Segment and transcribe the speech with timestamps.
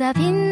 [0.00, 0.49] 함께 할수있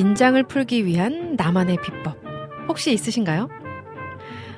[0.00, 2.16] 긴장을 풀기 위한 나만의 비법.
[2.68, 3.50] 혹시 있으신가요?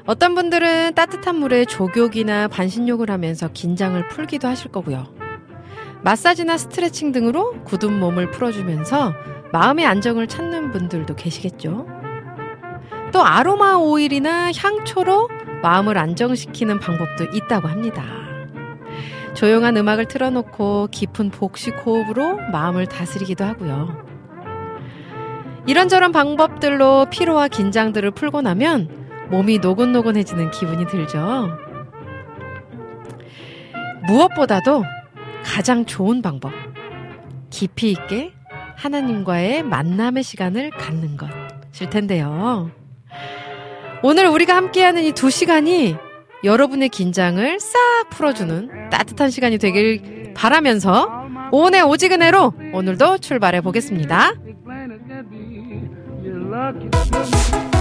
[0.06, 5.12] 어떤 분들은 따뜻한 물에 조욕이나 반신욕을 하면서 긴장을 풀기도 하실 거고요.
[6.04, 9.14] 마사지나 스트레칭 등으로 굳은 몸을 풀어주면서
[9.50, 11.88] 마음의 안정을 찾는 분들도 계시겠죠.
[13.12, 15.28] 또 아로마 오일이나 향초로
[15.60, 18.04] 마음을 안정시키는 방법도 있다고 합니다.
[19.34, 24.11] 조용한 음악을 틀어놓고 깊은 복식 호흡으로 마음을 다스리기도 하고요.
[25.66, 28.88] 이런저런 방법들로 피로와 긴장들을 풀고 나면
[29.30, 31.48] 몸이 노곤노곤해지는 기분이 들죠.
[34.06, 34.84] 무엇보다도
[35.44, 36.52] 가장 좋은 방법.
[37.50, 38.32] 깊이 있게
[38.76, 42.70] 하나님과의 만남의 시간을 갖는 것일 텐데요.
[44.02, 45.96] 오늘 우리가 함께하는 이 두 시간이
[46.44, 51.08] 여러분의 긴장을 싹 풀어주는 따뜻한 시간이 되길 바라면서
[51.52, 54.32] 오은의 오지근해로 오늘도 출발해 보겠습니다.
[56.70, 57.71] 내게 흐르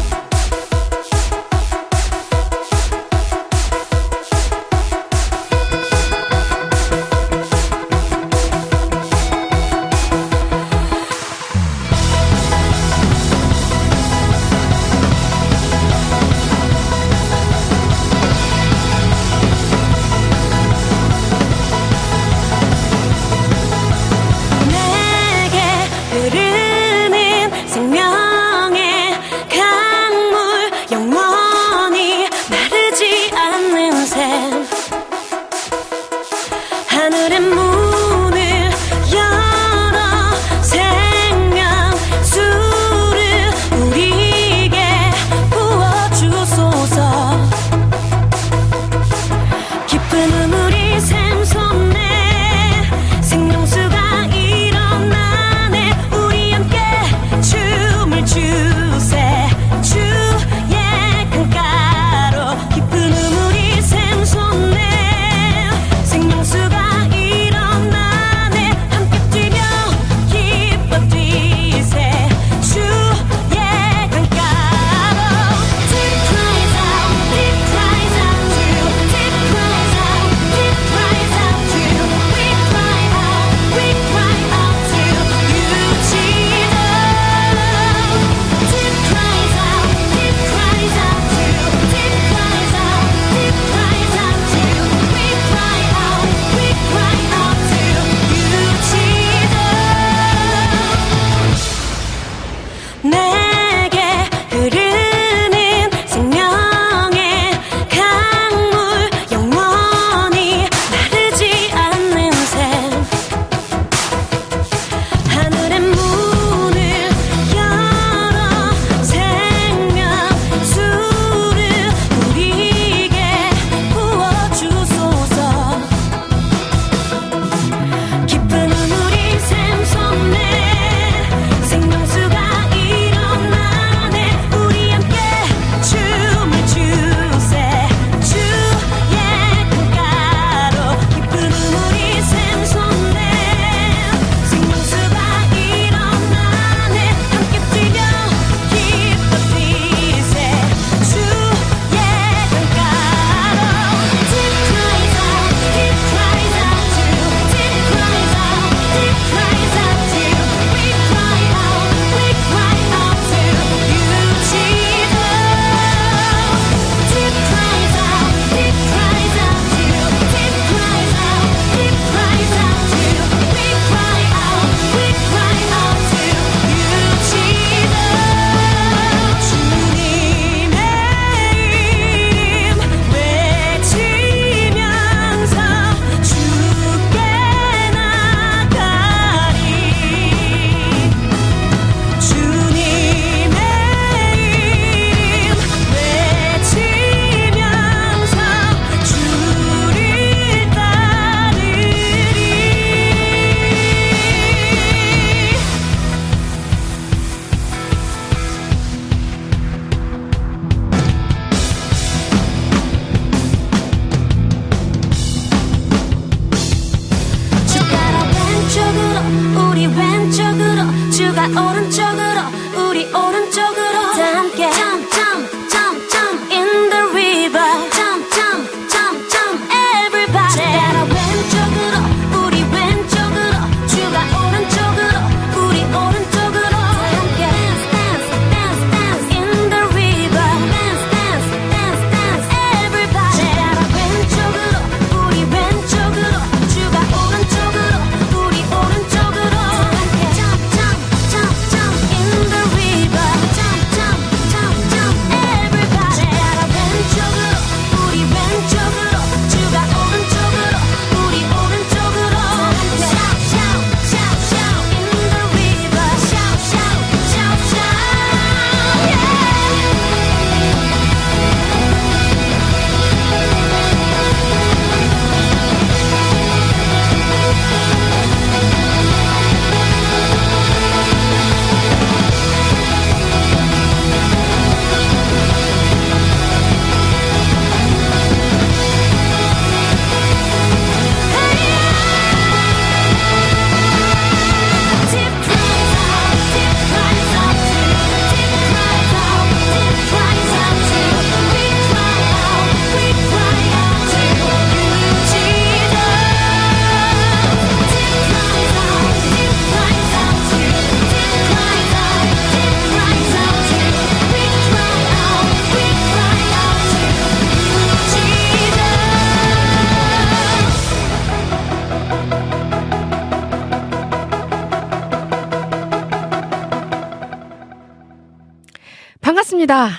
[329.72, 329.90] 반갑습니다.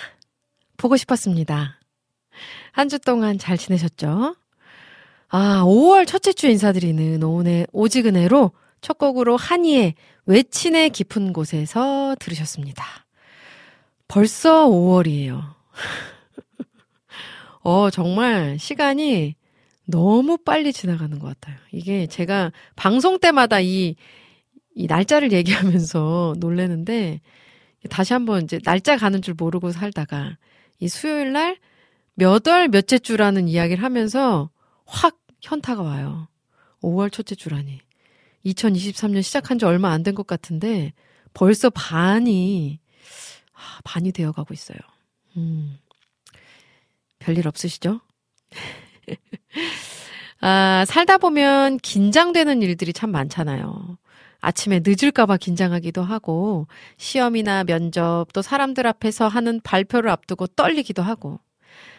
[0.77, 1.81] 보고 싶었습니다.
[2.73, 4.37] 한 주 동안 잘 지내셨죠?
[5.29, 8.53] 아, 5월 첫째 주 인사드리는 오은의 오지근해로
[8.83, 9.95] 첫 곡으로 한이의
[10.27, 12.85] 외친의 깊은 곳에서 들으셨습니다.
[14.09, 15.43] 벌써 5월이에요.
[17.65, 19.37] 어, 정말 시간이
[19.87, 21.57] 너무 빨리 지나가는 것 같아요.
[21.73, 23.97] 이게 제가 방송 때마다 이,
[24.75, 27.21] 이 날짜를 얘기하면서 놀래는데
[27.91, 30.37] 다시 한번 이제 날짜 가는 줄 모르고 살다가
[30.79, 31.59] 이 수요일 날
[32.17, 34.51] 몇 월 몇째 주라는 이야기를 하면서
[34.85, 36.29] 확 현타가 와요.
[36.83, 37.81] 5월 첫째 주라니.
[38.45, 40.93] 2023년 시작한 지 얼마 안 된 것 같은데
[41.33, 42.81] 벌써 반이
[43.55, 44.77] 아, 반이 되어 가고 있어요.
[45.39, 45.79] 음.
[47.19, 48.01] 별일 없으시죠?
[50.41, 53.97] 아, 살다 보면 긴장되는 일들이 참 많잖아요.
[54.43, 56.67] 아침에 늦을까봐 긴장하기도 하고,
[56.99, 61.41] 시험이나 면접, 또 사람들 앞에서 하는 발표를 앞두고 떨리기도 하고,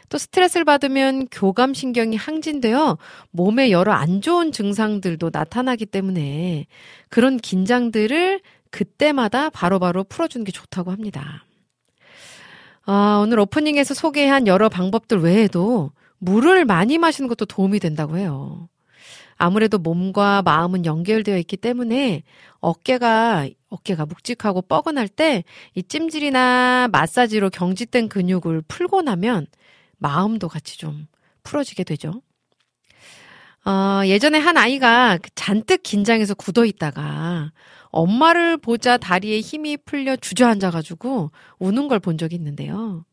[0.10, 2.98] 또 스트레스를 받으면 교감신경이 항진되어
[3.32, 6.68] 몸에 여러 안 좋은 증상들도 나타나기 때문에
[7.10, 11.46] 그런 긴장들을 그때마다 바로바로 풀어주는 게 좋다고 합니다.
[12.86, 18.68] 아, 오늘 오프닝에서 소개한 여러 방법들 외에도 물을 많이 마시는 것도 도움이 된다고 해요.
[19.38, 22.24] 아무래도 몸과 마음은 연결되어 있기 때문에
[22.60, 25.44] 어깨가 어깨가 묵직하고 뻐근할 때
[25.76, 29.48] 이 찜질이나 마사지로 경직된 근육을 풀고 나면
[29.98, 31.08] 마음도 같이 좀
[31.44, 32.22] 풀어지게 되죠.
[33.66, 37.52] 어, 예전에 한 아이가 잔뜩 긴장해서 굳어 있다가
[37.90, 43.06] 엄마를 보자 다리에 힘이 풀려 주저앉아가지고 우는 걸 본 적이 있는데요.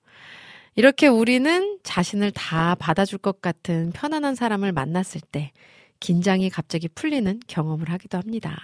[0.77, 5.53] 이렇게 우리는 자신을 다 받아줄 것 같은 편안한 사람을 만났을 때
[6.01, 8.59] 긴장이 갑자기 풀리는 경험을 하기도 합니다.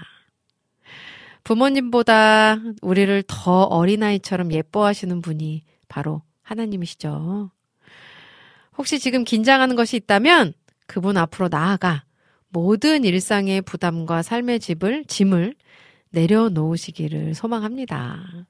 [1.45, 7.51] 부모님보다 우리를 더 어린아이처럼 예뻐하시는 분이 바로 하나님이시죠.
[8.77, 10.55] 혹시 지금 긴장하는 것이 있다면
[10.87, 12.05] 그분 앞으로 나아가
[12.49, 15.55] 모든 일상의 부담과 삶의 집을, 짐을
[16.11, 18.47] 내려놓으시기를 소망합니다.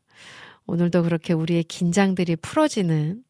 [0.67, 3.23] 오늘도 그렇게 우리의 긴장들이 풀어지는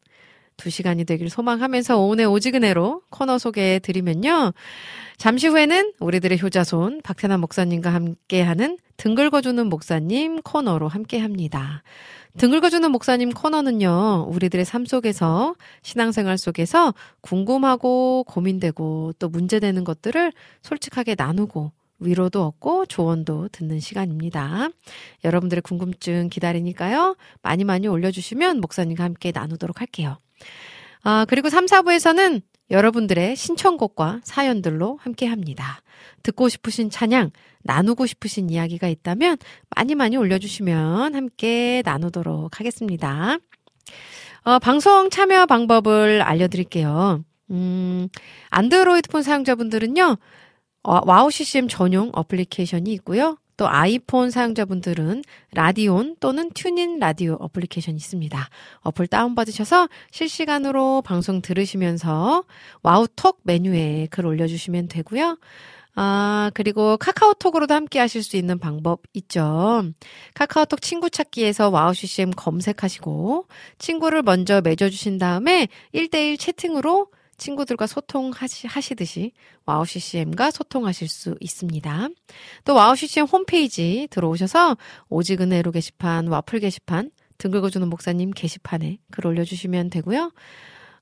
[0.57, 4.53] 두 시간이 되길 소망하면서 오늘 오지근해로 코너 소개해 드리면요.
[5.17, 11.83] 잠시 후에는 우리들의 효자손 박태남 목사님과 함께하는 등 긁어주는 목사님 코너로 함께합니다.
[12.37, 21.15] 등 긁어주는 목사님 코너는요, 우리들의 삶 속에서, 신앙생활 속에서 궁금하고 고민되고 또 문제되는 것들을 솔직하게
[21.17, 24.69] 나누고 위로도 얻고 조언도 듣는 시간입니다.
[25.23, 27.15] 여러분들의 궁금증 기다리니까요.
[27.41, 30.17] 많이 많이 올려주시면 목사님과 함께 나누도록 할게요.
[31.03, 35.81] 아, 그리고 3, 4부에서는 여러분들의 신청곡과 사연들로 함께 합니다.
[36.23, 37.31] 듣고 싶으신 찬양,
[37.63, 39.37] 나누고 싶으신 이야기가 있다면
[39.75, 43.37] 많이 많이 올려주시면 함께 나누도록 하겠습니다.
[44.43, 47.23] 어, 방송 참여 방법을 알려드릴게요.
[47.51, 48.07] 음,
[48.49, 50.17] 안드로이드 폰 사용자분들은요,
[50.83, 53.37] 어, 와우 CCM 전용 어플리케이션이 있고요.
[53.57, 58.49] 또 아이폰 사용자분들은 라디온 또는 튜닝 라디오 어플리케이션이 있습니다.
[58.81, 62.43] 어플 다운받으셔서 실시간으로 방송 들으시면서
[62.83, 65.37] 와우톡 메뉴에 글 올려주시면 되고요.
[65.99, 69.83] 아, 그리고 카카오톡으로도 함께 하실 수 있는 방법 있죠.
[70.35, 73.47] 카카오톡 친구 찾기에서 와우 CCM 검색하시고
[73.79, 77.07] 친구를 먼저 맺어주신 다음에 1대1 채팅으로
[77.37, 79.31] 친구들과 소통하시듯이
[79.65, 82.09] 와우 CCM과 소통하실 수 있습니다.
[82.65, 84.77] 또 와우 CCM 홈페이지 들어오셔서
[85.09, 90.31] 오직은혜로 게시판, 와플 게시판, 등 긁어주는 목사님 게시판에 글 올려주시면 되고요.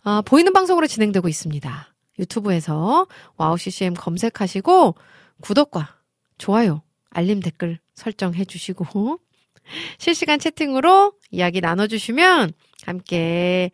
[0.03, 1.95] 어, 보이는 방송으로 진행되고 있습니다.
[2.19, 4.95] 유튜브에서 와우 CCM 검색하시고
[5.41, 5.97] 구독과
[6.37, 9.19] 좋아요, 알림 댓글 설정해 주시고
[9.97, 12.51] 실시간 채팅으로 이야기 나눠주시면
[12.83, 13.71] 함께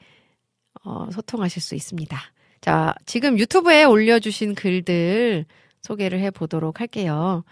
[0.84, 2.18] 어, 소통하실 수 있습니다.
[2.62, 5.46] 자, 지금 유튜브에 올려주신 글들
[5.82, 7.44] 소개를 해 보도록 할게요.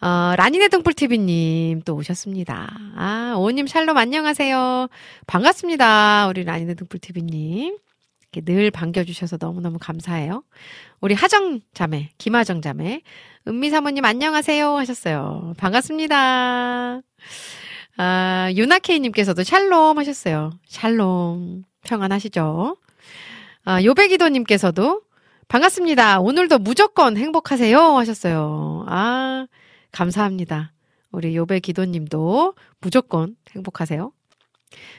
[0.00, 2.68] 어, 라니네 등불TV님 또 오셨습니다.
[2.96, 4.88] 아, 오님 샬롬 안녕하세요.
[5.26, 6.26] 반갑습니다.
[6.28, 7.78] 우리 라니네 등불TV님.
[8.44, 10.42] 늘 반겨주셔서 너무너무 감사해요.
[11.00, 13.00] 우리 하정 자매, 김하정 자매,
[13.48, 15.54] 은미 사모님 안녕하세요 하셨어요.
[15.56, 17.00] 반갑습니다.
[17.96, 20.50] 아, 유나케이님께서도 샬롬 하셨어요.
[20.66, 21.62] 샬롬.
[21.82, 22.76] 평안하시죠?
[23.66, 25.02] 아, 요배기도님께서도
[25.48, 26.20] 반갑습니다.
[26.20, 28.86] 오늘도 무조건 행복하세요 하셨어요.
[28.88, 29.48] 아,
[29.90, 30.72] 감사합니다.
[31.10, 34.12] 우리 요배기도님도 무조건 행복하세요.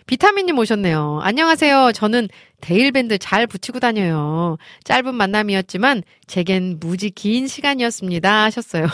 [0.06, 1.22] 비타민님 오셨네요.
[1.24, 1.94] 안녕하세요.
[1.94, 2.28] 저는
[2.60, 4.58] 대일밴드 잘 붙이고 다녀요.
[4.84, 8.44] 짧은 만남이었지만 제겐 무지 긴 시간이었습니다.
[8.44, 8.86] 하셨어요.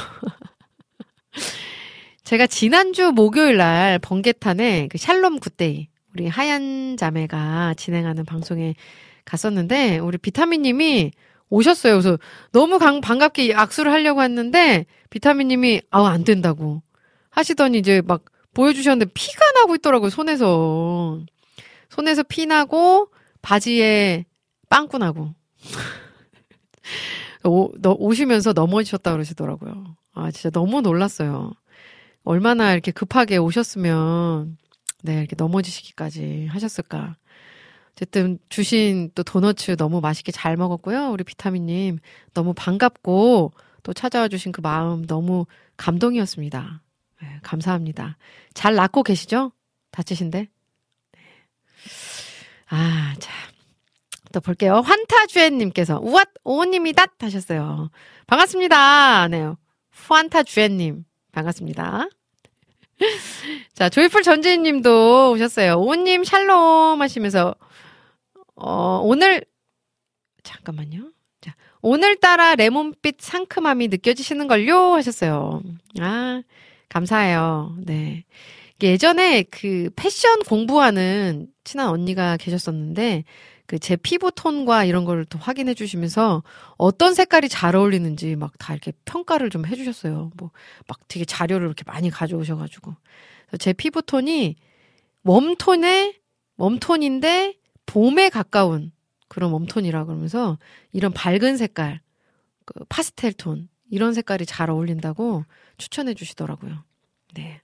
[2.23, 8.75] 제가 지난주 목요일 날 번개탄에 그 샬롬 굿데이 우리 하얀 자매가 진행하는 방송에
[9.25, 11.11] 갔었는데 우리 비타민님이
[11.49, 11.93] 오셨어요.
[11.93, 12.17] 그래서
[12.51, 16.81] 너무 강, 반갑게 악수를 하려고 했는데 비타민님이 아우 안 된다고
[17.29, 21.19] 하시더니 이제 막 보여주셨는데 피가 나고 있더라고요 손에서
[21.89, 23.09] 손에서 피 나고
[23.41, 24.25] 바지에
[24.69, 25.33] 빵꾸 나고
[27.45, 29.97] 오, 너, 오시면서 넘어지셨다 그러시더라고요.
[30.13, 31.51] 아 진짜 너무 놀랐어요.
[32.23, 34.57] 얼마나 이렇게 급하게 오셨으면
[35.03, 37.17] 네 이렇게 넘어지시기까지 하셨을까.
[37.93, 41.11] 어쨌든 주신 또 도너츠 너무 맛있게 잘 먹었고요.
[41.11, 41.99] 우리 비타민님
[42.33, 45.45] 너무 반갑고 또 찾아와 주신 그 마음 너무
[45.77, 46.81] 감동이었습니다.
[47.21, 48.17] 네, 감사합니다.
[48.53, 49.51] 잘 낫고 계시죠?
[49.91, 50.39] 다치신데?
[51.11, 51.19] 네.
[52.69, 53.31] 아, 자.
[54.31, 54.81] 또 볼게요.
[54.83, 57.05] 환타주엔님께서, 우왓, 오님이다!
[57.19, 57.91] 하셨어요.
[58.25, 59.27] 반갑습니다.
[59.27, 59.53] 네.
[59.91, 61.05] 환타주엔님.
[61.31, 62.07] 반갑습니다.
[63.75, 65.75] 자, 조이풀 전지님도 오셨어요.
[65.75, 67.53] 오님 샬롬 하시면서,
[68.55, 69.43] 어, 오늘,
[70.43, 71.11] 잠깐만요.
[71.41, 74.93] 자, 오늘따라 레몬빛 상큼함이 느껴지시는걸요?
[74.95, 75.61] 하셨어요.
[75.99, 76.43] 아,
[76.89, 77.75] 감사해요.
[77.79, 78.25] 네.
[78.81, 83.23] 예전에 그 패션 공부하는 친한 언니가 계셨었는데,
[83.67, 86.43] 그 제 피부 톤과 이런 걸또 확인해 주시면서
[86.77, 90.31] 어떤 색깔이 잘 어울리는지 막 다 이렇게 평가를 좀 해 주셨어요.
[90.37, 90.51] 뭐,
[90.87, 92.95] 막 되게 자료를 이렇게 많이 가져오셔가지고.
[93.59, 94.55] 제 피부 톤이
[95.23, 96.19] 웜톤의,
[96.57, 97.55] 웜톤인데
[97.93, 98.91] 봄에 가까운
[99.27, 100.57] 그런 웜톤이라 그러면서
[100.91, 102.01] 이런 밝은 색깔,
[102.65, 105.45] 그 파스텔 톤, 이런 색깔이 잘 어울린다고
[105.77, 106.83] 추천해 주시더라고요.
[107.35, 107.61] 네.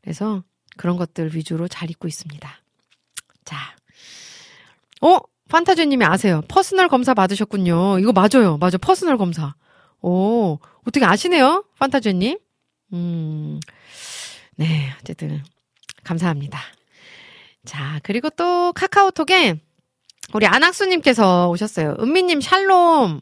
[0.00, 0.42] 그래서
[0.78, 2.48] 그런 것들 위주로 잘 입고 있습니다.
[3.44, 3.76] 자.
[5.02, 5.18] 어?
[5.50, 6.40] 판타지 님이 아세요.
[6.48, 7.98] personal 검사 받으셨군요.
[7.98, 8.56] 이거 맞아요.
[8.56, 8.78] 맞아.
[8.78, 9.54] personal 검사.
[10.00, 11.66] 오, 어떻게 아시네요?
[11.78, 12.38] 판타지 님.
[12.94, 13.60] 음,
[14.56, 14.90] 네.
[15.00, 15.42] 어쨌든,
[16.02, 16.58] 감사합니다.
[17.66, 19.60] 자, 그리고 또 카카오톡에
[20.34, 21.96] 우리 안학수님께서 오셨어요.
[22.00, 23.20] 은미님 샬롬.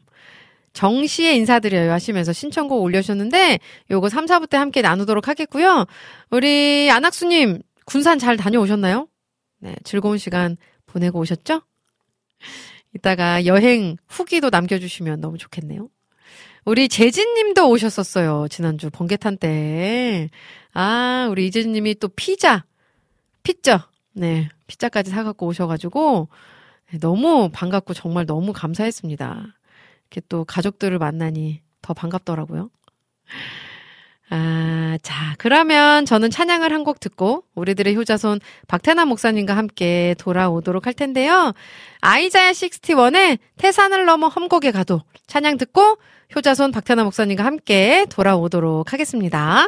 [0.73, 3.59] 정시에 인사드려요 하시면서 신청곡 올려주셨는데
[3.91, 5.85] 요거 3, 4부 때 함께 나누도록 하겠고요.
[6.31, 9.07] 우리 안학수님 군산 잘 다녀오셨나요?
[9.59, 11.61] 네, 즐거운 시간 보내고 오셨죠?
[12.93, 15.87] 이따가 여행 후기도 남겨주시면 너무 좋겠네요.
[16.65, 18.47] 우리 재진님도 오셨었어요.
[18.49, 20.29] 지난주 번개탄 때.
[20.73, 22.65] 아, 우리 이재진님이 또 피자,
[23.43, 26.54] 피자, 네, 피자까지 사갖고 오셔가지고 네,
[27.01, 29.45] 너무 반갑고 정말 너무 감사했습니다.
[30.11, 32.69] 이렇게 또 가족들을 만나니 더 반갑더라고요.
[34.29, 40.93] 아, 자, 그러면 저는 찬양을 한 곡 듣고 우리들의 효자손 박태남 목사님과 함께 돌아오도록 할
[40.93, 41.53] 텐데요.
[42.01, 45.97] 아이자야 61의 태산을 넘어 험곡에 가도 찬양 듣고
[46.35, 49.67] 효자손 박태남 목사님과 함께 돌아오도록 하겠습니다.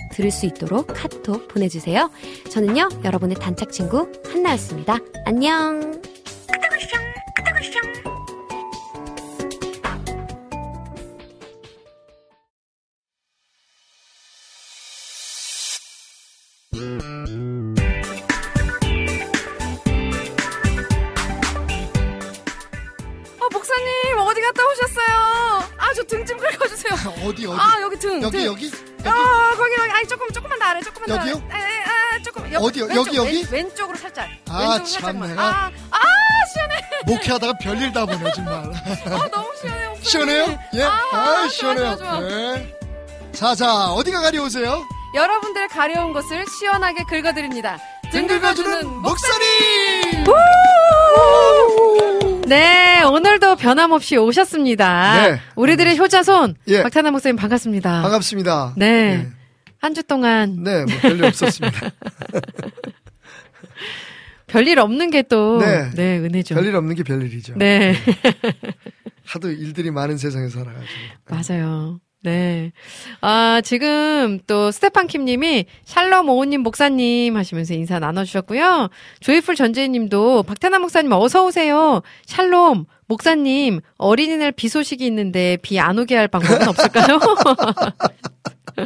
[0.11, 2.09] 들을 수 있도록 카톡 보내주세요.
[2.49, 4.99] 저는요, 여러분의 단짝 친구 한나였습니다.
[5.25, 6.01] 안녕!
[23.39, 25.40] 어, 목사님, 어디 갔다 오셨어요?
[25.91, 26.93] 아, 저 등 좀 긁어주세요.
[27.27, 27.59] 어디 어디?
[27.59, 28.21] 아, 여기 등.
[28.21, 28.45] 여기 등.
[28.45, 28.71] 여기 여기
[29.09, 29.91] 아, 거기, 거기.
[29.91, 31.15] 아니, 조금, 조금만 더 아래, 조금만 더.
[31.15, 31.35] 여기요?
[31.51, 32.53] 에, 에, 아, 조금.
[32.53, 32.85] 옆, 어디요?
[32.85, 33.47] 왼쪽, 여기, 여기?
[33.51, 34.29] 왼, 왼쪽으로 살짝.
[34.49, 35.19] 아, 참.
[35.19, 35.41] 내가.
[35.43, 35.99] 아, 아,
[36.53, 36.81] 시원해.
[37.07, 38.53] 목회하다가 별일 다 보네 정말.
[38.55, 39.95] 아, 너무 시원해요.
[40.01, 40.59] 시원해요?
[40.75, 40.83] 예?
[40.83, 41.97] 아, 아, 좋아, 시원해요.
[41.97, 42.19] 좋아, 좋아.
[42.21, 42.77] 네.
[43.33, 44.85] 자, 자, 어디가 가려오세요?
[45.15, 47.77] 여러분들 가려운 곳을 시원하게 긁어드립니다.
[48.11, 50.23] 등 긁어주는 목사님!
[52.61, 55.25] 네, 오늘도 변함없이 오셨습니다.
[55.29, 55.39] 네.
[55.55, 56.83] 우리들의 효자손, 예.
[56.83, 58.01] 박찬남 목사님 반갑습니다.
[58.01, 58.73] 반갑습니다.
[58.75, 59.25] 네.
[59.79, 61.79] 한 주 동안 네, 뭐 별일 없었습니다.
[64.47, 66.17] 별일 없는 게 또, 네, 네.
[66.19, 66.55] 은혜죠.
[66.55, 67.53] 별일 없는 게 별일이죠.
[67.55, 67.95] 네,
[69.27, 70.89] 하도 일들이 많은 세상에 살아가지고.
[71.31, 72.01] 맞아요.
[72.23, 72.71] 네.
[73.21, 78.89] 아, 지금 또 스테판 킴 님이 샬롬 오우님 목사님 하시면서 인사 나눠주셨고요.
[79.21, 82.01] 조이풀 전재희 님도 박태남 목사님 어서오세요.
[82.27, 87.19] 샬롬, 목사님, 어린이날 비 소식이 있는데 비 안 오게 할 방법은 없을까요?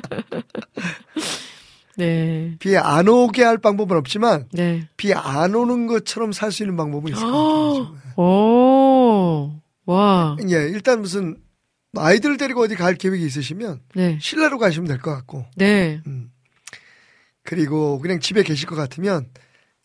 [1.98, 2.56] 네.
[2.60, 4.88] 비 안 오게 할 방법은 없지만 네.
[4.98, 7.96] 비 안 오는 것처럼 살 수 있는 방법은 있을 것 같아요.
[8.18, 9.52] 오,
[9.86, 11.38] 와, 예, 일단 무슨
[11.98, 16.32] 아이들을 데리고 어디 갈 계획이 있으시면 네, 실내로 가시면 될 것 같고, 네, 음.
[17.44, 19.30] 그리고 그냥 집에 계실 것 같으면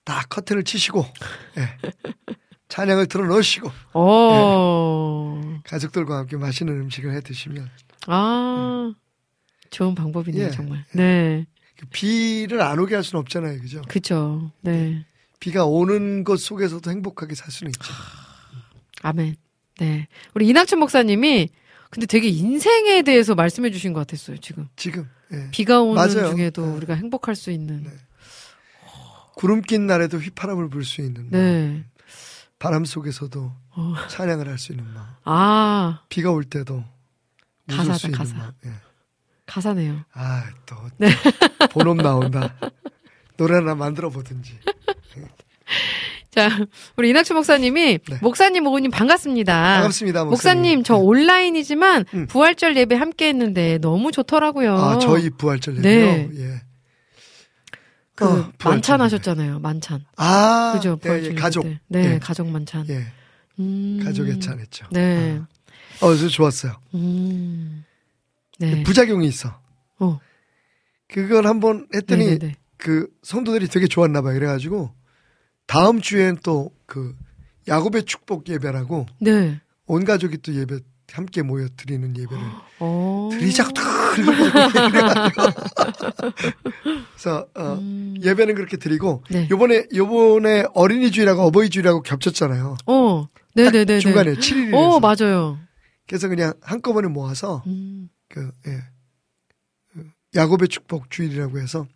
[0.05, 1.05] 다 커튼을 치시고,
[1.59, 1.69] 예.
[2.69, 7.69] 찬양을 틀어 넣으시고, 오, 가족들과 함께 맛있는 음식을 해 드시면
[8.07, 8.93] 아,
[9.71, 10.51] 좋은 방법이네요, 예.
[10.51, 10.85] 정말.
[10.95, 11.47] 네,
[11.79, 13.83] 그 비를 안 오게 할 수는 없잖아요, 그죠?
[13.89, 14.53] 그죠.
[14.63, 15.05] 네,
[15.41, 17.93] 비가 오는 것 속에서도 행복하게 살 수는 있죠.
[19.03, 19.37] 아멘.
[19.79, 21.49] 네, 우리 이낙춘 목사님이
[21.91, 24.69] 근데 되게 인생에 대해서 말씀해 주신 것 같았어요, 지금.
[24.77, 25.49] 지금 예.
[25.51, 26.31] 비가 오는 맞아요.
[26.31, 26.73] 중에도 네.
[26.77, 27.83] 우리가 행복할 수 있는.
[27.85, 27.91] 네.
[29.35, 31.85] 구름 낀 날에도 휘파람을 불 수 있는 네.
[32.59, 33.95] 바람 속에서도 어.
[34.09, 36.85] 찬양을 할 수 있는 마음, 아, 비가 올 때도
[37.69, 38.37] 가사다, 수 있는 가사.
[38.37, 38.53] 마음.
[38.67, 38.73] 예.
[39.47, 40.05] 가사네요.
[40.13, 41.09] 아, 또 네.
[41.73, 42.55] 본업 나온다.
[43.37, 44.59] 노래 하나 만들어 보든지.
[46.31, 46.49] 자,
[46.97, 48.19] 우리 이낙춘 목사님이 네.
[48.23, 49.53] 목사님 오우님 반갑습니다.
[49.75, 50.31] 반갑습니다, 목사님.
[50.31, 51.01] 목사님, 저 네.
[51.01, 52.27] 온라인이지만 음.
[52.29, 54.77] 부활절 예배 함께 했는데 너무 좋더라고요.
[54.77, 56.07] 아, 저희 부활절 예배요.
[56.07, 56.29] 네.
[56.37, 56.63] 예.
[58.15, 59.01] 그 어, 만찬.
[59.01, 59.59] 하셨잖아요.
[59.59, 60.05] 만찬.
[60.17, 60.99] 아, 그죠?
[61.03, 61.63] 예, 부활절 예, 가족.
[61.65, 61.81] 때.
[61.89, 62.19] 네, 예.
[62.19, 62.87] 가족 만찬.
[62.91, 63.07] 예.
[63.59, 64.01] 음.
[64.05, 64.87] 가족의 찬했죠.
[64.93, 65.41] 네.
[66.01, 66.77] 어, 그래서 좋았어요.
[66.95, 67.85] 음.
[68.59, 68.83] 네.
[68.85, 69.59] 부작용이 있어.
[69.99, 70.21] 어.
[71.09, 72.55] 그걸 한번 했더니 네네네.
[72.77, 74.35] 그 성도들이 되게 좋았나 봐요.
[74.35, 74.93] 그래가지고
[75.71, 77.17] 다음 주엔 또 그
[77.69, 79.61] 야곱의 축복 예배라고 네.
[79.87, 80.81] 온 가족이 또 예배
[81.13, 82.43] 함께 모여 드리는 예배를
[82.81, 83.29] 어.
[83.33, 83.71] 드리자고
[87.13, 88.15] 그래서 어, 음.
[88.21, 89.49] 예배는 그렇게 드리고 네.
[89.51, 92.77] 요번에 요번에 어린이 주일하고 어버이 주일하고 겹쳤잖아요.
[92.87, 93.29] 어.
[93.33, 93.99] 딱 네네 네.
[94.01, 95.59] 중간에 7일이라서 어, 맞아요.
[96.09, 98.09] 그래서 그냥 한꺼번에 모아서 음.
[98.29, 98.83] 그 예.
[99.93, 101.87] 그 야곱의 축복 주일이라고 해서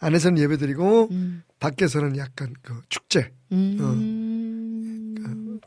[0.00, 1.42] 안에서는 예배드리고 음.
[1.60, 5.16] 밖에서는 약간 그 축제 음.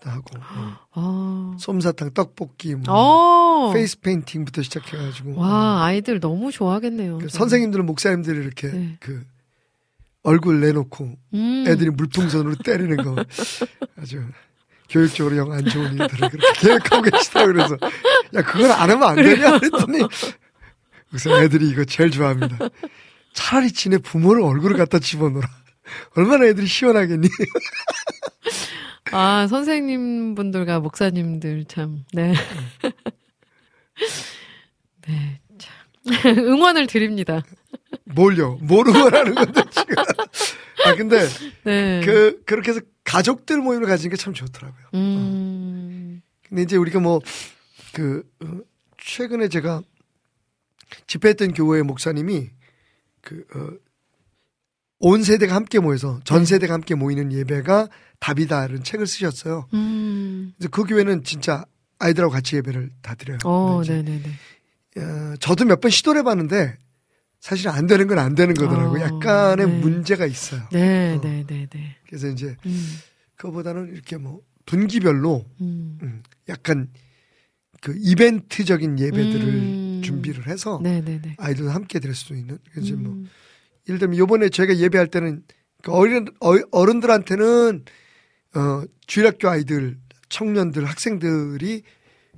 [0.01, 1.57] 하고 어, 아.
[1.59, 3.73] 솜사탕, 떡볶이, 뭐 어.
[3.73, 7.17] 페이스 페인팅부터 시작해 가지고 와, 아이들 너무 좋아하겠네요.
[7.19, 7.29] 그.
[7.29, 8.97] 선생님들은 목사님들이 이렇게 네.
[9.01, 9.25] 그
[10.23, 11.65] 얼굴 내놓고 음.
[11.67, 13.15] 애들이 물풍선으로 때리는 거
[13.97, 14.23] 아주
[14.89, 17.77] 교육적으로 영 안 좋은 일들을 그렇게 계획하고 계시다 그래서
[18.35, 19.99] 야 그걸 안 하면 안 되냐 그랬더니
[21.09, 22.57] 그래서 애들이 이거 제일 좋아합니다.
[23.33, 25.47] 차라리 지네 부모를 얼굴을 갖다 집어넣어라.
[26.15, 27.27] 얼마나 애들이 시원하겠니?
[29.11, 32.33] 아, 선생님 분들과 목사님들 참, 네.
[35.07, 35.73] 네, 참.
[36.37, 37.43] 응원을 드립니다.
[38.05, 38.57] 뭘요?
[38.61, 39.95] 뭘 응원하는 건데 지금?
[40.85, 41.27] 아 근데
[41.63, 42.01] 네.
[42.05, 44.85] 그 그렇게 해서 가족들 모임을 가지는 게 참 좋더라고요.
[44.93, 46.21] 음.
[46.47, 47.19] 근데 이제 우리가 뭐
[47.91, 48.23] 그
[48.99, 49.81] 최근에 제가
[51.07, 52.49] 집회했던 교회 목사님이
[53.21, 53.69] 그 어,
[54.99, 56.45] 온 세대가 함께 모여서 전 네.
[56.45, 57.87] 세대가 함께 모이는 예배가
[58.19, 59.67] 답이다라는 책을 쓰셨어요.
[59.73, 60.53] 음.
[60.57, 61.65] 그래서 그 교회는 진짜
[61.99, 63.37] 아이들하고 같이 예배를 다 드려요.
[63.45, 64.19] 어, 네네네.
[64.19, 66.77] 이제, 어, 저도 몇 번 시도를 해봤는데
[67.39, 69.01] 사실 안 되는 건 안 되는 거더라고요.
[69.01, 69.79] 어, 약간의 네.
[69.79, 70.61] 문제가 있어요.
[70.71, 71.21] 네, 어.
[71.21, 71.95] 네, 네, 네.
[72.07, 72.87] 그래서 이제 음.
[73.35, 75.97] 그거보다는 이렇게 뭐 분기별로 음.
[76.03, 76.89] 음, 약간
[77.81, 80.01] 그 이벤트적인 예배들을 음.
[80.03, 81.35] 준비를 해서 네, 네, 네.
[81.37, 83.29] 아이들도 함께 드릴 수 있는 그래서 뭐 음.
[83.89, 85.43] 예를 들면 요번에 저희가 예배할 때는
[85.81, 87.83] 그 어린 어- 어른들한테는
[88.55, 89.97] 어 주일학교 아이들
[90.29, 91.81] 청년들 학생들이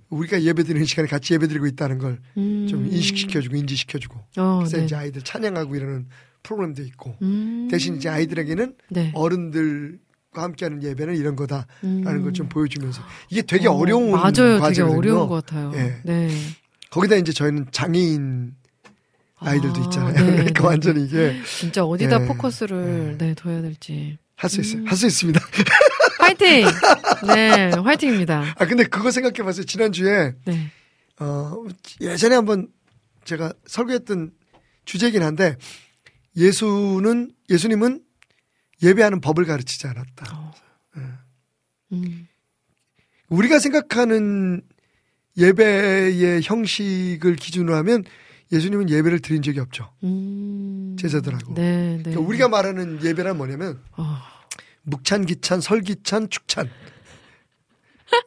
[0.09, 2.87] 우리가 예배드리는 시간에 같이 예배드리고 있다는 걸좀 음.
[2.91, 4.85] 인식시켜주고 인지시켜주고 어, 그래서 네.
[4.85, 6.07] 이제 아이들 찬양하고 이러는
[6.43, 7.67] 프로그램도 있고 음.
[7.69, 9.11] 대신 이제 아이들에게는 네.
[9.13, 9.99] 어른들
[10.33, 12.23] 과 함께하는 예배는 이런 거다라는 음.
[12.23, 14.31] 걸좀 보여주면서 이게 되게 어, 어, 려운 맞아요.
[14.31, 14.97] 되게 과제거든요.
[14.97, 15.73] 어려운 것 같아요.
[15.75, 15.97] 예.
[16.05, 16.29] 네.
[16.89, 18.53] 거기다 이제 저희는 장애인
[19.41, 20.13] 아이들도 아, 있잖아요.
[20.13, 22.27] 네, 그러니까 네, 완전히 이게 진짜 어디다 예.
[22.27, 24.17] 포커스를 네, 둬야 될지.
[24.35, 24.81] 할 수 있어요.
[24.81, 24.87] 음.
[24.87, 25.39] 할수 있습니다.
[26.19, 26.65] 화이팅!
[27.27, 28.55] 네, 화이팅입니다.
[28.57, 29.65] 아 근데 그거 생각해봤어요.
[29.65, 30.71] 지난 주에 네.
[31.19, 31.63] 어
[31.99, 32.67] 예전에 한번
[33.25, 34.31] 제가 설교했던
[34.85, 35.57] 주제긴 한데
[36.35, 38.01] 예수는 예수님은
[38.81, 40.35] 예배하는 법을 가르치지 않았다.
[40.35, 40.51] 어.
[41.93, 42.27] 음.
[43.29, 44.61] 우리가 생각하는
[45.37, 48.03] 예배의 형식을 기준으로 하면
[48.51, 49.91] 예수님은 예배를 드린 적이 없죠.
[50.03, 50.95] 음.
[50.99, 51.53] 제자들하고.
[51.53, 52.03] 네, 네.
[52.03, 54.17] 그러니까 우리가 말하는 예배란 뭐냐면 어.
[54.83, 56.69] 묵찬, 기찬, 설기찬, 축찬.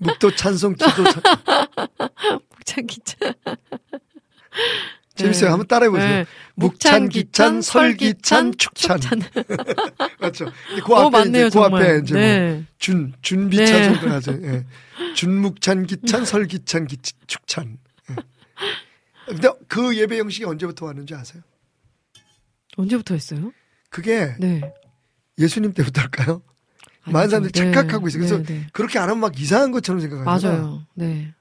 [0.00, 1.22] 묵도 찬송, 기도 찬.
[2.56, 3.34] 묵찬 기찬.
[5.14, 5.50] 재밌어요.
[5.50, 6.08] 한번 따라해보세요.
[6.08, 6.26] 네.
[6.56, 8.98] 묵찬, 기찬, 설기찬, 축찬.
[10.18, 10.46] 맞죠.
[10.68, 11.82] 근데 그 어, 앞에 맞네요, 이제 그 정말.
[11.82, 12.64] 앞에 이제 뭐 네.
[12.78, 13.84] 준, 준비찬 네.
[13.84, 14.32] 정도 하죠.
[14.42, 14.64] 예.
[15.14, 17.78] 준묵찬, 기찬, 설기찬, 기, 축찬.
[18.10, 18.14] 예.
[19.26, 21.42] 근데 그 예배 형식이 언제부터 왔는지 아세요?
[22.76, 23.52] 언제부터 했어요?
[23.90, 24.60] 그게 네.
[25.38, 26.42] 예수님 때부터일까요?
[27.06, 27.74] 많은 사람들이 아니죠.
[27.80, 28.18] 착각하고 있어요.
[28.20, 28.66] 그래서 네, 네.
[28.72, 30.60] 그렇게 안 하면 막 이상한 것처럼 생각하잖아요.
[30.62, 30.86] 맞아요.
[30.94, 31.34] 네.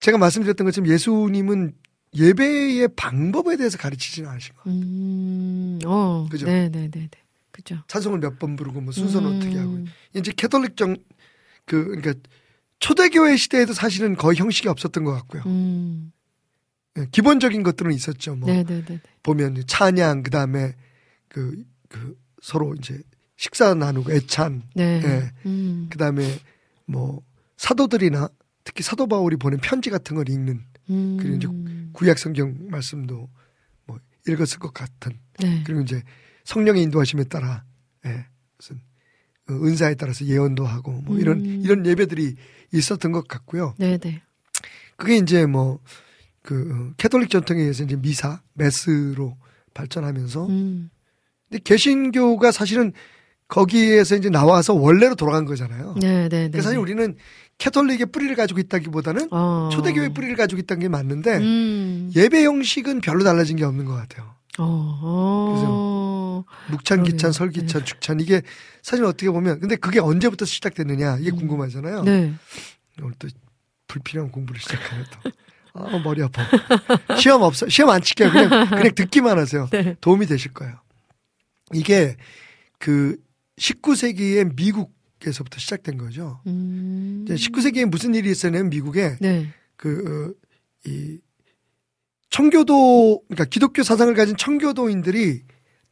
[0.00, 1.74] 제가 말씀드렸던 것처럼 예수님은
[2.14, 4.78] 예배의 방법에 대해서 가르치지는 않으신 거예요.
[4.78, 6.28] 음, 어.
[6.30, 6.46] 그죠?
[6.46, 7.18] 네, 네, 네, 네.
[7.50, 7.82] 그죠.
[7.88, 9.36] 찬송을 몇 번 부르고 뭐 순서는 음.
[9.36, 10.96] 어떻게 하고 이제 캐톨릭 정
[11.66, 12.12] 그 그러니까
[12.80, 15.42] 초대교회 시대에도 사실은 거의 형식이 없었던 것 같고요.
[15.46, 16.12] 음.
[16.98, 18.36] 예, 기본적인 것들은 있었죠.
[18.36, 18.84] 뭐 네, 네, 네.
[18.84, 19.00] 네.
[19.22, 20.74] 보면 찬양 그다음에
[21.28, 23.00] 그, 그 서로 이제
[23.36, 25.02] 식사 나누고 애찬 네.
[25.04, 25.32] 예.
[25.46, 25.88] 음.
[25.90, 26.38] 그다음에
[26.86, 27.22] 뭐
[27.56, 28.28] 사도들이나
[28.62, 31.16] 특히 사도 바울이 보낸 편지 같은 걸 읽는 음.
[31.18, 31.48] 그리고 이제
[31.92, 33.28] 구약 성경 말씀도
[33.86, 35.62] 뭐 읽었을 것 같은 네.
[35.64, 36.02] 그리고 이제
[36.44, 37.64] 성령의 인도하심에 따라
[38.06, 38.80] 예, 무슨
[39.48, 41.62] 어, 은사에 따라서 예언도 하고 뭐 이런 음.
[41.64, 42.36] 이런 예배들이
[42.74, 43.74] 있었던 것 같고요.
[43.78, 44.22] 네, 네.
[44.96, 45.80] 그게 이제 뭐
[46.44, 49.36] 그 캐톨릭 전통에 의해서 이제 미사 Mass로
[49.72, 50.90] 발전하면서 음.
[51.48, 52.92] 근데 개신교가 사실은
[53.48, 55.94] 거기에서 이제 나와서 원래로 돌아간 거잖아요.
[56.00, 56.28] 네, 네, 네.
[56.28, 57.16] 그러니까 사실 우리는
[57.56, 59.70] 캐톨릭의 뿌리를 가지고 있다기보다는 어.
[59.72, 62.12] 초대교회 뿌리를 가지고 있다는 게 맞는데 음.
[62.14, 64.34] 예배 형식은 별로 달라진 게 없는 것 같아요.
[64.58, 64.64] 어.
[65.02, 66.44] 어.
[66.70, 67.02] 묵찬.
[67.02, 68.42] 기찬, 설기찬, 축찬 이게
[68.82, 71.36] 사실 어떻게 보면 근데 그게 언제부터 시작됐느냐 이게 음.
[71.36, 72.02] 궁금하잖아요.
[72.02, 72.32] 네.
[73.02, 73.28] 오늘 또
[73.88, 75.30] 불필요한 공부를 시작하네 또.
[75.74, 76.44] 아 머리 아파.
[77.18, 77.68] 시험 없어.
[77.68, 78.30] 시험 안 칠게요.
[78.30, 79.68] 그냥 그냥 듣기만 하세요.
[79.70, 79.96] 네.
[80.00, 80.78] 도움이 되실 거예요.
[81.72, 82.16] 이게
[82.78, 83.16] 그
[83.58, 86.40] 19세기의 미국에서부터 시작된 거죠.
[86.46, 87.24] 음.
[87.24, 89.48] 이제 19세기에 무슨 일이 있었냐면 미국에 네.
[89.76, 91.18] 그, 어, 이,
[92.34, 95.42] 청교도, 그러니까 기독교 사상을 가진 청교도인들이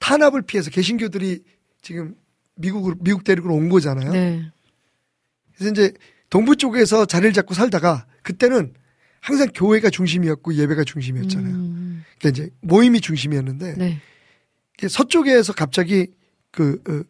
[0.01, 1.45] 탄압을 피해서 개신교들이
[1.83, 2.17] 지금
[2.57, 4.11] 미국으로, 미국 대륙으로 온 거잖아요.
[4.11, 4.51] 네.
[5.55, 5.93] 그래서 이제
[6.31, 8.75] 동부 쪽에서 자리를 잡고 살다가 그때는
[9.21, 11.55] 항상 교회가 중심이었고 예배가 중심이었잖아요.
[11.55, 12.05] 음.
[12.19, 14.01] 그러니까 이제 모임이 중심이었는데 네.
[14.89, 16.09] 서쪽에서 갑자기
[16.51, 17.05] 그, 어,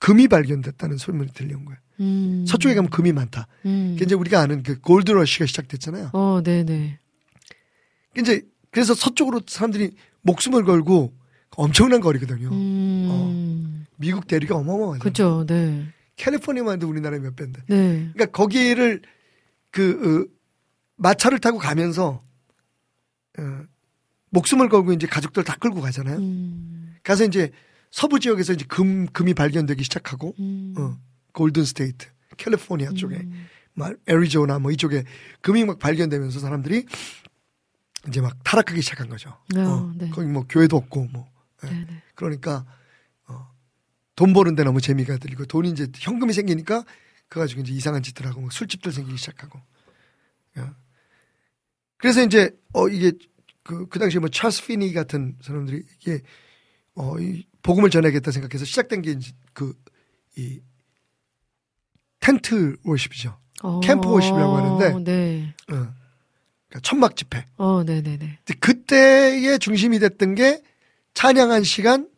[0.00, 1.78] 금이 발견됐다는 소문이 들려온 거예요.
[2.00, 2.44] 음.
[2.48, 3.46] 서쪽에 가면 금이 많다.
[3.66, 3.92] 음.
[3.92, 6.10] 그게 이제 우리가 아는 그 골드러시가 시작됐잖아요.
[6.12, 6.98] 어, 네, 네.
[8.18, 9.92] 이제 그래서 서쪽으로 사람들이
[10.22, 11.12] 목숨을 걸고
[11.56, 12.48] 엄청난 거리거든요.
[12.50, 13.86] 음.
[13.96, 15.02] 미국 대륙이 어마어마하죠.
[15.02, 15.86] 그죠, 네.
[16.16, 17.62] 캘리포니아만 해도 우리나라의 몇 배인데.
[17.66, 18.10] 네.
[18.12, 19.02] 그러니까 거기를
[19.70, 20.36] 그 어,
[20.96, 22.22] 마차를 타고 가면서
[23.38, 23.62] 어,
[24.30, 26.18] 목숨을 걸고 이제 가족들 다 끌고 가잖아요.
[26.18, 26.96] 음.
[27.02, 27.50] 가서 이제
[27.90, 30.74] 서부 지역에서 이제 금 금이 발견되기 시작하고 음.
[30.78, 30.96] 어,
[31.32, 32.06] Golden State,
[32.36, 33.46] 캘리포니아 쪽에 음.
[33.74, 35.04] 막 애리조나 뭐 이쪽에
[35.40, 36.86] 금이 막 발견되면서 사람들이
[38.08, 39.30] 이제 막 타락하기 시작한 거죠.
[39.56, 40.08] 어, 어, 네.
[40.10, 41.28] 거기 뭐 교회도 없고 뭐
[41.64, 41.68] 예.
[41.68, 42.02] 네, 네.
[42.14, 42.64] 그러니까
[43.26, 43.50] 어,
[44.16, 46.84] 돈 버는데 너무 재미가 들리고 돈이 이제 현금이 생기니까
[47.28, 49.60] 그 가지고 이제 이상한 짓들 하고 막 술집들 생기기 시작하고.
[50.58, 50.64] 예.
[51.98, 53.12] 그래서 이제 어 이게
[53.62, 56.22] 그, 그 당시에 뭐 찰스 피니 같은 사람들이 이게
[56.94, 59.74] 어, 이 복음을 전하겠다 생각해서 시작된 게 이제 그,
[60.36, 60.60] 이,
[62.18, 63.38] tent worship이죠.
[63.62, 65.04] 어, camp worship이라고 하는데.
[65.04, 65.54] 네.
[65.72, 65.99] 어.
[66.70, 67.44] 그러니까 천막 집회.
[67.56, 68.38] 어, 네네네.
[68.60, 70.62] 그때의 중심이 됐던 게
[71.14, 72.08] 찬양 한 시간,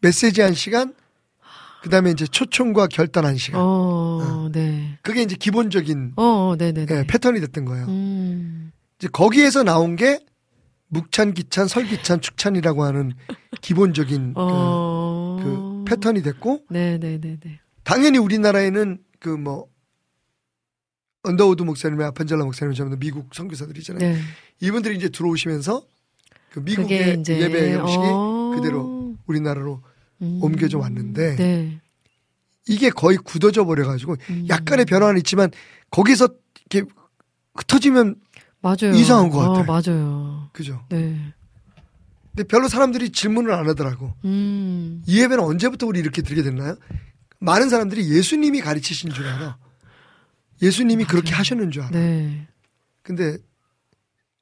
[0.00, 0.94] 메시지 한 시간,
[1.82, 3.60] 그 다음에 이제 초청과 결단 한 시간.
[3.62, 4.98] 어, 네.
[5.02, 6.94] 그게 이제 기본적인 어, 어, 네네네.
[6.94, 7.86] 예, 패턴이 됐던 거예요.
[7.86, 10.20] 음, 이제 거기에서 나온 게
[10.88, 13.12] 묵찬, 기찬, 설기찬, 축찬이라고 하는
[13.60, 15.36] 기본적인 그, 어.
[15.42, 17.60] 그 패턴이 됐고, 네네네네.
[17.82, 19.66] 당연히 우리나라에는 그 뭐
[21.26, 24.12] 언더우드 목사님의 아펜젤러 목사님 전부 미국 선교사들이잖아요.
[24.12, 24.20] 네.
[24.60, 25.84] 이분들이 이제 들어오시면서
[26.50, 27.40] 그 미국의 이제.
[27.40, 28.52] 예배 형식이 어.
[28.56, 29.82] 그대로 우리나라로
[30.22, 30.38] 음.
[30.42, 31.80] 옮겨져 왔는데 네.
[32.68, 34.46] 이게 거의 굳어져 버려가지고 음.
[34.48, 35.50] 약간의 변화는 있지만
[35.90, 36.28] 거기서
[36.70, 36.88] 이렇게
[37.54, 38.16] 흩어지면
[38.60, 38.94] 맞아요.
[38.94, 39.64] 이상한 것 어, 같아.
[39.64, 40.48] 맞아요.
[40.52, 40.84] 그죠.
[40.88, 41.16] 네.
[42.34, 44.14] 근데 별로 사람들이 질문을 안 하더라고.
[44.24, 45.02] 음.
[45.06, 46.76] 이 예배는 언제부터 우리 이렇게 들게 됐나요?
[47.38, 49.58] 많은 사람들이 예수님이 가르치신 줄 알아.
[50.62, 51.90] 예수님이 그렇게 하셨는 줄 알아.
[51.90, 52.46] 네.
[53.02, 53.36] 근데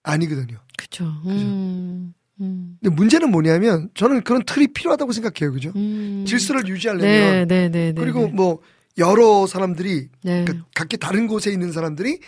[0.02, 0.58] 아니거든요.
[0.76, 1.04] 그쵸.
[1.26, 2.14] 음.
[2.40, 2.76] 음.
[2.80, 5.52] 근데 문제는 뭐냐면 저는 그런 틀이 필요하다고 생각해요.
[5.52, 5.72] 그죠?
[5.76, 6.24] 음.
[6.26, 8.00] 질서를 유지하려면 네, 네, 네, 네.
[8.00, 8.32] 그리고 네.
[8.32, 8.60] 뭐
[8.98, 10.44] 여러 사람들이 네.
[10.44, 12.20] 그러니까 각기 다른 곳에 있는 사람들이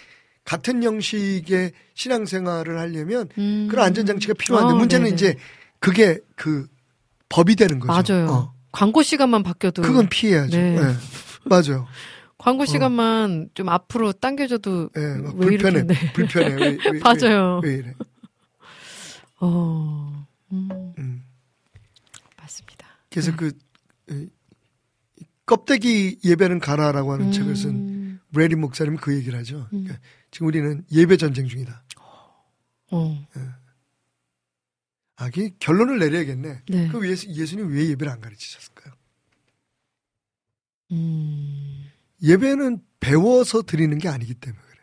[0.44, 3.66] 같은 형식의 신앙생활을 하려면 음.
[3.70, 5.14] 그런 안전장치가 필요한데 어, 문제는 네네.
[5.14, 5.36] 이제
[5.80, 6.66] 그게 그
[7.28, 8.14] 법이 되는 거죠.
[8.14, 8.30] 맞아요.
[8.30, 8.54] 어.
[8.72, 10.56] 광고 시간만 바뀌어도 그건 피해야죠.
[10.56, 10.80] 네.
[10.80, 10.94] 네.
[11.44, 11.86] 맞아요.
[12.46, 14.12] 광고 시간만 좀 앞으로
[14.96, 15.82] 예, 막왜 이렇게 불편해.
[15.82, 16.12] 네.
[16.12, 16.54] 불편해.
[16.54, 17.60] 왜, 왜, 맞아요.
[17.64, 17.94] 왜, 왜 이래?
[19.40, 20.26] 어.
[20.52, 21.24] 음, 음.
[22.36, 22.86] 맞습니다.
[23.10, 23.36] 그래서 네.
[23.36, 24.28] 그
[25.44, 28.20] 껍데기 예배는 가라라고 하는 책을 쓴 음.
[28.32, 29.66] 브레리 목사님은 그 얘기를 하죠.
[29.72, 29.82] 음.
[29.82, 29.98] 그러니까
[30.30, 31.82] 지금 우리는 예배 전쟁 중이다.
[32.92, 33.26] 어.
[35.16, 36.62] 아, 그 결론을 내려야겠네.
[36.68, 36.88] 네.
[36.92, 38.94] 그 예수, 예수님 왜 예배를 안 가르치셨을까요?
[40.92, 41.85] 음.
[42.26, 44.80] 예배는 배워서 드리는 게 아니기 때문에 그래.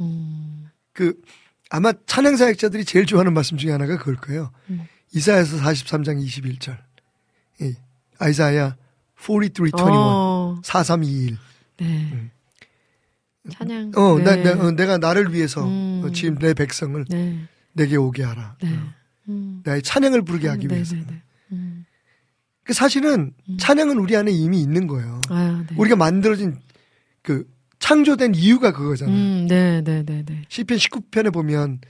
[0.00, 0.70] 음.
[0.92, 1.20] 그
[1.70, 4.52] 아마 찬양 사역자들이 제일 좋아하는 말씀 중에 하나가 그걸 거예요.
[4.70, 4.86] 음.
[5.14, 6.78] 이사야서 43장 21절.
[7.62, 7.74] 예.
[8.18, 8.76] 아이사야
[9.18, 9.72] 43:21.
[9.80, 10.60] 어.
[10.62, 11.38] 4321.
[11.78, 11.86] 네.
[12.12, 12.30] 음.
[13.50, 13.92] 찬양.
[13.96, 14.42] 어, 나, 네.
[14.42, 16.02] 내, 어, 내가 나를 위해서 음.
[16.04, 17.46] 어, 지금 내 백성을 네.
[17.72, 18.56] 내게 오게 하라.
[18.62, 18.76] 네.
[18.76, 18.92] 어.
[19.28, 19.62] 음.
[19.64, 20.94] 나의 찬양을 부르게 하기 네, 위해서.
[20.94, 21.12] 네, 네.
[21.12, 21.20] 음.
[21.20, 21.23] 그
[22.72, 23.56] 사실은 음.
[23.58, 25.20] 찬양은 우리 안에 이미 있는 거예요.
[25.28, 25.76] 아, 네.
[25.76, 26.58] 우리가 만들어진
[27.22, 27.46] 그
[27.78, 29.14] 창조된 이유가 그거잖아요.
[29.14, 30.42] 음, 네, 네, 네, 네.
[30.48, 31.80] 시편 19편에 보면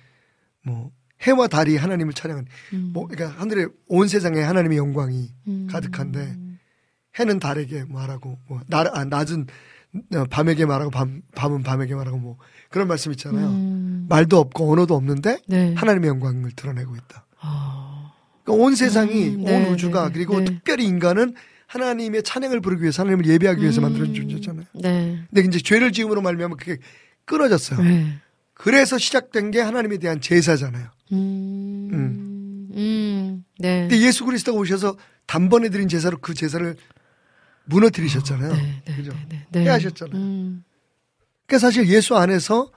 [0.65, 0.91] 뭐
[1.23, 2.91] 해와 달이 하나님을 찬양하는 음.
[2.93, 5.69] 뭐 그러니까 하늘에 온 세상에 하나님의 영광이 음.
[5.71, 6.37] 가득한데
[7.19, 9.47] 해는 달에게 말하고 뭐 나, 아, 낮은
[10.15, 13.47] 어, 밤에게 말하고 밤, 밤은 밤에게 말하고 뭐 그런 말씀 있잖아요.
[13.47, 14.07] 음.
[14.09, 15.75] 말도 없고 언어도 없는데 네.
[15.75, 17.27] 하나님의 영광을 드러내고 있다.
[17.41, 17.74] 아.
[18.45, 20.13] 그러니까 온 세상이 음, 온 네, 우주가 네, 네.
[20.13, 20.45] 그리고 네.
[20.45, 21.35] 특별히 인간은
[21.67, 24.67] 하나님의 찬양을 부르기 위해서 하나님을 예배하기 위해서 만들어진 존재잖아요.
[24.75, 25.25] 네.
[25.31, 26.79] 근데 이제 죄를 지음으로 말미암아 그게
[27.25, 27.83] 끊어졌어요.
[27.83, 28.19] 네.
[28.53, 30.89] 그래서 시작된 게 하나님에 대한 제사잖아요.
[31.13, 32.69] 음.
[32.75, 33.45] 음.
[33.59, 33.81] 네.
[33.81, 36.77] 근데 예수 그리스도가 오셔서 단번에 드린 제사로 그 제사를
[37.65, 38.53] 무너뜨리셨잖아요.
[38.53, 39.13] 네, 네, 그죠?
[39.13, 39.61] 네, 네, 네.
[39.65, 40.17] 해하셨잖아요.
[40.17, 40.65] 음.
[41.47, 42.71] 그러니까 사실 예수 안에서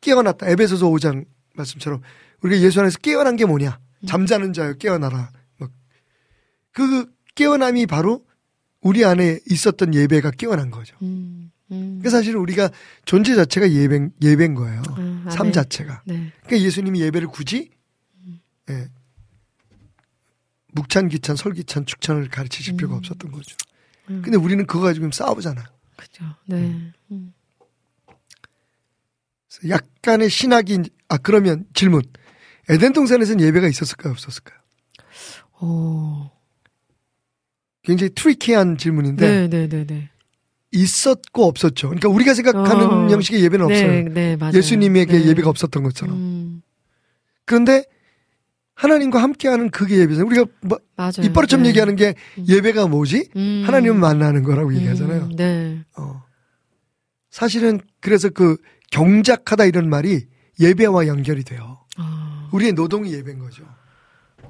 [0.00, 0.48] 깨어났다.
[0.48, 2.00] 에베소서 5장 말씀처럼
[2.42, 3.78] 우리가 예수 안에서 깨어난 게 뭐냐?
[4.04, 4.06] 음.
[4.06, 5.30] 잠자는 자여 깨어나라.
[5.58, 5.70] 막.
[6.72, 8.24] 그 깨어남이 바로
[8.80, 10.96] 우리 안에 있었던 예배가 깨어난 거죠.
[11.02, 11.50] 음.
[11.72, 11.98] 음.
[12.00, 12.70] 그래서 사실 우리가
[13.04, 14.82] 존재 자체가 예배, 예배인 거예요.
[14.88, 15.52] 아, 삶 아멘.
[15.52, 16.02] 자체가.
[16.04, 16.32] 네.
[16.44, 17.70] 그러니까 예수님이 예배를 굳이
[18.70, 18.88] 예,
[20.72, 23.56] 묵찬, 기찬, 설기찬, 축찬을 가르치실 필요가 없었던 거죠.
[24.10, 24.22] 음.
[24.22, 25.64] 근데 우리는 그거 가지고 싸우잖아.
[25.96, 26.24] 그죠.
[26.46, 26.92] 네.
[27.10, 27.32] 음.
[29.48, 32.02] 그래서 약간의 신학이 아 그러면 질문.
[32.68, 34.58] 에덴 동산에서는 예배가 있었을까요, 없었을까요?
[35.60, 36.30] 오.
[37.82, 40.10] 굉장히 트리키한 질문인데 네, 네, 네, 네.
[40.72, 41.88] 있었고 없었죠.
[41.88, 43.08] 그러니까 우리가 생각하는 어.
[43.10, 44.08] 형식의 예배는 네, 없어요.
[44.14, 44.54] 네, 맞아요.
[44.54, 45.26] 예수님에게 네.
[45.26, 46.16] 예배가 없었던 것처럼.
[46.16, 46.62] 음.
[47.44, 47.84] 그런데
[48.74, 50.26] 하나님과 함께하는 그게 예배잖아요.
[50.26, 50.78] 우리가 뭐.
[51.22, 51.68] 이빨처럼 네.
[51.68, 52.14] 얘기하는 게
[52.48, 53.28] 예배가 뭐지?
[53.36, 53.62] 음.
[53.66, 55.22] 하나님을 만나는 거라고 얘기하잖아요.
[55.24, 55.84] 음, 네.
[55.96, 56.24] 어.
[57.30, 58.56] 사실은 그래서 그
[58.90, 60.26] 경작하다 이런 말이
[60.58, 61.78] 예배와 연결이 돼요.
[61.96, 62.23] 아.
[62.54, 63.64] 우리의 노동이 예배인 거죠.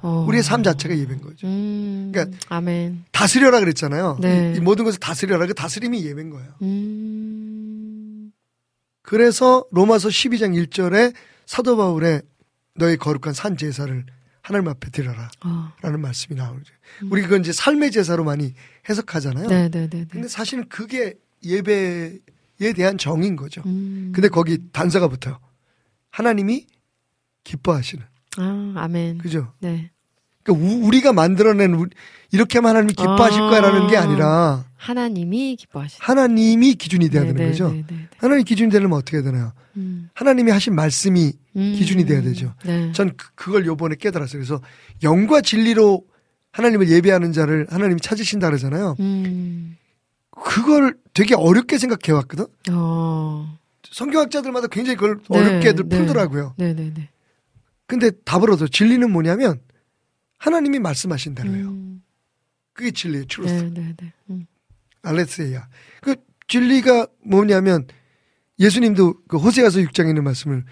[0.02, 0.26] 어.
[0.28, 1.46] 우리의 삶 자체가 예배인 거죠.
[1.46, 2.10] 음.
[2.12, 3.04] 그러니까 아멘.
[3.12, 4.18] 다스려라 그랬잖아요.
[4.20, 4.52] 네.
[4.54, 5.46] 이, 이 모든 것을 다스려라.
[5.46, 6.52] 그 다스림이 예배인 거예요.
[6.60, 8.30] 음.
[9.00, 11.14] 그래서 로마서 12장 1절에
[11.46, 12.22] 사도 바울의
[12.74, 14.04] 너의 거룩한 산 제사를
[14.42, 15.30] 하나님 앞에 드려라.
[15.42, 15.72] 어.
[15.80, 16.74] 라는 말씀이 나오죠.
[17.10, 18.54] 우리 그건 이제 삶의 제사로 많이
[18.88, 19.48] 해석하잖아요.
[19.48, 20.06] 네, 네, 네, 네.
[20.10, 23.62] 근데 사실은 그게 예배에 대한 정인 거죠.
[23.64, 24.12] 음.
[24.14, 25.38] 근데 거기 단서가 붙어요.
[26.10, 26.66] 하나님이
[27.44, 28.02] 기뻐하시는.
[28.38, 29.18] 아, 아멘.
[29.18, 29.52] 그죠?
[29.60, 29.90] 네.
[30.42, 31.90] 그러니까 우- 우리가 만들어낸 우리-
[32.32, 33.48] 이렇게 하면 하나님이 기뻐하실 아.
[33.50, 35.98] 거야라는 게 아니라 하나님이 기뻐하시는.
[36.04, 37.68] 하나님이 기준이 돼야 네, 되는 네, 거죠.
[37.70, 38.08] 네, 네, 네.
[38.18, 39.52] 하나님 기준이 되려면 어떻게 해야 되나요?
[39.76, 40.10] 음.
[40.14, 41.74] 하나님이 하신 말씀이 음.
[41.76, 42.54] 기준이 돼야 되죠.
[42.64, 42.92] 네.
[42.92, 44.38] 전 그- 그걸 요번에 깨달았어요.
[44.40, 44.60] 그래서
[45.02, 46.04] 영과 진리로
[46.52, 48.96] 하나님을 예배하는 자를 하나님이 찾으신다 그러잖아요.
[49.00, 49.76] 음.
[50.30, 52.46] 그걸 되게 어렵게 생각해 왔거든.
[52.72, 53.56] 어.
[53.90, 55.96] 성경학자들마다 굉장히 그걸 네, 어렵게들 네.
[55.98, 56.54] 풀더라고요.
[56.58, 57.08] 네, 네, 네.
[57.86, 58.66] 근데 답을 얻어.
[58.66, 59.60] 진리는 뭐냐면
[60.38, 61.68] 하나님이 말씀하신 대로예요.
[61.68, 62.02] 음.
[62.72, 63.26] 그게 진리예요.
[63.26, 63.52] Truth.
[63.52, 64.12] 네, 네, 네.
[64.30, 64.46] 음.
[65.02, 65.68] Aletheia.
[66.00, 66.16] 그
[66.48, 67.86] 진리가 뭐냐면
[68.58, 70.64] 예수님도 그 호세아서 6장에 있는 말씀을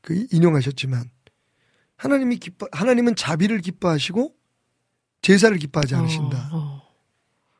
[0.00, 1.10] 그 인용하셨지만
[1.96, 4.34] 하나님이 기뻐 하나님은 자비를 기뻐하시고
[5.22, 6.48] 제사를 기뻐하지 않으신다.
[6.52, 6.82] 어, 어.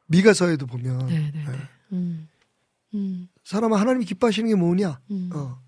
[0.06, 1.50] 미가서에도 보면 네, 네, 예.
[1.50, 1.58] 네.
[1.92, 2.28] 음.
[2.94, 3.28] 음.
[3.44, 5.00] 사람아 하나님이 기뻐하시는 게 뭐냐?
[5.11, 5.30] 음.
[5.34, 5.61] 어.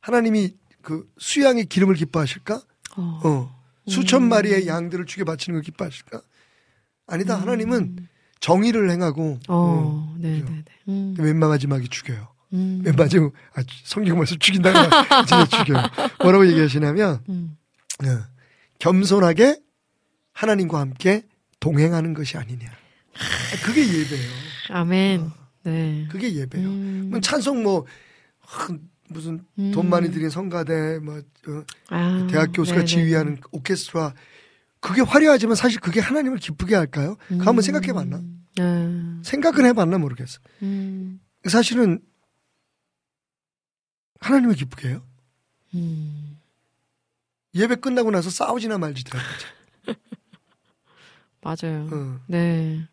[0.00, 2.62] 하나님이 그 수양의 기름을 기뻐하실까?
[2.96, 3.20] 어.
[3.24, 3.62] 어.
[3.88, 4.28] 수천 음.
[4.28, 6.20] 마리의 양들을 죽여 바치는 걸 기뻐하실까?
[7.06, 7.36] 아니다.
[7.36, 7.42] 음.
[7.42, 8.08] 하나님은
[8.40, 9.54] 정의를 행하고 어.
[9.54, 10.52] 어, 네, 그죠.
[10.52, 10.92] 네, 네.
[10.92, 11.14] 음.
[11.18, 12.28] 웬만하지 마게 죽여요.
[12.52, 12.82] 음.
[12.84, 13.18] 웬만하지
[13.54, 15.82] 아, 성경 말씀 죽인다고 말- 진짜 죽여요.
[16.22, 17.56] 뭐라고 얘기하시냐면 음.
[18.04, 18.24] 어,
[18.78, 19.58] 겸손하게
[20.32, 21.24] 하나님과 함께
[21.60, 22.66] 동행하는 것이 아니냐.
[23.64, 24.30] 그게 예배예요.
[24.70, 25.30] 아멘.
[25.64, 26.08] 네.
[26.10, 26.68] 그게 예배예요.
[26.68, 27.08] 음.
[27.10, 27.86] 뭐 찬송 뭐
[28.40, 28.68] 하,
[29.12, 29.90] 무슨 돈 음.
[29.90, 32.86] 많이 들인 성가대 뭐 어, 아, 대학 교수가 네네.
[32.86, 34.14] 지휘하는 오케스트라
[34.80, 37.16] 그게 화려하지만 사실 그게 하나님을 기쁘게 할까요?
[37.28, 38.20] 그거 한번 생각해 봤나?
[38.58, 39.22] 음.
[39.24, 40.40] 생각은 해 봤나 모르겠어.
[40.62, 41.20] 음.
[41.48, 42.00] 사실은
[44.20, 45.02] 하나님을 기쁘게 해요.
[45.74, 46.38] 음.
[47.54, 49.32] 예배 끝나고 나서 싸우지나 말지더라고요.
[51.42, 51.88] 맞아요.
[51.92, 52.20] 어.
[52.26, 52.86] 네.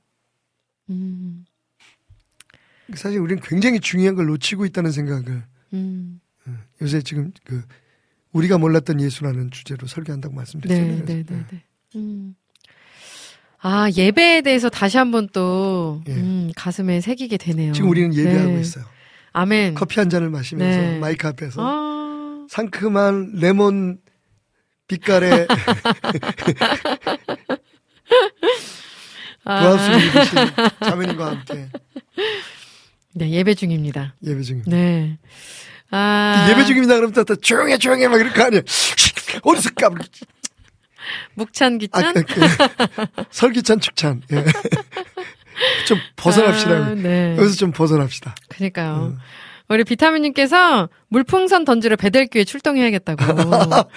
[0.90, 1.46] 음.
[2.96, 5.44] 사실 우리는 굉장히 중요한 걸 놓치고 있다는 생각을
[5.74, 6.20] 음.
[6.82, 7.64] 요새 지금 그
[8.32, 11.06] 우리가 몰랐던 예수라는 주제로 설교한다고 말씀드렸잖아요.
[11.06, 11.64] 네, 네, 네, 네.
[11.96, 12.36] 음.
[13.62, 16.14] 아, 예배에 대해서 다시 한번 또, 예.
[16.14, 17.74] 음, 가슴에 새기게 되네요.
[17.74, 18.62] 지금 우리는 예배하고 네.
[18.62, 18.86] 있어요.
[19.34, 19.74] 아멘.
[19.76, 20.98] 커피 한 잔을 마시면서 네.
[21.00, 24.00] 마이크 앞에서 아, 상큼한 레몬
[24.88, 25.48] 빛깔의
[29.44, 30.38] 아, 브라우스를 입으신
[30.84, 31.70] 자매님과 함께
[33.20, 34.16] 네, 예배 중입니다.
[34.26, 34.72] 예배 중입니다.
[34.72, 35.18] 네.
[35.92, 36.48] 아.
[36.50, 36.96] 예배 중입니다.
[36.96, 38.62] 그러면 또, 또 조용해 조용해 막 이럴 거 아니에요.
[39.44, 40.00] 어디서 까불
[41.34, 42.14] 묵찬 아, 기찬?
[42.14, 44.22] 그, 그, 설기찬 축찬.
[44.32, 44.46] 예.
[45.86, 46.72] 좀 벗어납시다.
[46.72, 47.36] 아, 네.
[47.38, 48.36] 여기서 좀 벗어납시다.
[48.48, 49.18] 그니까요.
[49.68, 53.24] 우리 비타민님께서 물풍선 던지러 배달교에 출동해야겠다고.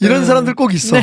[0.00, 0.26] 이런 네.
[0.26, 0.96] 사람들 꼭 있어.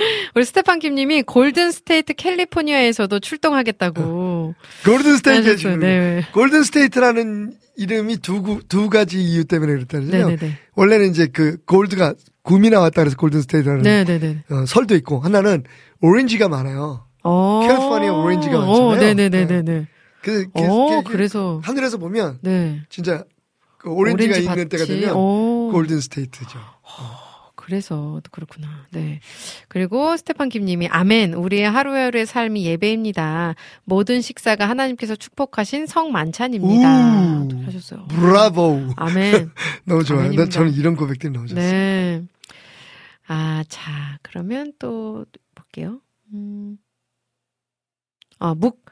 [0.34, 4.54] 우리 스테판 김님이 골든 스테이트 캘리포니아에서도 출동하겠다고.
[4.84, 5.66] Golden State.
[5.78, 6.22] 네.
[6.32, 10.10] Golden State라는 이름이 두, 구- 두 가지 이유 때문에 그렇다는요.
[10.10, 10.58] 네네네.
[10.74, 14.44] 원래는 이제 그 gold가 금이 나왔다 그래서 Golden State라는 네네네.
[14.50, 15.64] 어, 설도 있고 하나는
[16.00, 17.06] 오렌지가 많아요.
[17.22, 17.60] 어.
[17.66, 19.14] 캘리포니아 오렌지가 어, 많잖아요.
[19.14, 19.88] 네네네네 네.
[20.22, 21.60] 그, 그, 어, 그- 그래서.
[21.64, 22.80] 하늘에서 보면 네.
[22.90, 23.24] 진짜
[23.78, 24.84] 그 오렌지가 오렌지 있는 때가.
[24.84, 25.70] 되면 어.
[25.72, 26.58] Golden State죠.
[27.70, 28.88] 그래서 또 그렇구나.
[28.90, 29.20] 네.
[29.68, 31.34] 그리고 스테판 김님이 아멘.
[31.34, 33.54] 우리의 하루하루의 삶이 예배입니다.
[33.84, 37.44] 모든 식사가 하나님께서 축복하신 성 만찬입니다.
[37.44, 37.48] 우.
[37.48, 38.06] 또 하셨어요.
[38.08, 38.94] 브라보.
[38.96, 39.52] 아멘.
[39.86, 40.22] 너무 좋아요.
[40.22, 40.50] 난 아멘입니다.
[40.50, 41.70] 저는 이런 고백들이 너무 좋았어요.
[41.70, 42.22] 네.
[43.28, 46.00] 아, 자, 그러면 또 볼게요.
[46.34, 46.76] 음.
[48.40, 48.84] 아, 묵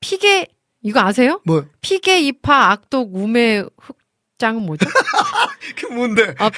[0.00, 0.46] 피게
[0.80, 1.42] 이거 아세요?
[1.44, 3.62] 뭐, 피게 이파 악독 우매
[4.38, 4.86] 흑장은 뭐죠?
[5.76, 6.34] 그 뭔데?
[6.38, 6.52] 앞,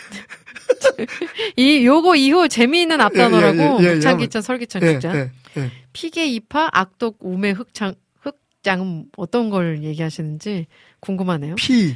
[1.56, 4.00] 이 요거 이후 재미있는 앞단어라고 예, 예,
[4.82, 5.16] 예, 축자.
[5.16, 5.70] 예, 예.
[5.92, 10.66] 피게 이파 악독 우매 흑창 흑장은 어떤 걸 얘기하시는지
[11.00, 11.54] 궁금하네요.
[11.56, 11.94] 피,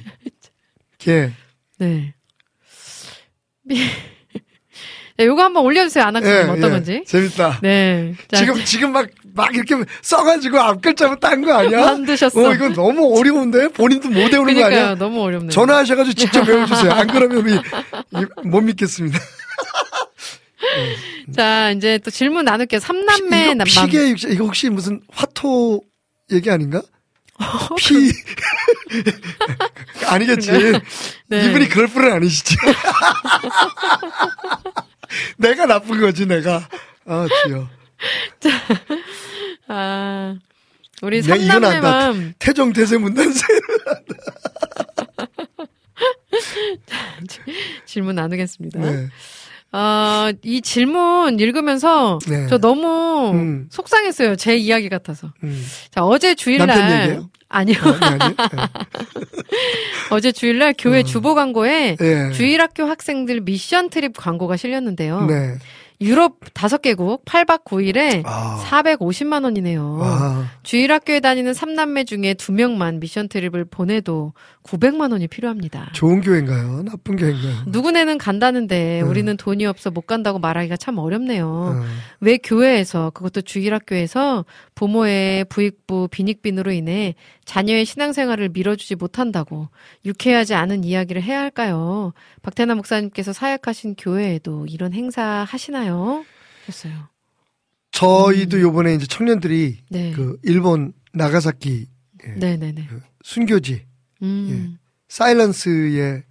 [0.99, 1.31] 개.
[1.79, 2.15] 네.
[3.63, 3.77] 미-
[5.17, 6.05] 자, 요거 한번 올려주세요.
[6.05, 6.69] 안학수님 예, 어떤 예.
[6.71, 7.05] 건지.
[7.07, 7.61] 재밌다.
[7.63, 8.15] 네.
[8.29, 11.85] 자, 지금, 지금 막, 막 이렇게 써가지고 앞 글자만 딴 거 아니야?
[11.87, 12.49] 만드셨어.
[12.49, 13.69] 어, 이거 너무 어려운데?
[13.69, 14.65] 본인도 못 외우는 거.
[14.65, 14.95] 아니야?
[14.97, 15.51] 너무 어렵네요.
[15.51, 16.91] 전화하셔가지고 직접 외워주세요.
[16.93, 19.19] 안 그러면 우리 이- 못 믿겠습니다.
[21.37, 22.81] 자, 이제 또 질문 나눌게요.
[22.81, 23.87] 삼남매 남남.
[23.87, 25.81] 피계 육자 이거 혹시 무슨 화토
[26.33, 26.83] 얘기 아닌가?
[27.39, 28.11] 어, 피
[30.07, 30.51] 아니겠지.
[31.29, 31.47] 네.
[31.49, 32.57] 이분이 그럴 분은 아니시지.
[35.39, 36.69] 내가 나쁜 거지 내가.
[37.07, 37.69] 아 주여.
[39.69, 40.37] 아,
[41.03, 41.23] 우리.
[41.23, 42.35] 삼남매맘.
[42.39, 43.41] 태종 대세 문단세.
[47.87, 48.81] 질문 나누겠습니다.
[48.81, 49.07] 네.
[49.73, 52.47] 아, 이 질문 읽으면서 네.
[52.49, 53.67] 저 너무 음.
[53.71, 54.37] 속상했어요.
[54.37, 55.33] 제 이야기 같아서.
[55.43, 55.65] 음.
[55.91, 57.25] 자, 어제 주일날?
[57.55, 57.77] 아니요.
[58.03, 58.35] 아니, 아니.
[60.11, 61.03] 어제 주일날 교회 어.
[61.05, 62.31] 주보 광고에 예.
[62.33, 65.27] 주일학교 학생들 미션 트립 광고가 실렸는데요.
[65.27, 65.55] 네.
[66.01, 68.63] 유럽 다섯 개국 8박 9일에 아.
[68.69, 70.01] 450만 원이네요.
[70.03, 74.33] 아, 주일 학교에 다니는 3남매 중에 2명만 미션 트립을 보내도
[74.65, 75.91] 900만 원이 필요합니다.
[75.93, 76.83] 좋은 교회인가요?
[76.85, 77.55] 나쁜 교회인가요?
[77.67, 79.09] 누구네는 간다는데 음.
[79.09, 81.47] 우리는 돈이 없어 못 간다고 말하기가 참 어렵네요.
[81.47, 81.83] 어.
[82.21, 84.45] 왜 교회에서 그것도 주일 학교에서
[84.75, 87.15] 부모의 부익부 빈익빈으로 인해
[87.45, 89.69] 자녀의 신앙생활을 밀어주지 못한다고
[90.05, 92.13] 유쾌하지 않은 이야기를 해야 할까요?
[92.43, 96.25] 박태남 목사님께서 사역하신 교회에도 이런 행사 하시나요?
[96.69, 97.09] 했어요.
[97.93, 99.87] 저희도 요번에 이제 청년들이 음.
[99.89, 100.13] 네.
[100.13, 101.87] 그 일본 나가사키
[102.27, 102.87] 예, 네네네.
[102.89, 103.87] 그 순교지
[104.23, 104.79] 음.
[105.09, 106.25] 사일런스의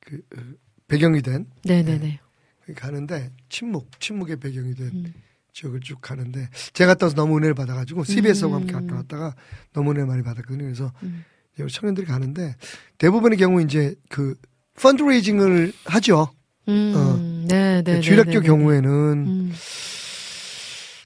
[0.00, 0.40] 그 어,
[0.88, 2.20] 배경이 된 네네네.
[2.60, 5.14] 거기 가는데 침묵 침묵의 배경이 된 음.
[5.52, 8.86] 지역을 쭉 가는데 제가 갔다 와서 너무 은혜를 받아가지고 CBS하고 함께 음.
[8.86, 9.34] 갔다 왔다가
[9.72, 10.64] 너무 은혜를 많이 받았거든요.
[10.64, 11.24] 그래서 음.
[11.58, 12.56] 우리 청년들이 가는데
[12.98, 14.34] 대부분의 경우 이제 그
[14.80, 16.30] 펀드레이징을 하죠.
[16.68, 17.46] 음.
[17.48, 18.00] 네네네.
[18.00, 19.52] 주일학교 경우에는 음.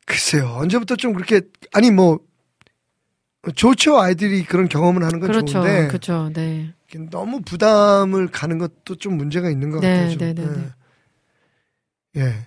[0.04, 1.40] 글쎄요 언제부터 좀 그렇게
[1.72, 2.20] 아니 뭐
[3.54, 5.52] 좋죠 아이들이 그런 경험을 하는 건 그렇죠.
[5.52, 6.30] 좋은데 그렇죠.
[6.32, 6.72] 네.
[7.10, 10.10] 너무 부담을 가는 것도 좀 문제가 있는 것 네, 같아요.
[10.10, 10.18] 좀.
[10.18, 10.46] 네, 네,
[12.14, 12.22] 네.
[12.22, 12.44] 예.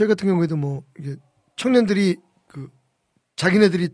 [0.00, 1.14] 저희 같은 경우에도 뭐 이게
[1.56, 2.70] 청년들이 그
[3.36, 3.90] 자기네들이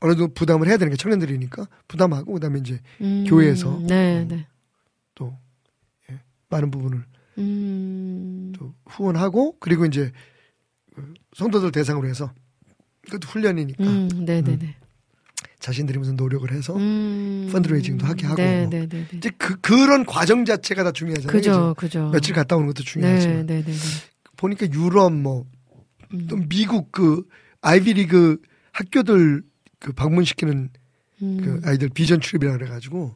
[0.00, 3.26] 어느 정도 부담을 해야 되는 게 청년들이니까 부담하고 그다음에 이제 음.
[3.28, 3.82] 교회에서.
[3.86, 4.28] 네, 음.
[4.28, 4.46] 네.
[5.14, 5.36] 또
[6.10, 7.04] 예, 많은 부분을
[7.36, 8.54] 음.
[8.56, 10.10] 또 후원하고 그리고 이제
[10.94, 12.32] 그 성도들 대상으로 해서
[13.02, 14.76] 그것도 훈련이니까 음, 네네네.
[15.58, 17.50] 자신들이 무슨 노력을 해서 음.
[17.52, 19.08] 펀드레이징도 하게 하고 네네네.
[19.18, 21.30] 이제 그 그런 과정 자체가 다 중요하잖아요.
[21.30, 22.08] 그죠, 그죠.
[22.10, 23.72] 며칠 갔다 오는 것도 중요하지만 네네네.
[24.42, 25.46] 보니까 유럽 뭐또
[26.12, 26.48] 음.
[26.48, 27.22] 미국 그
[27.60, 28.40] 아이비리그
[28.72, 29.42] 학교들
[29.78, 30.70] 그 방문시키는
[31.18, 31.60] 그 음.
[31.64, 33.14] 아이들 비전 출입이라 그래가지고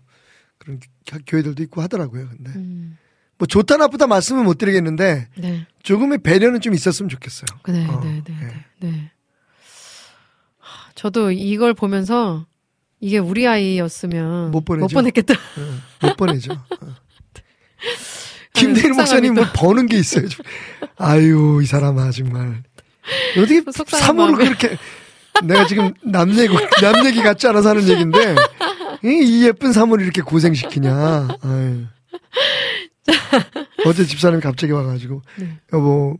[0.58, 2.28] 그런 교- 교회들도 있고 하더라고요.
[2.28, 2.96] 근데 음.
[3.38, 5.66] 뭐 좋다 나쁘다 말씀은 못 드리겠는데 네.
[5.82, 7.46] 조금의 배려는 좀 있었으면 좋겠어요.
[7.68, 8.46] 네, 어, 네, 네, 예.
[8.46, 9.10] 네, 네.
[10.58, 12.46] 하, 저도 이걸 보면서
[13.00, 14.94] 이게 우리 아이였으면 못 보내죠.
[14.94, 15.34] 보냈겠다.
[15.34, 16.52] 어, 못 보내죠.
[18.56, 18.60] 어.
[18.60, 20.28] 김대일 목사님 또- 뭐 버는 게 있어요.
[20.28, 20.44] 좀.
[20.96, 22.62] 아유 이 사람아 정말
[23.38, 23.62] 어떻게
[24.32, 24.44] 마음에.
[24.44, 24.76] 그렇게
[25.44, 28.34] 내가 지금 남 얘기 남 얘기 같지 않아서 하는 얘기인데
[29.04, 31.28] 이, 이 예쁜 사물을 이렇게 고생시키냐.
[31.42, 31.84] 아유.
[33.86, 35.58] 어제 집사람이 갑자기 와가지고 네.
[35.72, 36.16] 여보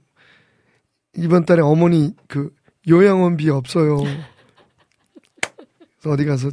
[1.16, 2.51] 이번 달에 어머니 그
[2.89, 3.99] 요양원비 없어요.
[4.03, 4.20] 그래서
[6.11, 6.51] 어디 가서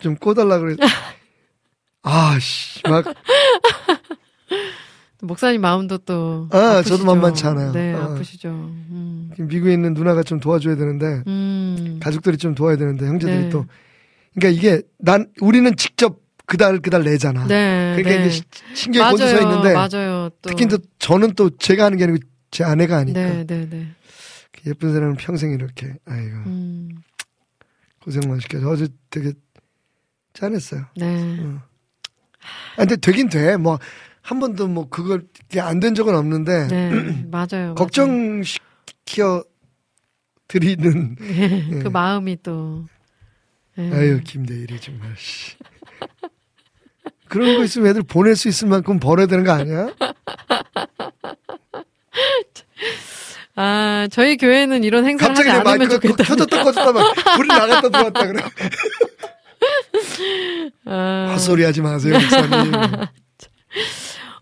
[0.00, 0.74] 좀 꼬달라 그래.
[2.02, 3.04] 아씨 막
[5.20, 6.48] 목사님 마음도 또.
[6.52, 6.96] 아, 아프시죠?
[6.96, 7.72] 저도 만만치 않아요.
[7.72, 8.04] 네, 아.
[8.04, 8.48] 아프시죠.
[8.50, 9.30] 음.
[9.38, 11.98] 미국에 있는 누나가 좀 도와줘야 되는데 음.
[12.02, 13.48] 가족들이 좀 도와야 되는데 형제들이 네.
[13.48, 13.66] 또
[14.34, 17.46] 그러니까 이게 난 우리는 직접 그달 그달 내잖아.
[17.46, 17.94] 네.
[17.96, 18.20] 그러니까 네.
[18.20, 18.42] 이게 시-
[18.74, 20.30] 신경이 곤두서 있는데 맞아요.
[20.40, 20.50] 또.
[20.50, 22.18] 특히 또 저는 또 제가 하는 게 아니고
[22.50, 23.88] 제 아내가 하니까 네, 네, 네.
[24.66, 26.90] 예쁜 사람은 평생 이렇게 아이고 음.
[28.02, 29.32] 고생만 시켜서 어제 되게
[30.32, 30.84] 짠했어요.
[30.96, 31.38] 네.
[31.40, 31.60] 어.
[32.76, 33.56] 아, 근데 되긴 돼.
[33.56, 33.78] 뭐
[34.28, 35.22] 한 번도 뭐 그걸
[35.58, 36.90] 안 된 적은 없는데 네.
[37.32, 37.74] 맞아요.
[37.74, 39.42] 걱정 시켜
[40.48, 41.66] 드리는 네.
[41.72, 41.78] 예.
[41.78, 42.84] 그 마음이 또.
[43.74, 43.90] 네.
[43.90, 45.56] 아유 김대일이 정말 씨.
[47.28, 49.88] 그런 거 있으면 애들 보낼 수 있을 만큼 벌어야 되는 거 아니야?
[53.54, 56.24] 아, 저희 교회는 이런 행사를 갑자기 하지 내 않으면 마이크가 좋겠다.
[56.24, 58.42] 켜졌다 꺼졌다 막 불이 나갔다 들어왔다 그래.
[60.86, 62.72] 아, 헛소리 하지 마세요, 목사님.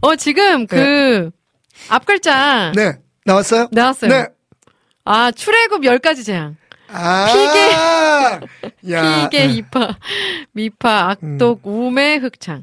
[0.01, 1.31] 어, 지금 그,
[1.89, 2.73] 앞글자.
[2.75, 3.69] 네, 나왔어요?
[3.73, 4.11] 나왔어요.
[4.11, 4.27] 네.
[5.05, 6.57] 아, 출애굽 10가지 재앙.
[6.89, 8.93] 아, 피계.
[8.93, 9.53] 야, 피계, 네.
[9.55, 9.97] 이파,
[10.53, 12.63] 미파, 악독, 우매, 흑창.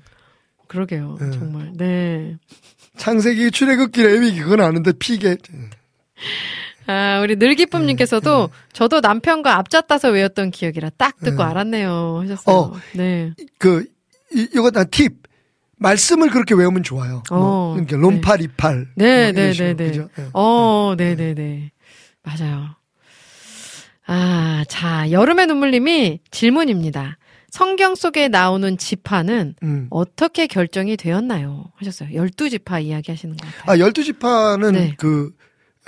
[0.67, 1.17] 그러게요.
[1.19, 1.31] 네.
[1.31, 1.71] 정말.
[1.75, 2.37] 네.
[2.97, 5.37] 창세기 출애굽기 레위기 그건 아는데 피계.
[6.87, 11.43] 아, 우리 늘기쁨님께서도 저도 남편과 앞잡다서 외웠던 기억이라 딱 듣고 네.
[11.43, 12.19] 알았네요.
[12.23, 12.55] 하셨어요.
[12.55, 12.73] 어.
[12.93, 13.31] 네.
[13.57, 13.85] 그
[14.33, 15.22] 이, 이거 다 팁.
[15.83, 17.21] 말씀을 그렇게 외우면 좋아요.
[17.29, 18.87] 어, 뭐, 그러니까 롬팔 이팔.
[18.95, 19.87] 네, 뭐 이런 네, 식으로, 네, 네.
[19.91, 20.09] 그죠?
[20.17, 20.29] 예.
[20.33, 21.71] 어, 네 네 네.
[22.23, 22.69] 맞아요.
[24.05, 27.17] 아, 자, 여름의 눈물님이 질문입니다.
[27.49, 29.87] 성경 속에 나오는 지파는 음.
[29.91, 31.65] 어떻게 결정이 되었나요?
[31.75, 32.13] 하셨어요.
[32.13, 33.71] 열두 지파 이야기 하시는 것 같아요.
[33.71, 34.95] 아, 열두 지파는 네.
[34.97, 35.31] 그,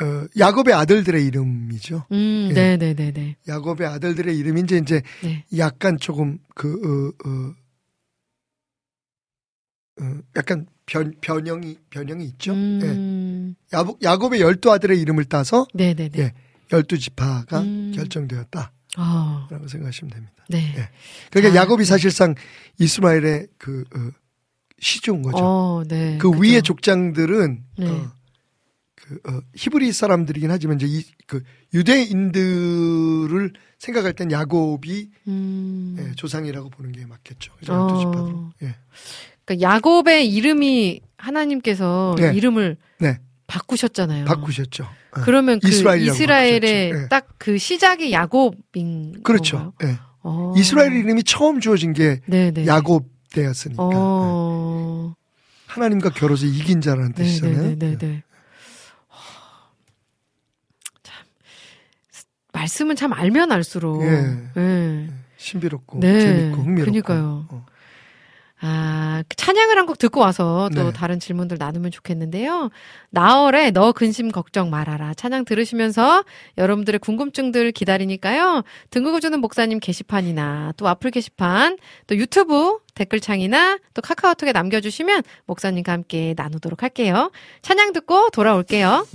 [0.01, 2.05] 어, 야곱의 아들들의 이름이죠.
[2.11, 2.53] 음, 예.
[2.53, 3.35] 네네 네 네.
[3.47, 5.43] 야곱의 아들들의 이름이 이제, 이제 네.
[5.57, 7.53] 약간 조금 그, 어, 어, 어,
[10.35, 12.53] 약간 변, 변형이 변형이 있죠.
[12.53, 12.55] 예.
[12.55, 13.55] 음.
[13.73, 16.11] 야곱, 야곱의 열두 아들의 이름을 따서 네네네.
[16.17, 16.33] 예,
[16.71, 17.91] 열두 지파가 음.
[17.95, 20.45] 결정되었다라고 아, 생각하시면 됩니다.
[20.49, 20.73] 네.
[20.77, 20.89] 예.
[21.31, 22.35] 그러니까 자, 야곱이 사실상
[22.79, 24.09] 이스마엘의 그 어,
[24.79, 25.37] 시조인 거죠.
[25.39, 26.17] 어, 네.
[26.19, 26.41] 그 그죠.
[26.41, 27.89] 위의 족장들은 네.
[27.89, 28.11] 어,
[28.95, 31.41] 그 어, 히브리 사람들이긴 하지만 이제 이, 그
[31.73, 35.95] 유대인들을 생각할 땐 야곱이 음.
[35.99, 37.53] 예, 조상이라고 보는 게 맞겠죠.
[37.67, 37.99] 열두 어.
[37.99, 38.51] 지파도.
[38.63, 38.75] 예.
[39.45, 42.33] 그러니까 야곱의 이름이 하나님께서 네.
[42.33, 44.25] 이름을 네, 바꾸셨잖아요.
[44.25, 44.83] 바꾸셨죠.
[44.83, 45.21] 어.
[45.23, 46.67] 그러면 그 이스라엘의 바꾸셨죠.
[46.67, 47.07] 예.
[47.09, 49.73] 딱그 시작이 야곱인 그렇죠.
[49.83, 49.97] 예.
[50.23, 50.53] 어.
[50.57, 52.65] 이스라엘 이름이 처음 주어진 게 네네.
[52.65, 53.87] 야곱되었으니까 예.
[53.95, 55.13] 어.
[55.67, 57.61] 하나님과 결혼해서 이긴 자라는 뜻이잖아요.
[57.61, 58.23] 네네네네.
[61.03, 61.25] 참
[62.53, 64.49] 말씀은 참 알면 알수록 예.
[64.57, 65.07] 예.
[65.37, 66.19] 신비롭고 네.
[66.19, 66.79] 재밌고 흥미롭고.
[66.91, 67.47] 그러니까요.
[67.51, 67.65] 어.
[68.61, 70.93] 아, 그 찬양을 한 곡 듣고 와서 또 네.
[70.93, 72.71] 다른 질문들 나누면 좋겠는데요.
[73.11, 75.13] 나얼의 너 근심 걱정 말아라.
[75.13, 76.23] 찬양 들으시면서
[76.57, 78.63] 여러분들의 궁금증들 기다리니까요.
[78.89, 81.77] 등극을 주는 목사님 게시판이나 또 와플 게시판,
[82.07, 87.31] 또 유튜브 댓글창이나 또 카카오톡에 남겨주시면 목사님과 함께 나누도록 할게요.
[87.61, 89.05] 찬양 듣고 돌아올게요.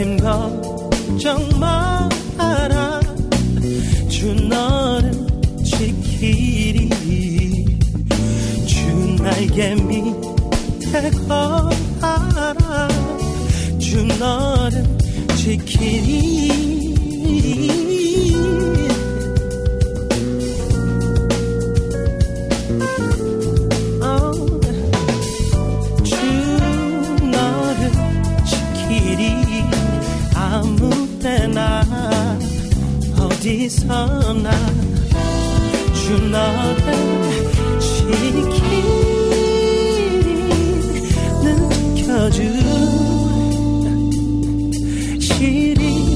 [0.00, 3.00] 너 근심 걱정 마라.
[4.08, 5.12] 주 너를
[5.62, 6.88] 지키리.
[8.66, 12.88] 주 날개 밑에 걸어라.
[13.78, 14.86] 주 너를
[15.36, 16.89] 지키리
[33.39, 34.51] 어디서나
[35.93, 36.85] 주 너를
[37.79, 38.41] 지키리
[41.43, 42.39] 느껴주
[45.19, 46.15] 시리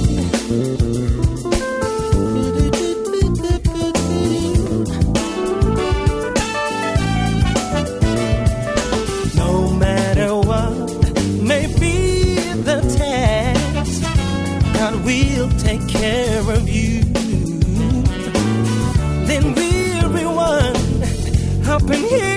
[9.35, 10.73] No matter what
[11.41, 14.03] may be the test,
[14.73, 16.92] God will take care of you.
[21.74, 22.33] Up in His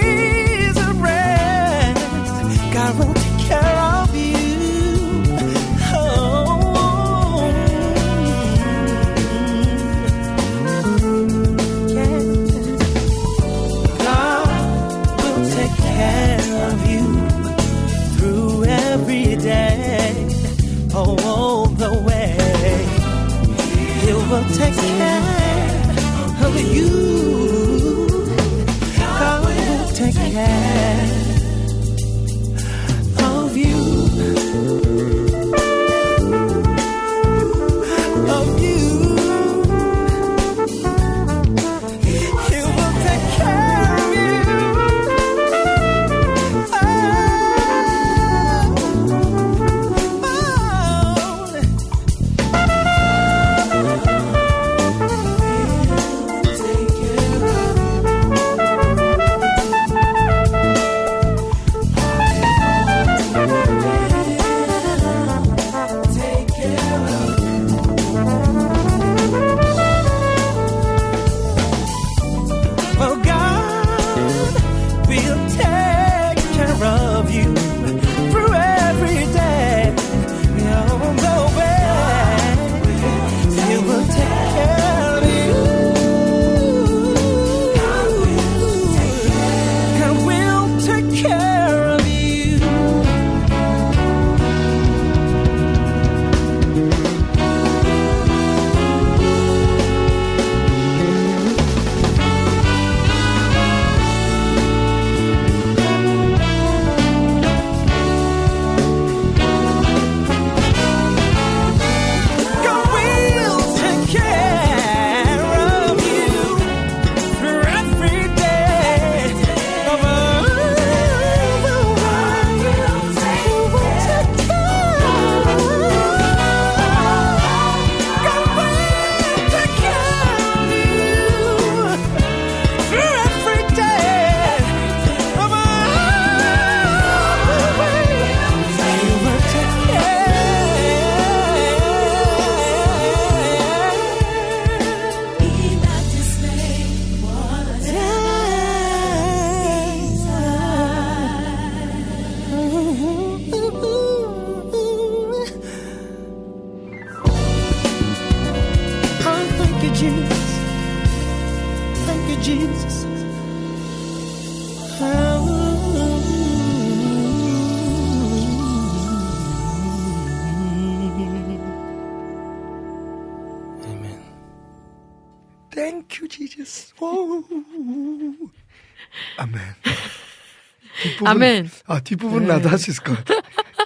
[181.33, 181.69] 뒷부분, 아멘.
[181.87, 182.47] 아, 뒷부분 네.
[182.49, 183.33] 나도 할 수 있을 것 같아.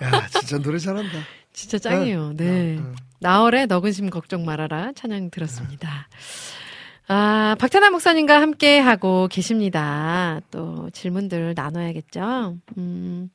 [0.04, 1.20] 야, 진짜 노래 잘한다.
[1.54, 2.34] 진짜 짱이에요.
[2.36, 2.78] 네.
[2.78, 2.94] 어, 어.
[3.20, 6.08] 나월의 너근심 걱정 말아라 찬양 들었습니다.
[7.08, 10.40] 아, 박찬하 목사님과 함께 하고 계십니다.
[10.50, 12.56] 또 질문들 나눠야겠죠.
[12.78, 13.30] 음.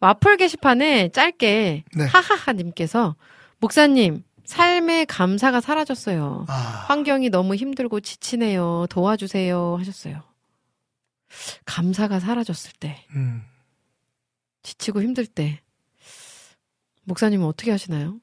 [0.00, 2.04] 와플 게시판에 짧게 네.
[2.06, 3.16] 하하하님께서
[3.58, 6.46] 목사님 삶의 감사가 사라졌어요.
[6.48, 6.52] 아,
[6.88, 8.86] 환경이 너무 힘들고 지치네요.
[8.88, 10.22] 도와주세요 하셨어요.
[11.64, 13.42] 감사가 사라졌을 때, 음.
[14.62, 15.60] 지치고 힘들 때
[17.04, 18.18] 목사님은 어떻게 하시나요?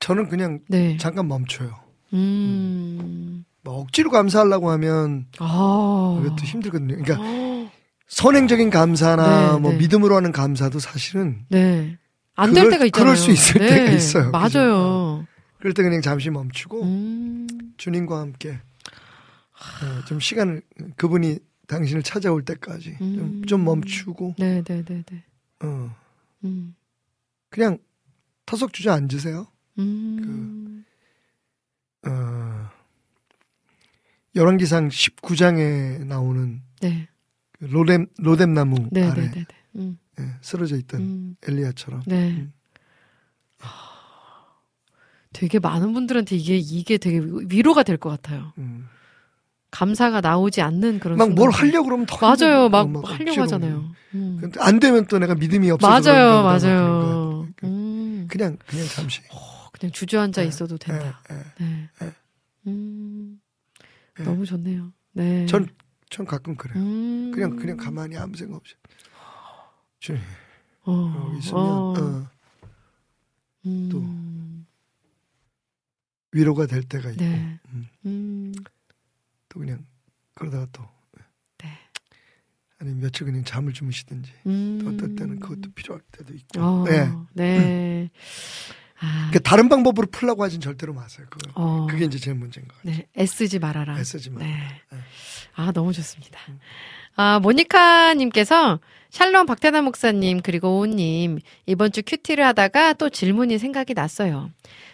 [0.00, 0.96] 저는 그냥 네.
[0.98, 1.74] 잠깐 멈춰요.
[2.12, 3.44] 음.
[3.62, 6.18] 뭐 억지로 감사하려고 하면 아.
[6.22, 6.96] 그것도 힘들거든요.
[7.02, 7.70] 그러니까 어,
[8.08, 9.78] 선행적인 감사나 네, 뭐 네.
[9.78, 11.96] 믿음으로 하는 감사도 사실은 네.
[12.34, 13.04] 안 될 때가 있잖아요.
[13.04, 14.32] 그럴 수 있을 때가 있어요.
[14.32, 14.58] 그죠?
[14.58, 15.26] 맞아요.
[15.58, 17.46] 그럴 때 그냥 잠시 멈추고 음.
[17.76, 20.62] 주님과 함께 어, 좀 시간을
[20.96, 21.38] 그분이
[21.72, 23.44] 당신을 찾아올 때까지 좀, 음.
[23.46, 25.24] 좀 멈추고 네, 네, 네, 네.
[25.62, 25.94] 어,
[26.44, 26.74] 음.
[27.48, 27.78] 그냥
[28.44, 29.46] 터석 주저 앉으세요.
[29.78, 30.84] 음.
[32.06, 32.10] 어,
[34.36, 37.08] 열왕기상 19장에 나오는 네.
[37.52, 39.56] 그 로뎀 로뎀나무 네, 아래 네, 네, 네.
[39.76, 39.98] 음.
[40.20, 41.36] 예, 쓰러져 있던 음.
[41.46, 42.32] 엘리야처럼 네.
[42.32, 42.52] 음.
[45.32, 47.18] 되게 많은 분들한테 이게 이게 되게
[47.48, 48.52] 위로가 될 것 같아요.
[48.58, 48.86] 음.
[49.72, 51.50] 감사가 나오지 않는 그런 막 뭘.
[51.50, 52.68] 하려고 그러면 더 맞아요.
[52.68, 53.40] 막, 막 하려고.
[53.40, 53.90] 하잖아요.
[54.14, 54.52] 음.
[54.60, 57.48] 안 되면 또 내가 믿음이 없어서 맞아요, 맞아요.
[57.56, 57.66] 거.
[57.66, 58.26] 음.
[58.30, 59.20] 그냥 그냥 잠시
[59.72, 61.20] 그냥 주저앉아 예, 있어도 된다.
[61.30, 61.64] 예, 예.
[61.64, 61.88] 네.
[62.02, 62.12] 예.
[62.66, 63.40] 음.
[64.20, 64.22] 예.
[64.22, 64.92] 너무 좋네요.
[65.12, 65.46] 네.
[65.46, 65.66] 전,
[66.10, 66.76] 전 가끔 그래요.
[66.78, 67.32] 음.
[67.34, 68.74] 그냥 그냥 가만히 아무 생각 없이
[70.00, 70.20] 주님
[70.84, 71.94] 어, 여기 있으면 어.
[71.98, 72.26] 어,
[73.64, 73.88] 음.
[73.90, 74.04] 또
[76.32, 77.58] 위로가 될 때가 있고 네.
[79.52, 79.84] 또 그냥
[80.34, 80.82] 그러다가 또
[81.58, 81.68] 네.
[82.78, 84.78] 아니 며칠 그냥 잠을 주무시든지 음.
[84.82, 87.12] 또 어떨 때는 그것도 필요할 때도 있고 어, 네.
[87.34, 88.10] 네.
[88.98, 91.26] 아, 그러니까 다른 방법으로 풀라고 하진 절대로 마세요.
[91.28, 91.86] 그거 어.
[91.90, 92.96] 그게 이제 제일 문제인 것 같아요.
[92.96, 93.98] 네, 애쓰지 말아라.
[93.98, 94.50] 애쓰지 말아라.
[94.50, 94.58] 네.
[94.90, 94.98] 네.
[95.54, 96.38] 아, 너무 좋습니다.
[97.16, 98.80] 아, 모니카님께서
[99.10, 104.50] 샬롬 박태남 목사님 그리고 오님 이번 주 큐티를 하다가 또 질문이 생각이 났어요.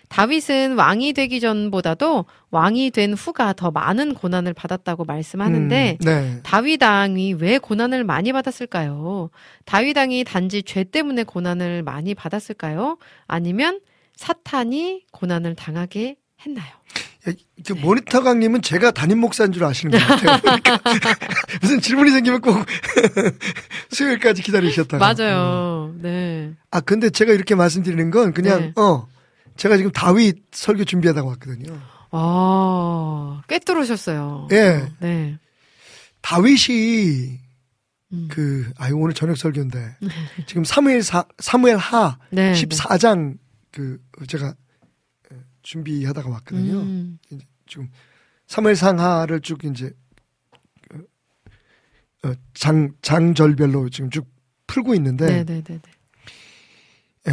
[0.09, 6.41] 다윗은 왕이 되기 전보다도 왕이 된 후가 더 많은 고난을 받았다고 말씀하는데 음, 네.
[6.43, 9.31] 다윗 왕이 왜 고난을 많이 받았을까요?
[9.65, 12.99] 다윗 왕이 단지 죄 때문에 고난을 많이 받았을까요?
[13.27, 13.81] 아니면
[14.17, 16.67] 사탄이 고난을 당하게 했나요?
[17.29, 17.33] 야,
[17.67, 20.41] 그 모니터 강님은 제가 담임 목사인 줄 아시는 것 같아요.
[20.41, 20.81] 그러니까
[21.61, 22.57] 무슨 질문이 생기면 꼭
[23.91, 24.97] 수요일까지 기다리셨다가.
[24.97, 25.17] 음.
[25.17, 25.95] 맞아요.
[26.01, 26.53] 네.
[26.71, 28.73] 아 근데 제가 이렇게 말씀드리는 건 그냥 네.
[28.77, 29.07] 어
[29.59, 31.79] 제가 지금 다윗 설교 준비하다가 왔거든요.
[32.13, 34.49] 아, 꿰뚫으셨어요.
[34.53, 34.89] 예.
[35.01, 35.39] 네.
[36.23, 37.41] 다윗이
[38.13, 38.29] 음.
[38.31, 39.97] 그 아유 오늘 저녁 설교인데
[40.47, 42.53] 지금 사무엘 사 사무엘 하 네.
[42.53, 43.37] 14장
[43.73, 44.55] 그 제가
[45.63, 46.79] 준비하다가 왔거든요.
[46.81, 47.19] 음.
[47.67, 47.91] 지금
[48.47, 49.93] 사무엘 상하를 쭉 이제
[50.89, 51.05] 그,
[52.25, 54.27] 어, 장 장절별로 지금 쭉
[54.69, 55.81] 풀고 있는데 네네네네.
[57.29, 57.33] 에,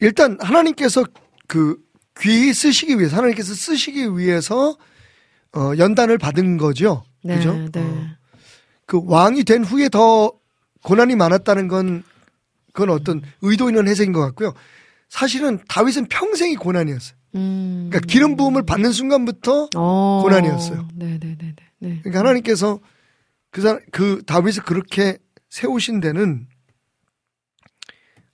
[0.00, 1.04] 일단 하나님께서
[1.46, 1.86] 그
[2.20, 4.76] 귀 쓰시기 위해서 하나님께서 쓰시기 위해서
[5.54, 7.04] 어, 연단을 받은 거죠.
[7.22, 7.52] 네, 그죠?
[7.72, 7.80] 네.
[7.80, 8.06] 어,
[8.86, 10.32] 그 왕이 된 후에 더
[10.82, 12.02] 고난이 많았다는 건
[12.72, 14.54] 그건 어떤 의도 있는 해석인 것 같고요.
[15.08, 17.16] 사실은 다윗은 평생이 고난이었어요.
[17.36, 17.88] 음.
[17.90, 20.20] 그러니까 기름 부음을 받는 순간부터 어.
[20.22, 20.88] 고난이었어요.
[20.94, 21.54] 네네네네.
[21.80, 22.00] 네.
[22.02, 22.80] 그러니까 하나님께서
[23.50, 25.18] 그, 사, 그 다윗을 그렇게
[25.50, 26.46] 세우신 데는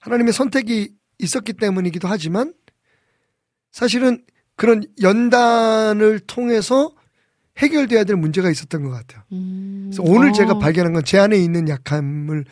[0.00, 0.92] 하나님의 선택이
[1.22, 2.52] 있었기 때문이기도 하지만
[3.70, 4.24] 사실은
[4.56, 6.92] 그런 연단을 통해서
[7.58, 9.22] 해결돼야 될 문제가 있었던 것 같아요.
[9.32, 9.90] 음.
[9.92, 10.32] 그래서 오늘 어.
[10.32, 12.44] 제가 발견한 건 제 안에 있는 약함을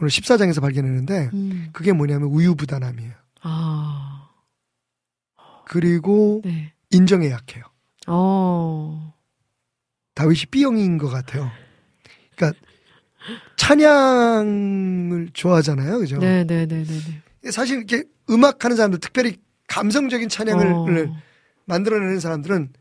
[0.00, 1.68] 오늘 14장에서 발견했는데 음.
[1.72, 3.12] 그게 뭐냐면 우유부단함이에요.
[3.42, 4.28] 아.
[5.66, 6.72] 그리고 네.
[6.90, 7.64] 인정에 약해요.
[8.08, 9.14] 어.
[10.14, 11.50] 다윗이 B형인 것 같아요.
[12.36, 12.58] 그러니까
[13.56, 16.18] 찬양을 좋아하잖아요, 그죠?
[16.18, 17.21] 네네네네네.
[17.50, 19.36] 사실 이렇게 음악하는 사람들, 특별히
[19.68, 20.66] 감성적인 찬양을
[21.08, 21.16] 어.
[21.64, 22.72] 만들어내는 사람들은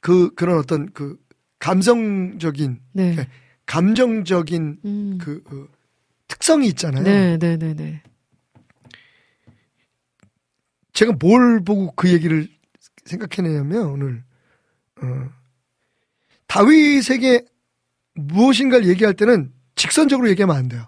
[0.00, 1.18] 그 그런 어떤 그
[1.58, 3.28] 감성적인, 네.
[3.66, 5.18] 감정적인 음.
[5.20, 5.68] 그, 그
[6.28, 7.02] 특성이 있잖아요.
[7.02, 8.02] 네 네 네 네.
[10.92, 12.48] 제가 뭘 보고 그 얘기를
[13.04, 14.24] 생각해내냐면 오늘
[15.02, 15.28] 어,
[16.46, 17.44] 다윗에게
[18.14, 20.86] 무엇인가를 얘기할 때는 직선적으로 얘기하면 안 돼요.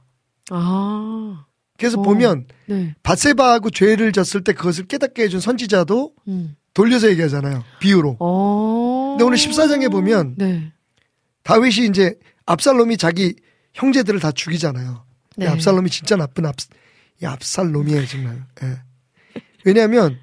[0.50, 1.44] 아,
[1.78, 2.02] 그래서 어.
[2.02, 2.94] 보면 네.
[3.02, 6.56] 바세바하고 죄를 졌을 때 그것을 깨닫게 해준 선지자도 음.
[6.74, 7.64] 돌려서 얘기하잖아요.
[7.80, 8.16] 비유로.
[8.20, 9.10] 어.
[9.12, 10.72] 근데 오늘 14장에 보면 네.
[11.44, 13.34] 다윗이 이제 압살롬이 자기
[13.74, 15.04] 형제들을 다 죽이잖아요.
[15.36, 15.46] 네.
[15.46, 16.56] 야, 압살롬이 진짜 나쁜 압,
[17.22, 18.44] 이 압살롬이에요 정말.
[18.62, 18.82] 예.
[19.64, 20.18] 왜냐하면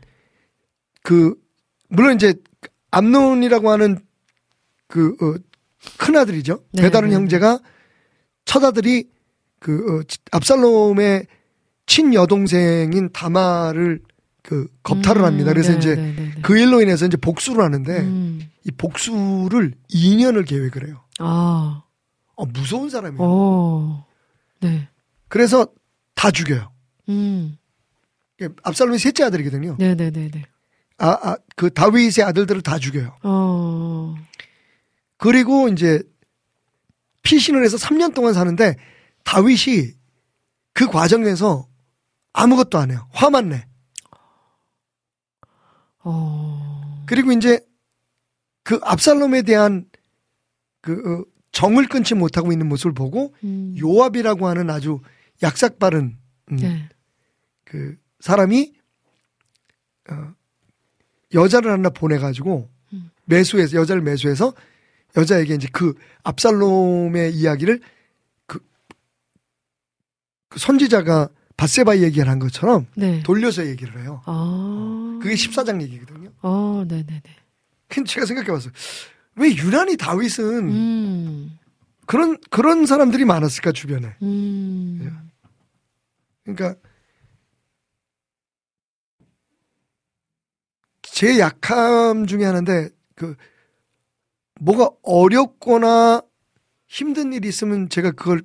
[1.03, 1.36] 그
[1.88, 2.36] 물론 이제
[2.91, 3.99] 암논이라고 하는
[4.88, 5.36] 그 어,
[5.97, 6.64] 큰 아들이죠.
[6.74, 7.16] 네, 배다른 네.
[7.16, 7.60] 형제가
[8.43, 9.10] 첫 아들이
[9.60, 11.28] 그 어, 치- 압살롬의
[11.86, 14.02] 친 여동생인 다마를
[14.42, 15.52] 그 겁탈을 음, 합니다.
[15.52, 16.42] 그래서 네, 이제 네, 네, 네.
[16.42, 18.42] 그 일로 인해서 이제 복수를 하는데 음.
[18.64, 21.02] 이 복수를 2년을 계획을 해요.
[21.20, 21.84] 아,
[22.36, 23.22] 어, 무서운 사람이에요.
[23.22, 24.06] 어.
[24.62, 24.88] 네.
[25.28, 25.68] 그래서
[26.14, 26.72] 다 죽여요.
[27.10, 27.58] 음.
[28.42, 29.78] 예, 압살롬이 셋째 아들이거든요.
[29.80, 30.44] 네, 네, 네, 네.
[30.98, 33.18] 아, 아, 그 다윗의 아들들을 다 죽여요.
[33.24, 34.16] 어.
[35.18, 36.02] 그리고 이제
[37.24, 38.76] 피신을 해서 3년 동안 사는데
[39.24, 39.94] 다윗이
[40.74, 41.68] 그 과정에서
[42.36, 43.08] 아무것도 안 해요.
[43.12, 43.66] 화만 내.
[46.04, 47.04] 어.
[47.08, 47.66] 그리고 이제
[48.64, 49.86] 그 압살롬에 대한
[50.82, 53.76] 그 어, 정을 끊지 못하고 있는 모습을 보고 음.
[53.80, 55.00] 요압이라고 하는 아주
[55.42, 56.18] 약삭빠른
[56.52, 56.90] 음, 네.
[57.64, 58.74] 그 사람이
[60.10, 60.34] 어,
[61.34, 63.12] 여자를 하나 보내가지고 음.
[63.24, 64.54] 매수해서 여자를 매수해서
[65.16, 67.80] 여자에게 이제 그 압살롬의 이야기를
[68.46, 68.60] 그,
[70.50, 73.24] 그 선지자가 바세바 얘기를 한 것처럼 네.
[73.24, 74.22] 돌려서 얘기를 해요.
[74.26, 75.20] 아.
[75.22, 76.30] 그게 14장 얘기거든요.
[76.41, 77.36] 어, 네, 네, 네.
[77.88, 78.72] 근데 제가 생각해봤어요.
[79.36, 81.60] 왜 유난히 다윗은 음.
[82.06, 84.16] 그런 그런 사람들이 많았을까 주변에.
[84.22, 85.30] 음.
[86.43, 86.76] 그러니까
[91.01, 93.36] 제 약함 중에 하나인데 그
[94.60, 96.22] 뭐가 어렵거나
[96.88, 98.41] 힘든 일이 있으면 제가 그걸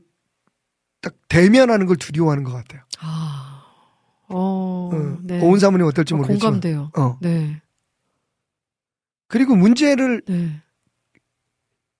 [1.00, 2.82] 딱 대면하는 걸 두려워하는 것 같아요.
[3.00, 3.62] 아.
[4.28, 4.90] 어.
[4.92, 5.40] 어, 네.
[5.40, 6.52] 오은 사모님 어떨지 어, 모르겠지만.
[6.60, 6.90] 공감돼요.
[6.96, 7.18] 어.
[7.20, 7.60] 네.
[9.28, 10.60] 그리고 문제를 네.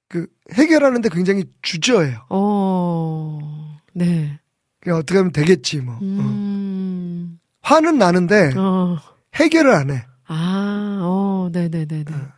[0.09, 2.27] 그 해결하는데 굉장히 주저해요.
[2.29, 3.79] 어.
[3.95, 4.39] 네.
[4.81, 5.95] 그냥 어떻게 하면 되겠지 뭐.
[5.95, 5.99] 어.
[6.03, 7.39] 음.
[7.63, 8.99] 화는 나는데 어.
[9.35, 10.05] 해결을 안 해.
[10.27, 12.13] 아, 어, 네 네 네네.
[12.13, 12.29] 어.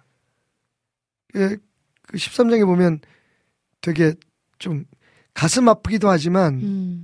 [1.37, 1.57] 예,
[2.07, 3.01] 그 13장에 보면
[3.81, 4.15] 되게
[4.59, 4.85] 좀
[5.35, 7.03] 가슴 아프기도 하지만 음.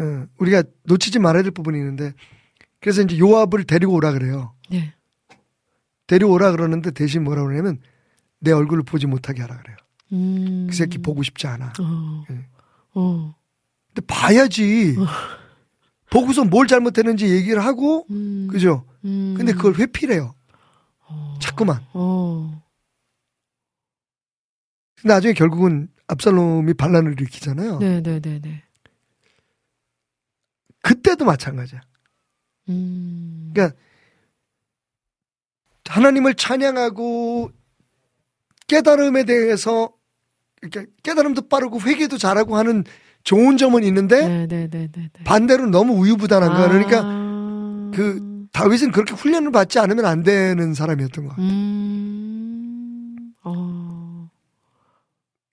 [0.00, 2.14] 어, 우리가 놓치지 말아야 될 부분이 있는데
[2.80, 4.54] 그래서 이제 요압을 데리고 오라 그래요.
[4.70, 4.94] 네.
[6.06, 7.78] 데려오라 그러는데 대신 뭐라 그러냐면
[8.40, 9.76] 내 얼굴을 보지 못하게 하라 그래요.
[10.12, 10.66] 음.
[10.68, 11.72] 그 새끼 보고 싶지 않아.
[11.78, 12.24] 어.
[12.30, 12.46] 예.
[12.94, 13.34] 어.
[13.94, 14.96] 근데 봐야지.
[16.10, 18.48] 보고서 뭘 잘못했는지 얘기를 하고 음.
[18.50, 18.84] 그죠?
[19.04, 19.34] 음.
[19.36, 20.34] 근데 그걸 회피래요.
[21.06, 21.38] 어.
[21.40, 21.80] 자꾸만.
[21.92, 22.60] 어.
[25.04, 27.78] 나중에 결국은 압살롬이 반란을 일으키잖아요.
[27.78, 28.64] 네네네네.
[30.82, 31.80] 그때도 마찬가지야.
[32.68, 33.50] 음.
[33.52, 33.76] 그러니까
[35.88, 37.50] 하나님을 찬양하고
[38.68, 39.92] 깨달음에 대해서
[40.62, 42.84] 이렇게 깨달음도 빠르고 회개도 잘하고 하는
[43.24, 45.10] 좋은 점은 있는데 네네네네.
[45.24, 46.68] 반대로 너무 우유부단한 거야.
[46.68, 47.90] 그러니까 아.
[47.94, 51.36] 그 다윗은 그렇게 훈련을 받지 않으면 안 되는 사람이었던 거야.
[51.38, 53.32] 음.
[53.42, 54.30] 어.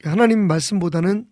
[0.03, 1.25] 하나님 말씀보다는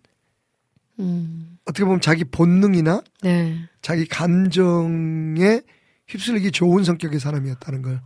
[0.98, 1.58] 음.
[1.64, 3.58] 어떻게 보면 자기 본능이나 네.
[3.86, 5.60] 자기 감정에
[6.08, 8.00] 휩쓸리기 좋은 성격의 사람이었다는 걸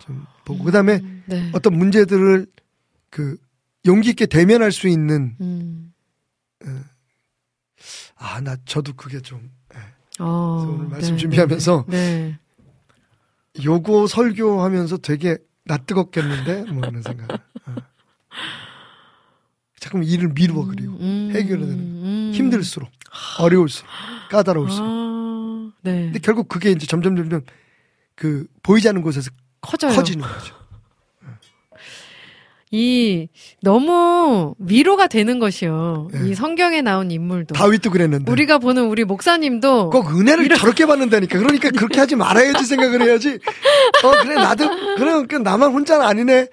[0.00, 1.50] 좀 보고 그다음에 네.
[1.52, 2.46] 어떤 문제들을
[3.10, 3.36] 그
[3.86, 5.92] 용기 있게 대면할 수 있는 음.
[8.16, 9.78] 아 나 저도 그게 좀 예.
[10.18, 10.56] 어.
[10.56, 12.38] 그래서 오늘 말씀 네, 준비하면서 네.
[13.62, 17.30] 요거 설교하면서 되게 낯뜨겁겠는데 뭐 하는 생각.
[17.32, 17.74] 어.
[19.80, 21.30] 자꾸 일을 미루어 그리고 음.
[21.34, 22.32] 해결해야 되는 음.
[22.34, 22.90] 힘들수록
[23.38, 23.88] 어려울수록
[24.30, 24.86] 까다로울수록.
[24.88, 25.70] 아.
[25.82, 25.92] 네.
[26.04, 27.42] 근데 결국 그게 이제 점점 점점
[28.14, 29.92] 그 보이지 않는 곳에서 커져요.
[29.92, 30.54] 커지는 거죠.
[32.70, 33.28] 이
[33.62, 36.10] 너무 위로가 되는 것이요.
[36.12, 36.28] 네.
[36.28, 38.30] 이 성경에 나온 인물도 다윗도 그랬는데.
[38.30, 41.38] 우리가 보는 우리 목사님도 꼭 은혜를 저렇게 받는다니까.
[41.38, 43.38] 그러니까 그렇게 하지 말아야지 생각을 해야지.
[44.04, 46.48] 어, 그래, 나도, 그래, 그 나만 혼자는 아니네.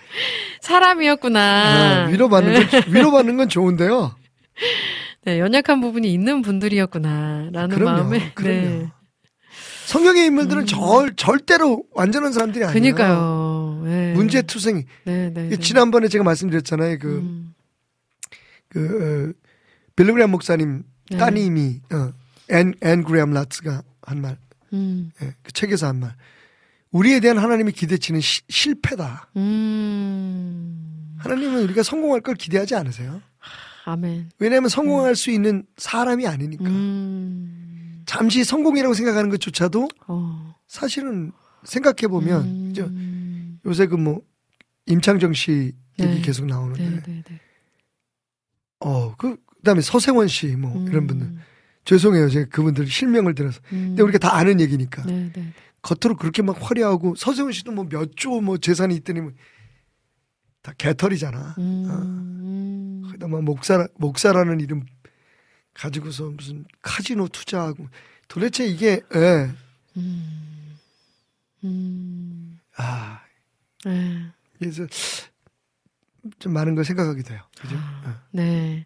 [0.61, 2.05] 사람이었구나.
[2.05, 2.66] 아, 위로 받는 네.
[2.66, 4.16] 건, 위로 받는 건 좋은데요.
[5.26, 8.32] 네, 연약한 부분이 있는 분들이었구나라는 그럼요, 마음에.
[8.34, 8.54] 그럼요.
[8.54, 8.92] 네.
[9.88, 12.74] 성경의 인물들은 절, 절대로 완전한 사람들이 아니에요.
[12.74, 13.82] 그니까요.
[13.86, 14.14] 네.
[14.14, 14.84] 문제 투성이.
[15.04, 15.50] 네, 네.
[15.50, 15.58] 네.
[15.58, 16.98] 지난번에 제가 말씀드렸잖아요.
[17.00, 17.54] 그, 음.
[18.70, 19.34] 그, 어,
[19.96, 21.18] 빌리 그레이엄 목사님 네.
[21.18, 22.12] 따님이, 어,
[22.50, 24.38] 앤, 앤 그레이엄 라츠가 한 말,
[24.74, 25.12] 음.
[25.22, 26.14] 예, 그 책에서 한 말.
[26.92, 29.30] 우리에 대한 하나님의 기대치는 시- 실패다.
[29.38, 31.16] 음.
[31.20, 33.22] 하나님은 우리가 성공할 걸 기대하지 않으세요.
[33.86, 34.30] 아멘.
[34.40, 36.66] 왜냐하면 성공할 수 있는 사람이 아니니까.
[36.66, 38.04] 음.
[38.06, 40.56] 잠시 성공이라고 생각하는 것조차도 어.
[40.68, 41.32] 사실은
[41.64, 42.44] 생각해 보면
[42.78, 43.60] 음.
[43.66, 44.22] 요새 그 뭐
[44.88, 46.22] 임창정 씨 얘기 네.
[46.22, 47.40] 계속 나오는데 네, 네, 네.
[48.82, 50.88] 어, 그, 그다음에 서세원 씨, 뭐, 음.
[50.88, 51.32] 이런 분들.
[51.86, 52.30] 죄송해요.
[52.30, 53.60] 제가 그분들 실명을 들어서.
[53.72, 53.88] 음.
[53.90, 55.04] 근데 우리가 다 아는 얘기니까.
[55.06, 55.54] 네, 네.
[55.82, 59.32] 겉으로 그렇게 막 화려하고, 서세원 씨도 뭐 몇 조 뭐 재산이 있더니 뭐
[60.66, 61.55] 다 개털이잖아.
[61.59, 61.88] 음.
[61.88, 61.93] 어.
[62.01, 63.01] 음.
[63.05, 64.84] 거기다 막 목사, 목사라는 이름
[65.76, 67.88] 가지고서 무슨 카지노 투자하고.
[68.28, 69.51] 도대체 이게, 예.
[69.97, 70.78] 음.
[71.63, 72.59] 음.
[72.78, 73.22] 아,
[73.84, 74.26] 네.
[74.57, 74.88] 그래서
[76.39, 77.43] 좀 많은 걸 생각하게 돼요.
[77.59, 77.76] 그죠?
[77.76, 78.09] 예.
[78.32, 78.86] 네.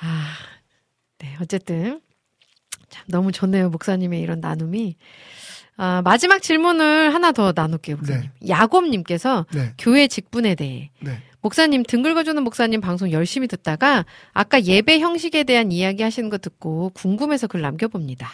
[0.00, 0.36] 아,
[1.18, 1.36] 네.
[1.38, 2.00] 어쨌든.
[2.88, 3.68] 참, 너무 좋네요.
[3.68, 4.96] 목사님의 이런 나눔이.
[5.76, 8.30] 아, 마지막 질문을 하나 더 나눌게요, 목사님.
[8.48, 10.90] 야곱님께서 네, 교회 직분에 대해.
[11.00, 11.18] 네.
[11.42, 16.90] 목사님, 등 긁어주는 목사님 방송 열심히 듣다가 아까 예배 형식에 대한 이야기 하시는 거 듣고
[16.94, 18.28] 궁금해서 글 남겨봅니다.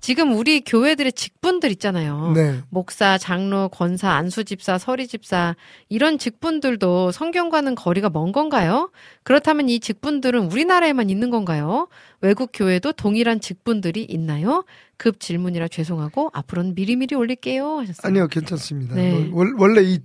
[0.00, 2.32] 지금 우리 교회들의 직분들 있잖아요.
[2.34, 2.60] 네.
[2.70, 5.56] 목사, 장로, 권사, 안수집사, 서리집사
[5.88, 8.90] 이런 직분들도 성경과는 거리가 먼 건가요?
[9.24, 11.88] 그렇다면 이 직분들은 우리나라에만 있는 건가요?
[12.20, 14.64] 외국 교회도 동일한 직분들이 있나요?
[14.96, 18.00] 급 질문이라 죄송하고 앞으로는 미리미리 올릴게요 하셨어요.
[18.08, 18.94] 아니요, 괜찮습니다.
[18.94, 19.28] 네.
[19.32, 19.98] 월- 원래 이,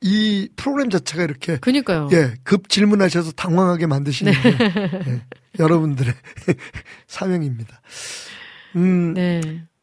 [0.00, 2.08] 이 프로그램 자체가 이렇게 그니까요.
[2.12, 4.48] 예, 급 질문하셔서 당황하게 만드시는 게
[5.08, 5.22] 예,
[5.58, 6.14] 여러분들의
[7.08, 7.80] 사명입니다.
[8.76, 9.40] 음, 네.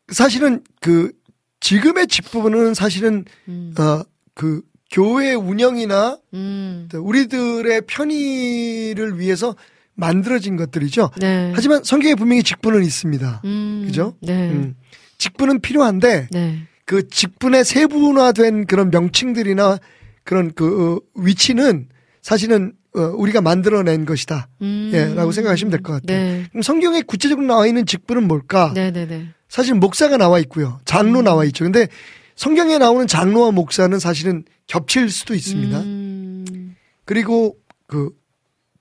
[0.09, 1.11] 사실은 그
[1.59, 3.73] 지금의 직분은 사실은 음.
[3.77, 4.61] 어, 그
[4.91, 6.87] 교회 운영이나 음.
[6.93, 9.55] 우리들의 편의를 위해서
[9.95, 11.09] 만들어진 것들이죠.
[11.19, 11.51] 네.
[11.55, 13.41] 하지만 성경에 분명히 직분은 있습니다.
[13.43, 13.83] 음.
[13.87, 14.15] 그죠?
[14.21, 14.51] 네.
[14.51, 14.75] 음,
[15.17, 16.59] 직분은 필요한데 네.
[16.85, 19.79] 그 직분의 세분화된 그런 명칭들이나
[20.23, 21.89] 그런 그 어, 위치는
[22.21, 24.47] 사실은 어, 우리가 만들어낸 것이다.
[24.61, 24.91] 음.
[24.93, 26.17] 예, 라고 생각하시면 될 것 같아요.
[26.17, 26.45] 네.
[26.49, 28.71] 그럼 성경에 구체적으로 나와 있는 직분은 뭘까?
[28.73, 29.27] 네, 네, 네.
[29.49, 30.79] 사실 목사가 나와 있고요.
[30.85, 31.23] 장로 음.
[31.25, 31.63] 나와 있죠.
[31.63, 31.87] 근데
[32.35, 35.79] 성경에 나오는 장로와 목사는 사실은 겹칠 수도 있습니다.
[35.79, 36.75] 음.
[37.05, 37.55] 그리고
[37.87, 38.09] 그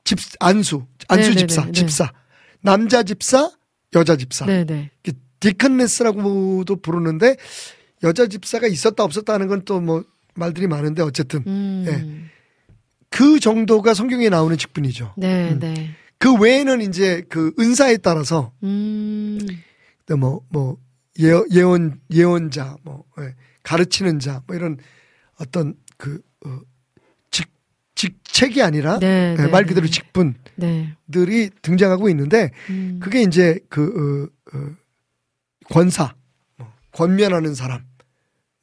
[0.04, 1.72] 집, 안수, 안수 네네네, 집사, 네.
[1.72, 2.12] 집사.
[2.60, 3.50] 남자 집사,
[3.94, 4.46] 여자 집사.
[4.46, 4.90] 네, 네.
[5.40, 7.36] 디컨네스라고도 부르는데
[8.02, 10.04] 여자 집사가 있었다 없었다 하는 건 또 뭐
[10.34, 12.28] 말들이 많은데 어쨌든 음.
[13.10, 15.14] 그 정도가 성경에 나오는 직분이죠.
[15.16, 15.58] 네, 음.
[15.58, 15.90] 네.
[16.18, 19.38] 그 외에는 이제 그 은사에 따라서 음.
[20.18, 20.78] 뭐, 뭐,
[21.20, 24.78] 예, 예언, 예언자, 뭐, 예, 가르치는 자, 뭐 이런
[25.40, 26.58] 어떤 그, 어,
[27.30, 27.48] 직,
[27.94, 29.92] 직책이 아니라 네, 예, 네, 말 그대로 네.
[29.92, 31.50] 직분들이 네.
[31.62, 33.00] 등장하고 있는데 음.
[33.02, 34.70] 그게 이제 그, 어, 어,
[35.70, 36.14] 권사,
[36.56, 37.82] 뭐, 권면하는 사람,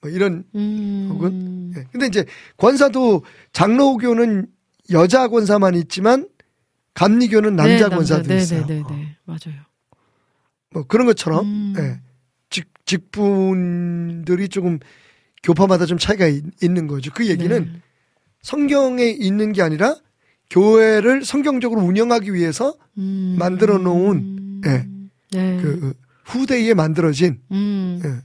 [0.04, 1.08] 뭐 이런, 음.
[1.10, 1.86] 혹은 예.
[1.94, 2.26] 근데 이제
[2.58, 3.24] 권사도
[3.54, 4.48] 장로교는
[4.92, 6.28] 여자 권사만 있지만
[6.94, 8.66] 감리교는 남자 네, 권사도 네, 있어요.
[8.66, 8.88] 네, 네, 어.
[8.90, 9.18] 네.
[9.24, 9.62] 맞아요.
[10.72, 11.74] 뭐 그런 것처럼 음.
[11.78, 12.02] 예.
[12.50, 14.80] 직, 직분들이 조금
[15.42, 17.10] 교파마다 좀 차이가 있, 는 거죠.
[17.14, 17.82] 그 얘기는 네.
[18.42, 19.96] 성경에 있는 게 아니라
[20.50, 23.38] 교회를 성경적으로 운영하기 위해서 음.
[23.40, 24.86] 만들어 놓은, 예.
[25.32, 25.62] 네.
[25.62, 25.94] 그
[26.26, 28.02] 후대에 만들어진 음.
[28.04, 28.22] 예,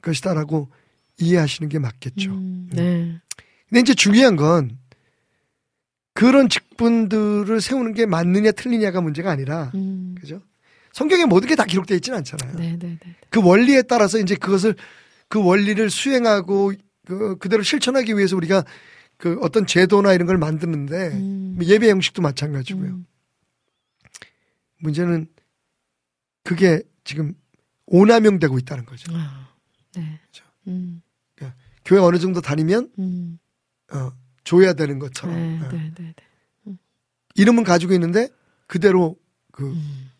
[0.00, 0.70] 것이다라고
[1.18, 2.30] 이해하시는 게 맞겠죠.
[2.32, 2.68] 음.
[2.72, 3.20] 네.
[3.68, 4.78] 근데 이제 중요한 건
[6.14, 10.14] 그런 직분들을 세우는 게 맞느냐 틀리냐가 문제가 아니라 음.
[10.20, 10.40] 그죠?
[10.92, 12.56] 성경에 모든 게 다 기록되어 있지는 않잖아요.
[12.56, 13.16] 네, 네, 네.
[13.30, 14.74] 그 원리에 따라서 이제 그것을
[15.28, 16.72] 그 원리를 수행하고
[17.06, 18.64] 그 그대로 실천하기 위해서 우리가
[19.16, 21.54] 그 어떤 제도나 이런 걸 만드는데 음.
[21.56, 22.90] 뭐 예배 형식도 마찬가지고요.
[22.90, 23.06] 음.
[24.80, 25.26] 문제는
[26.44, 27.34] 그게 지금
[27.86, 29.12] 오남용되고 있다는 거죠.
[29.14, 29.22] 아, 네.
[29.24, 29.47] 음.
[31.88, 33.38] 교회 어느 정도 다니면 음.
[33.90, 34.12] 어,
[34.44, 35.68] 줘야 되는 것처럼 네, 어.
[35.70, 36.14] 네, 네,
[36.64, 36.74] 네.
[37.34, 38.28] 이름은 가지고 있는데
[38.66, 39.16] 그대로
[39.52, 40.10] 그, 음.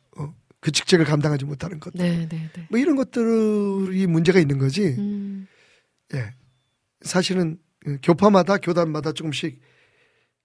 [0.60, 1.92] 그 직책을 감당하지 못하는 것.
[1.94, 2.66] 네, 네, 네.
[2.70, 4.96] 뭐 이런 것들이 문제가 있는 거지.
[4.98, 5.46] 음.
[6.14, 6.32] 예.
[7.02, 9.60] 사실은 그 교파마다 교단마다 조금씩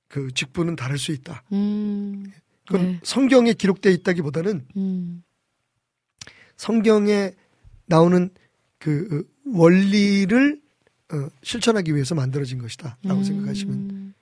[0.09, 1.43] 그 직분은 다를 수 있다.
[1.53, 2.25] 음.
[2.67, 2.99] 그건 네.
[3.03, 5.23] 성경에 기록되어 있다기보다는 음.
[6.57, 7.31] 성경에
[7.85, 8.29] 나오는
[8.77, 10.62] 그 원리를
[11.13, 13.23] 어, 실천하기 위해서 만들어진 것이다라고 음.
[13.23, 14.13] 생각하시면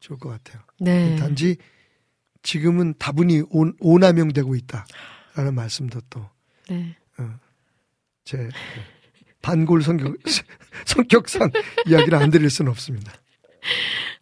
[0.00, 0.62] 좋을 것 같아요.
[0.80, 1.16] 네.
[1.16, 1.56] 단지
[2.42, 6.28] 지금은 다분히 오, 오남용되고 있다라는 말씀도 또
[6.68, 6.96] 네.
[8.24, 8.48] 제
[9.42, 10.16] 반골 성격,
[10.86, 11.50] 성격상
[11.86, 13.12] 이야기를 안 드릴 수는 없습니다.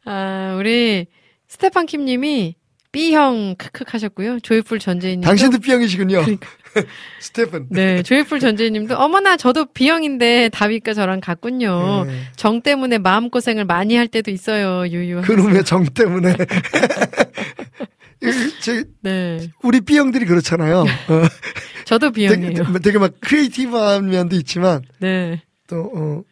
[0.04, 1.06] 아, 우리
[1.48, 2.56] 스테판 킴님이
[2.92, 4.40] B형 크크 하셨고요.
[4.40, 5.20] Joyful 전재인님.
[5.20, 6.22] 당신도 B형이시군요.
[6.22, 6.48] 그러니까.
[7.20, 7.66] 스테픈.
[7.70, 12.04] 네, Joyful 전재님도 어머나 저도 B형인데 다윗과 저랑 같군요.
[12.06, 12.22] 네.
[12.36, 14.86] 정 때문에 마음 고생을 많이 할 때도 있어요.
[14.88, 15.22] 유유.
[15.22, 16.34] 그놈의 정 때문에.
[18.22, 20.80] 이- 제, 네, 우리 B형들이 그렇잖아요.
[20.80, 20.84] 어,
[21.86, 22.78] 저도 되게, B형이에요.
[22.82, 26.22] 되게 막 creative한 면도 있지만 네, 또 어,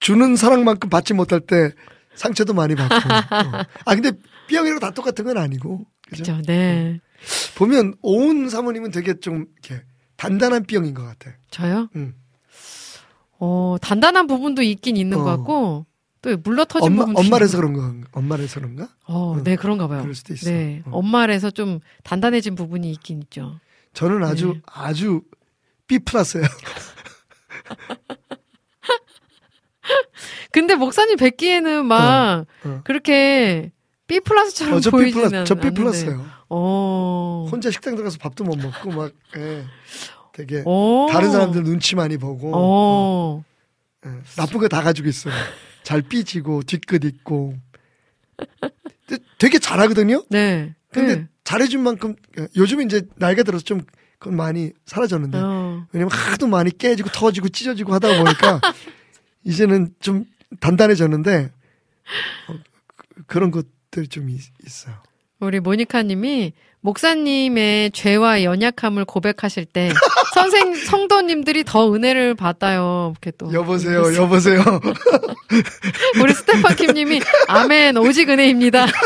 [0.00, 1.70] 주는 사랑만큼 받지 못할 때
[2.14, 2.94] 상처도 많이 받고.
[2.94, 3.62] 어.
[3.84, 4.12] 아 근데
[4.48, 5.84] B형이랑 다 똑같은 건 아니고.
[6.08, 6.36] 그죠?
[6.36, 6.42] 그죠.
[6.46, 7.00] 네,
[7.56, 9.84] 보면 오은 사모님은 되게 좀 이렇게
[10.16, 11.36] 단단한 B형인 것 같아.
[11.50, 11.88] 저요.
[11.96, 12.14] 응.
[13.38, 15.24] 어 단단한 부분도 있긴 있는 어.
[15.24, 15.86] 것 같고
[16.22, 18.88] 또 물러 터진 엄마 부분도 엄마라서 있는 그런 거 엄마라서 그런가?
[19.06, 19.44] 어, 응.
[19.44, 20.02] 네 그런가 봐요.
[20.02, 20.50] 그럴 수도 있어.
[20.50, 20.98] 네, 어.
[20.98, 23.58] 엄마라서 좀 단단해진 부분이 있긴 있죠.
[23.94, 24.60] 저는 아주 네.
[24.66, 25.22] 아주
[25.86, 26.46] B 플러스예요.
[30.52, 32.80] 근데 목사님 뵙기에는 막 어.
[32.84, 33.72] 그렇게
[34.06, 35.70] B 플러스처럼 어, 저 B 플러스, 저 B.
[35.70, 36.24] 플러스예요.
[36.54, 37.46] 어.
[37.50, 39.64] 혼자 식당 들어가서 밥도 못 먹고 막 예.
[40.32, 41.06] 되게 어.
[41.10, 43.44] 다른 사람들 눈치 많이 보고 어.
[44.06, 44.10] 예.
[44.36, 45.32] 나쁜 거 다 가지고 있어요.
[45.82, 47.54] 잘 삐지고 뒤끝 있고
[49.38, 50.24] 되게 잘하거든요.
[50.30, 50.74] 네.
[50.92, 51.28] 근데 네.
[51.44, 53.82] 잘해준 만큼 예, 요즘에 이제 나이가 들어서 좀
[54.18, 55.86] 그건 많이 사라졌는데 어.
[55.92, 58.60] 왜냐면 하도 많이 깨지고 터지고 찢어지고 하다 보니까
[59.44, 60.24] 이제는 좀
[60.60, 61.50] 단단해졌는데
[62.48, 62.54] 어,
[62.96, 64.94] 그- 그런 것들 좀 있, 있어요.
[65.42, 66.52] 우리 모니카님이
[66.84, 69.90] 목사님의 죄와 연약함을 고백하실 때
[70.34, 73.12] 선생 성도님들이 더 은혜를 받아요.
[73.14, 74.62] 이렇게 또 여보세요, 여보세요.
[76.22, 78.86] 우리 스테판 킴님이 아멘 오직 은혜입니다.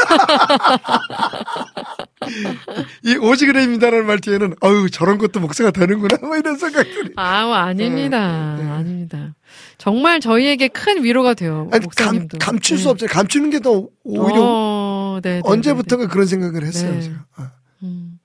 [3.04, 7.12] 이 오지그레입니다라는 말 뒤에는 어유 저런 것도 목사가 되는구나 뭐 이런 생각들이.
[7.16, 8.70] 아우 아닙니다, 네, 네.
[8.70, 9.34] 아닙니다.
[9.78, 11.68] 정말 저희에게 큰 위로가 돼요.
[11.72, 12.90] 아니, 감, 목사님도 감출 수 네.
[12.90, 13.12] 없잖아요.
[13.12, 14.85] 감추는 게 더 오히려 어,
[15.20, 16.92] 네, 네, 언제부턴가 그런 생각을 했어요.
[16.92, 17.00] 네.
[17.00, 17.26] 제가.
[17.34, 17.88] 아, 네, 네.
[17.88, 18.18] 음,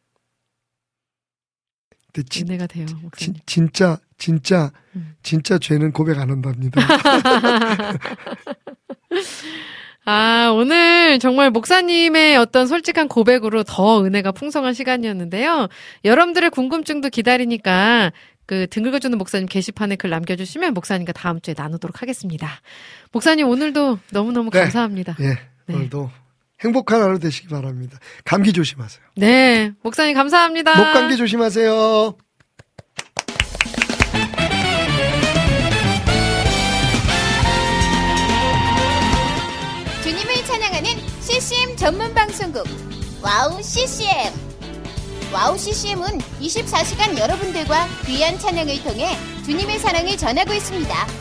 [2.13, 2.85] 근데 진, 은혜가 돼요.
[3.17, 5.15] 진, 진짜 진짜 음.
[5.23, 6.81] 진짜 죄는 고백 안 한답니다.
[10.03, 15.67] 아, 오늘 정말 목사님의 어떤 솔직한 고백으로 더 은혜가 풍성한 시간이었는데요.
[16.03, 18.11] 여러분들의 궁금증도 기다리니까
[18.47, 22.49] 그 등글거주는 목사님 게시판에 글 남겨주시면 목사님과 다음 주에 나누도록 하겠습니다.
[23.11, 24.61] 목사님 오늘도 너무너무 네.
[24.61, 25.15] 감사합니다.
[25.19, 25.37] 예,
[25.67, 25.75] 네.
[25.75, 26.09] 오늘도
[26.63, 27.97] 행복한 하루 되시기 바랍니다.
[28.23, 29.03] 감기 조심하세요.
[29.17, 30.75] 네, 목사님 감사합니다.
[30.77, 32.15] 목 감기 조심하세요.
[40.03, 40.89] 주님을 찬양하는
[41.19, 42.65] CCM 전문 방송국
[43.23, 44.33] 와우 CCM
[45.33, 49.15] 와우 CCM은 24시간 여러분들과 귀한 찬양을 통해
[49.45, 51.20] 주님의 사랑을 전하고 있습니다.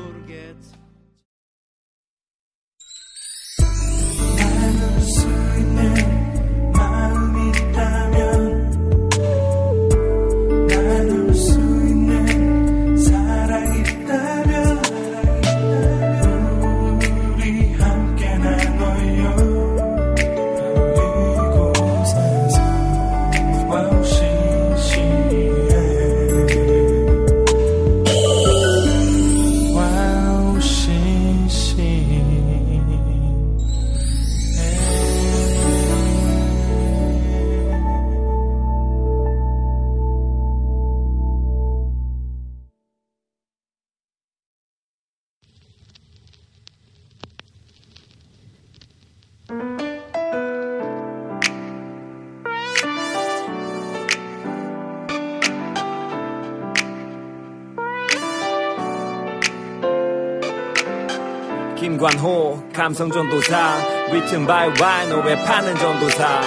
[62.01, 63.77] 김관호 감성 전도사
[64.09, 66.41] written by Y 노래 파는 전도사.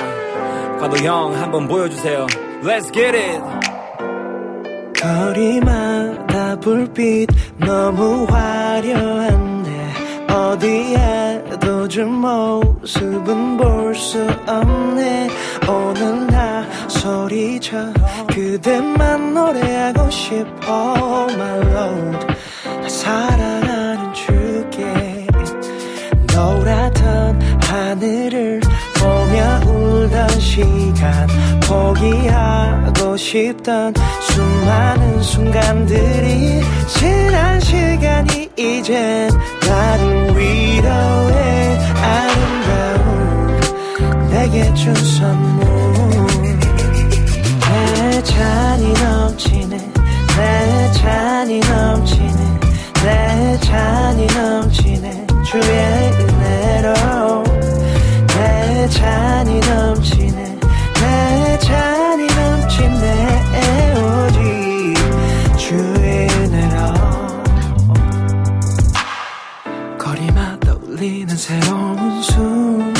[0.80, 2.26] 과도 형 한번 보여주세요.
[2.64, 3.40] Let's get it!
[5.00, 7.28] 거리마다 불빛
[7.58, 9.94] 너무 화려한데
[10.28, 15.28] 어디에도 저 모습은 볼 수 없네.
[15.68, 17.92] 오늘 나 소리쳐
[18.26, 22.26] 그대만 노래하고 싶어 my lord.
[22.82, 23.63] 나 주께
[26.44, 28.60] 노랗던 하늘을
[28.98, 31.26] 보며 울던 시간
[31.66, 39.30] 포기하고 싶던 수많은 순간들이 지난 시간이 이젠
[39.66, 43.60] 나를 위로해 아름다운
[44.28, 45.64] 내게 준 선물.
[47.60, 49.76] 내 잔이 넘치네
[50.36, 52.60] 내 잔이 넘치네
[53.02, 56.33] 내 잔이 넘치네 주의
[56.84, 57.44] 은혜로
[58.26, 60.58] 내 잔이 넘치네
[60.94, 64.94] 내 잔이 넘치네 오직
[65.56, 66.78] 주의 은혜로.
[69.98, 72.94] 거리마다 울리는 새로운 숨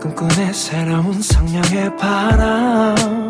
[0.00, 3.21] 꿈꾸네 새로운 성령의 바람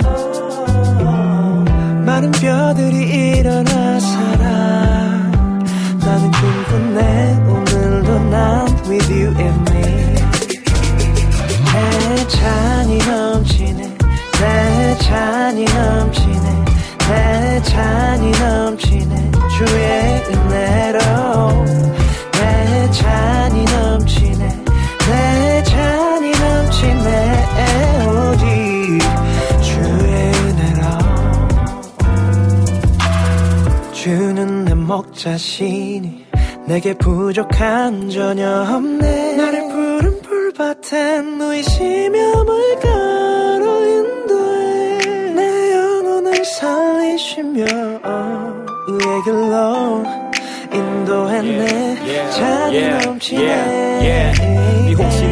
[9.12, 9.82] you and me.
[11.72, 13.96] 내 잔이 넘치네
[14.40, 16.64] 내 잔이 넘치네
[17.08, 19.30] 내 잔이 넘치네.
[19.56, 20.98] 주의 은혜로
[22.32, 24.64] 내 잔이 넘치네
[24.98, 27.08] 내 잔이 넘치네.
[28.08, 28.42] 오직
[29.62, 30.82] 주의 은혜로.
[33.92, 36.21] 주는 내 목자시니
[36.72, 39.36] 내게 부족한 전혀 없네.
[39.36, 47.64] 나를 푸른 풀밭에 누이시며 물가로 인도해 내 영혼을 살리시며
[48.88, 50.02] 의의 길로
[50.72, 52.30] 인도했네.
[52.30, 54.32] 잔이 넘치네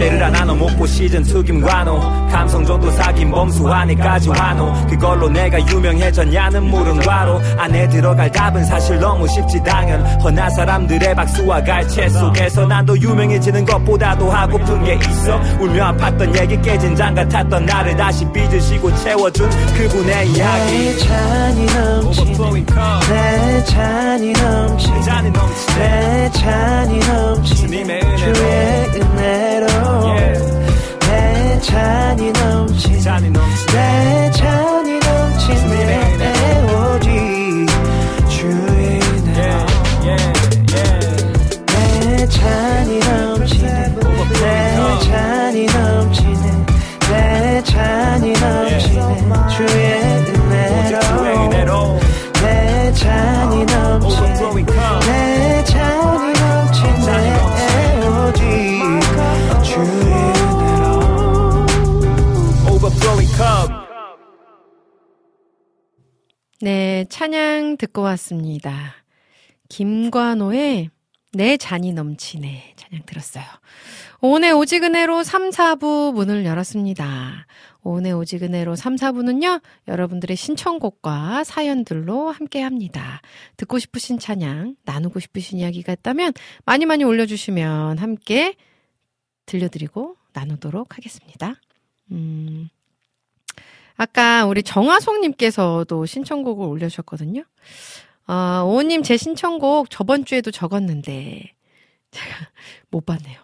[0.00, 0.54] 내를 안 하노.
[0.54, 2.00] 목보 시즌 투김 관호
[2.30, 4.72] 감성 전도사 김범수 안에까지 환호.
[4.86, 7.40] 그걸로 내가 유명해졌냐는 물은 과로.
[7.58, 10.02] 안에 들어갈 답은 사실 너무 쉽지 당연.
[10.20, 15.36] 허나 사람들의 박수와 갈채 속에서 난더 유명해지는 것보다도 하고픈 게 있어.
[15.60, 20.72] 울며 아팠던 얘기 깨진 장 같았던 나를 다시 빚으시고 채워준 그분의 이야기.
[20.72, 22.64] 내 잔이 넘치네.
[23.10, 25.00] 내 잔이 넘치네.
[25.78, 27.56] 내 잔이 넘치네.
[27.60, 28.00] 주님의
[28.94, 29.89] 은혜로.
[31.60, 36.24] 내 잔이 넘치네 잔이 넘치네 내 잔이 넘치네 주님의
[36.72, 37.66] 오직
[38.30, 39.66] 주의 은혜로
[41.66, 43.94] 내 잔이 넘치네
[44.40, 46.44] 내 잔이 넘치네
[47.10, 49.99] 내 잔이 넘치네 주의
[66.62, 68.92] 네, 찬양 듣고 왔습니다.
[69.70, 70.90] 김관호의
[71.32, 73.44] 내 잔이 넘치네 찬양 들었어요.
[74.20, 77.46] 오늘 오지근해로 3, 4부 문을 열었습니다.
[77.82, 83.22] 오늘 오지근해로 3, 4부는요, 여러분들의 신청곡과 사연들로 함께 합니다.
[83.56, 86.34] 듣고 싶으신 찬양, 나누고 싶으신 이야기가 있다면
[86.66, 88.54] 많이 많이 올려주시면 함께
[89.46, 91.54] 들려드리고 나누도록 하겠습니다.
[92.10, 92.68] 음,
[94.00, 97.44] 아까 우리 정화송님께서도 신청곡을 올려주셨거든요.
[98.26, 101.52] 아, 오님 제 신청곡 저번 주에도 적었는데
[102.10, 102.34] 제가
[102.88, 103.38] 못 봤네요.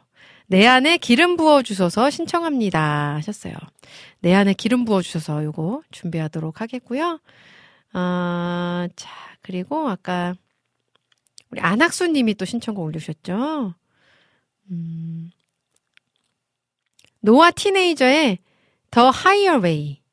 [0.46, 3.52] 내 안에 기름 부어 주셔서 신청합니다 하셨어요.
[4.20, 7.20] 내 안에 기름 부어 주셔서 요거 준비하도록 하겠고요.
[7.92, 9.10] 아, 자,
[9.42, 10.32] 그리고 아까
[11.50, 13.74] 우리 안학수 님이 또 신청곡 올려주셨죠.
[14.70, 15.30] 음.
[17.20, 18.38] 노아 티네이저의
[18.90, 20.05] The Higher Way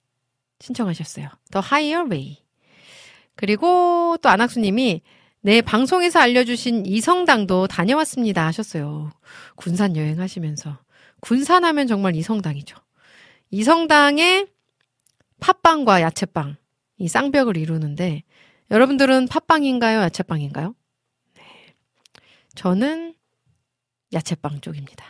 [0.63, 1.27] 신청하셨어요.
[1.51, 2.41] The Higher Way.
[3.35, 5.01] 그리고 또 안학수님이
[5.41, 9.11] 네, 방송에서 알려주신 이성당도 다녀왔습니다 하셨어요.
[9.55, 10.79] 군산 여행하시면서.
[11.19, 12.77] 군산 하면 정말 이성당이죠.
[13.51, 14.47] 이성당의
[15.41, 16.55] 팥빵과 야채빵,
[16.97, 18.23] 이 쌍벽을 이루는데,
[18.71, 19.99] 여러분들은 팥빵인가요?
[19.99, 20.75] 야채빵인가요?
[21.33, 21.43] 네.
[22.55, 23.15] 저는
[24.13, 25.03] 야채빵 쪽입니다.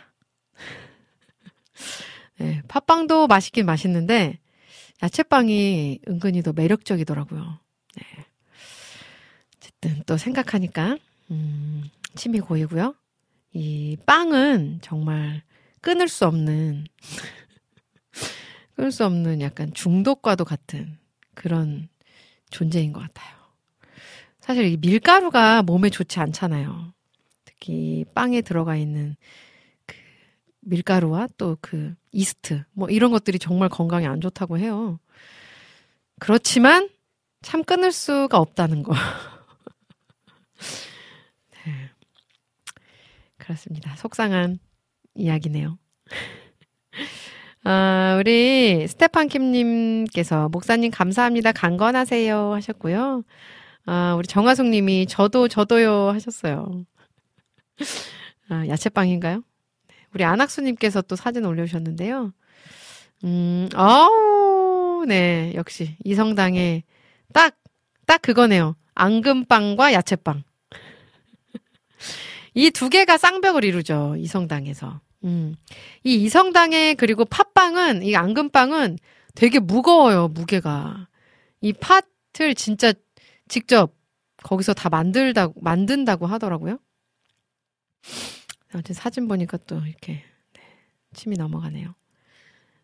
[2.40, 4.40] 네, 팥빵도 맛있긴 맛있는데,
[5.02, 7.58] 야채빵이 은근히 더 매력적이더라고요.
[7.96, 8.26] 네.
[9.56, 10.98] 어쨌든 또 생각하니까
[11.30, 11.84] 음,
[12.14, 12.94] 침이 고이고요.
[13.52, 15.42] 이 빵은 정말
[15.80, 16.86] 끊을 수 없는
[18.76, 20.98] 끊을 수 없는 약간 중독과도 같은
[21.34, 21.88] 그런
[22.50, 23.34] 존재인 것 같아요.
[24.40, 26.92] 사실 이 밀가루가 몸에 좋지 않잖아요.
[27.44, 29.53] 특히 빵에 들어가 있는 그
[30.64, 34.98] 밀가루와 또 그 이스트 뭐 이런 것들이 정말 건강에 안 좋다고 해요.
[36.20, 36.88] 그렇지만
[37.42, 38.92] 참 끊을 수가 없다는 거.
[41.66, 41.90] 네.
[43.36, 43.94] 그렇습니다.
[43.96, 44.58] 속상한
[45.14, 45.78] 이야기네요.
[47.64, 51.52] 아, 우리 스테판 킴님께서 목사님 감사합니다.
[51.52, 53.22] 강건하세요 하셨고요.
[53.86, 56.84] 아, 우리 정화숙 님이 저도 저도요 하셨어요.
[58.50, 59.42] 아, 야채빵인가요?
[60.14, 62.32] 네, 우리 안학수 님께서 또 사진 올려주셨는데요.
[63.24, 66.84] 음, 아우, 네, 역시 이성당의
[67.32, 67.56] 딱,
[68.06, 68.76] 딱 그거네요.
[68.94, 70.44] 앙금빵과 야채빵.
[72.54, 74.14] 이 두 개가 쌍벽을 이루죠.
[74.18, 75.00] 이성당에서.
[75.24, 75.56] 음.
[76.04, 78.98] 이 이성당의 그리고 팥빵은, 이 앙금빵은
[79.34, 81.08] 되게 무거워요, 무게가.
[81.60, 82.92] 이 팥을 진짜
[83.48, 83.94] 직접
[84.44, 86.78] 거기서 다 만들다, 만든다고 하더라고요.
[88.74, 90.22] 아무튼 사진 보니까 또 이렇게,
[90.52, 90.62] 네,
[91.14, 91.94] 침이 넘어가네요.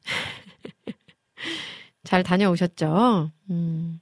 [2.04, 3.32] 잘 다녀오셨죠?
[3.50, 4.00] 음.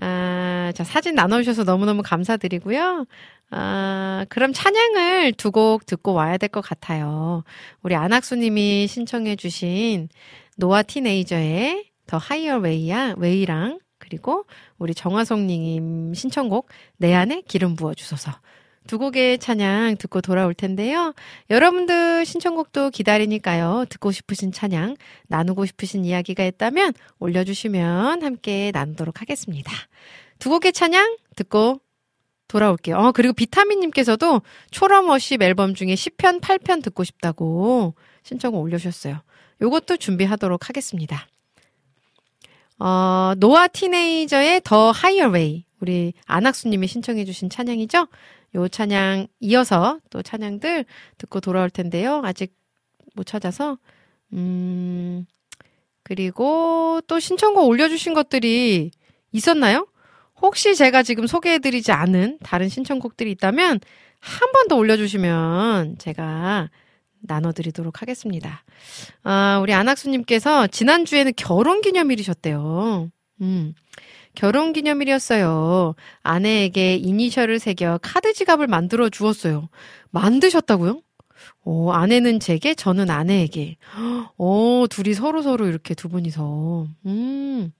[0.00, 3.06] 아, 자, 사진 나눠주셔서 너무너무 감사드리고요.
[3.50, 7.42] 아, 그럼 찬양을 두 곡 듣고 와야 될 것 같아요.
[7.82, 10.08] 우리 안학수님이 신청해주신
[10.56, 14.46] 노아 티네이저의 The Higher Way야, Way랑, 그리고
[14.78, 16.68] 우리 정화송님 신청곡
[16.98, 18.30] 내 안에 기름 부어주소서.
[18.88, 21.14] 두 곡의 찬양 듣고 돌아올 텐데요.
[21.50, 23.84] 여러분들 신청곡도 기다리니까요.
[23.90, 24.96] 듣고 싶으신 찬양,
[25.28, 29.70] 나누고 싶으신 이야기가 있다면 올려주시면 함께 나누도록 하겠습니다.
[30.38, 31.80] 두 곡의 찬양 듣고
[32.48, 32.96] 돌아올게요.
[32.96, 34.40] 어, 그리고 비타민님께서도
[34.70, 39.20] 초럼워십 앨범 중에 10편, 8편 듣고 싶다고 신청을 올려주셨어요.
[39.60, 41.28] 요것도 준비하도록 하겠습니다.
[42.78, 45.67] 어, 노아 티네이저의 The Higher Way.
[45.80, 48.08] 우리 안학수님이 신청해주신 찬양이죠?
[48.54, 50.84] 요 찬양 이어서 또 찬양들
[51.18, 52.20] 듣고 돌아올 텐데요.
[52.24, 52.54] 아직
[53.14, 53.78] 못 찾아서.
[54.32, 55.26] 음,
[56.02, 58.90] 그리고 또 신청곡 올려주신 것들이
[59.32, 59.86] 있었나요?
[60.40, 63.80] 혹시 제가 지금 소개해드리지 않은 다른 신청곡들이 있다면
[64.20, 66.70] 한 번 더 올려주시면 제가
[67.20, 68.64] 나눠드리도록 하겠습니다.
[69.22, 73.10] 아, 우리 안학수님께서 지난주에는 결혼 기념일이셨대요.
[73.40, 73.74] 음.
[74.38, 75.96] 결혼 기념일이었어요.
[76.22, 79.68] 아내에게 이니셜을 새겨 카드 지갑을 만들어 주었어요.
[80.10, 81.02] 만드셨다고요?
[81.64, 83.78] 오, 아내는 제게, 저는 아내에게.
[84.36, 86.86] 오, 둘이 서로 서로 이렇게 두 분이서.
[87.06, 87.72] 음,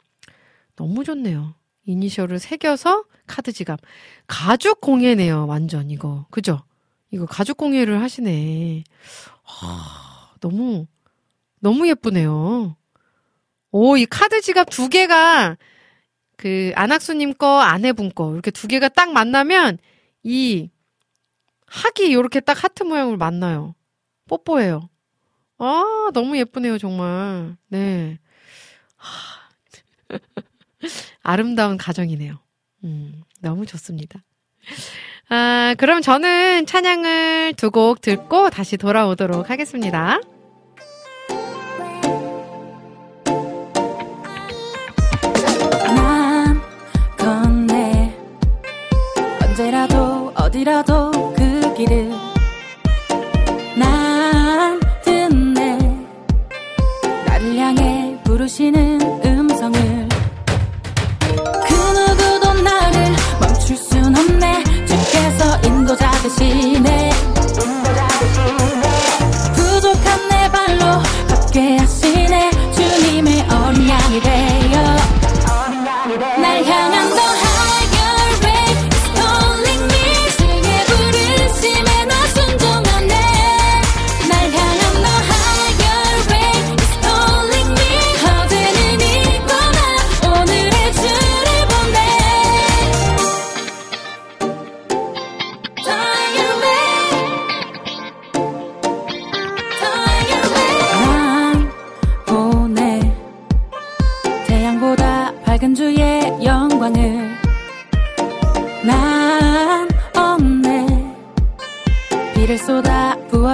[0.75, 1.55] 너무 좋네요.
[1.87, 3.79] 이니셜을 새겨서 카드 지갑.
[4.27, 6.27] 가죽 공예네요, 완전 이거.
[6.33, 6.65] 그죠?
[7.13, 8.83] 이거 가죽 공예를 하시네.
[9.45, 10.89] 하, 너무,
[11.61, 12.75] 너무 예쁘네요.
[13.71, 15.57] 오, 이 카드 지갑 두 개가
[16.39, 19.77] 그 안학수님 거, 아내분 거 이렇게 두 개가 딱 만나면
[20.23, 20.71] 이
[21.67, 23.75] 학이 이렇게 딱 하트 모양으로 만나요.
[24.29, 24.89] 뽀뽀해요.
[25.59, 27.57] 아, 너무 예쁘네요, 정말.
[27.67, 28.21] 네.
[28.97, 29.49] 하,
[31.23, 32.39] 아름다운 가정이네요.
[32.85, 34.23] 음, 너무 좋습니다.
[35.29, 40.21] 아, 그럼 저는 찬양을 두 곡 듣고 다시 돌아오도록 하겠습니다.
[50.59, 52.11] 어디라도 그 길을
[53.77, 55.79] 난 듣네.
[57.27, 59.08] 나를 향해 부르시는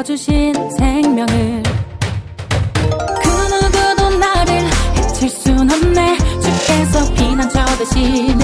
[0.02, 1.62] 주신 생명을
[3.22, 4.64] 그 누구도 나를
[4.96, 6.18] 해칠 순 없네.
[6.18, 8.34] 주께서 피난처 되시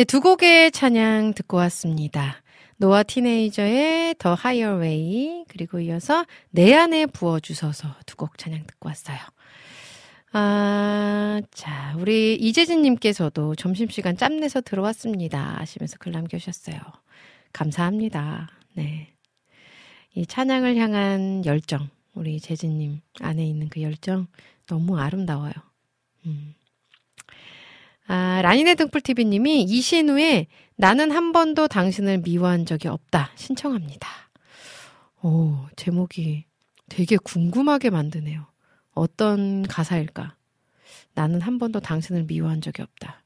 [0.00, 2.40] 네, 두 곡의 찬양 듣고 왔습니다.
[2.78, 8.88] 노아 티네이저의 The Higher Way 그리고 이어서 내 안에 부어 주셔서 두 곡 찬양 듣고
[8.88, 9.18] 왔어요.
[10.32, 15.58] 아, 자, 우리 이재진 님께서도 점심시간 짬 내서 들어왔습니다.
[15.60, 16.80] 하시면서 글 남겨주셨어요.
[17.52, 18.48] 감사합니다.
[18.72, 19.12] 네.
[20.14, 24.28] 이 찬양을 향한 열정, 우리 재진 님 안에 있는 그 열정
[24.66, 25.52] 너무 아름다워요.
[26.24, 26.54] 음.
[28.12, 34.08] 아, 라니네 등불TV님이 이신우의 나는 한 번도 당신을 미워한 적이 없다 신청합니다.
[35.22, 36.44] 오, 제목이
[36.88, 38.48] 되게 궁금하게 만드네요.
[38.94, 40.34] 어떤 가사일까?
[41.14, 43.22] 나는 한 번도 당신을 미워한 적이 없다.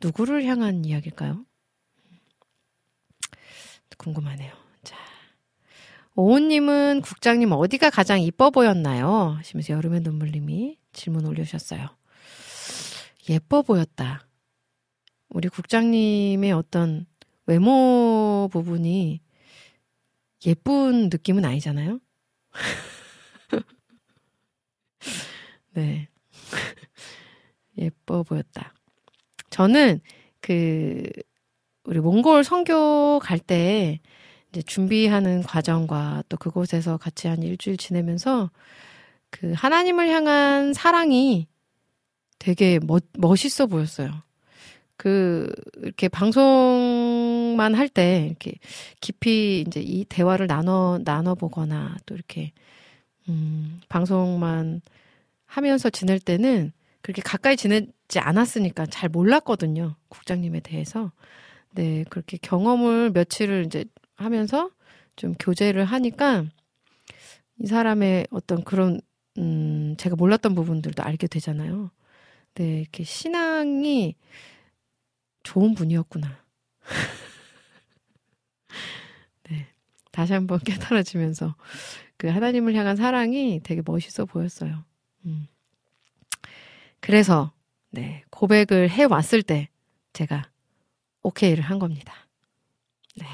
[0.00, 1.44] 누구를 향한 이야기일까요?
[3.98, 4.52] 궁금하네요.
[4.84, 4.96] 자.
[6.14, 9.34] 오은님은 국장님 어디가 가장 이뻐 보였나요?
[9.38, 11.88] 하시면서 여름의 눈물님이 질문 올려주셨어요.
[13.28, 14.26] 예뻐 보였다.
[15.28, 17.06] 우리 국장님의 어떤
[17.46, 19.20] 외모 부분이
[20.46, 22.00] 예쁜 느낌은 아니잖아요?
[25.74, 26.08] 네.
[27.78, 28.74] 예뻐 보였다.
[29.50, 30.00] 저는
[30.40, 31.02] 그,
[31.84, 34.00] 우리 몽골 선교 갈 때
[34.50, 38.50] 이제 준비하는 과정과 또 그곳에서 같이 한 일주일 지내면서
[39.30, 41.48] 그 하나님을 향한 사랑이
[42.42, 44.10] 되게 멋, 멋있어 보였어요.
[44.96, 48.54] 그, 이렇게 방송만 할 때, 이렇게
[49.00, 52.50] 깊이 이제 이 대화를 나눠, 나눠보거나 또 이렇게,
[53.28, 54.80] 음, 방송만
[55.46, 59.94] 하면서 지낼 때는 그렇게 가까이 지내지 않았으니까 잘 몰랐거든요.
[60.08, 61.12] 국장님에 대해서.
[61.70, 63.84] 네, 그렇게 경험을 며칠을 이제
[64.16, 64.68] 하면서
[65.14, 66.44] 좀 교제를 하니까
[67.60, 69.00] 이 사람의 어떤 그런,
[69.38, 71.92] 음, 제가 몰랐던 부분들도 알게 되잖아요.
[72.54, 74.16] 네, 이렇게 신앙이
[75.42, 76.42] 좋은 분이었구나.
[79.48, 79.66] 네.
[80.10, 81.54] 다시 한번 깨달아지면서
[82.16, 84.84] 그 하나님을 향한 사랑이 되게 멋있어 보였어요.
[85.26, 85.46] 음.
[87.00, 87.52] 그래서,
[87.90, 89.68] 네, 고백을 해 왔을 때
[90.12, 90.48] 제가
[91.22, 92.14] 오케이를 한 겁니다.
[93.16, 93.26] 네.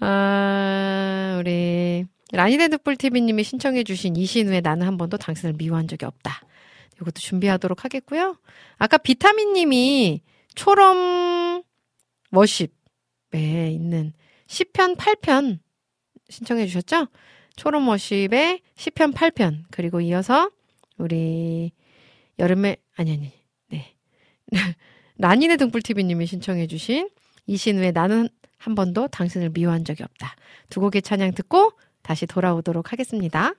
[0.00, 6.40] 아, 우리 라니네드풀 TV님이 신청해주신 이신우의 나는 한 번도 당신을 미워한 적이 없다.
[7.02, 8.36] 이것도 준비하도록 하겠고요.
[8.78, 10.22] 아까 비타민님이
[10.54, 11.62] 초롬
[12.30, 14.12] 워십에 있는
[14.46, 15.58] 10편 8편
[16.28, 17.08] 신청해 주셨죠?
[17.56, 20.50] 초롬 워십의 10편 8편 그리고 이어서
[20.96, 21.72] 우리
[22.38, 23.32] 여름에 아니 아니
[23.68, 23.94] 네
[25.18, 27.10] 라니네 등불TV님이 신청해 주신
[27.46, 30.36] 이신우의 나는 한 번도 당신을 미워한 적이 없다.
[30.70, 31.72] 두 곡의 찬양 듣고
[32.02, 33.54] 다시 돌아오도록 하겠습니다.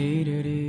[0.00, 0.59] 길을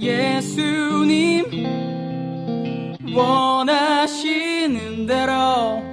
[0.00, 1.44] 예수님
[3.14, 5.89] 원하시는 대로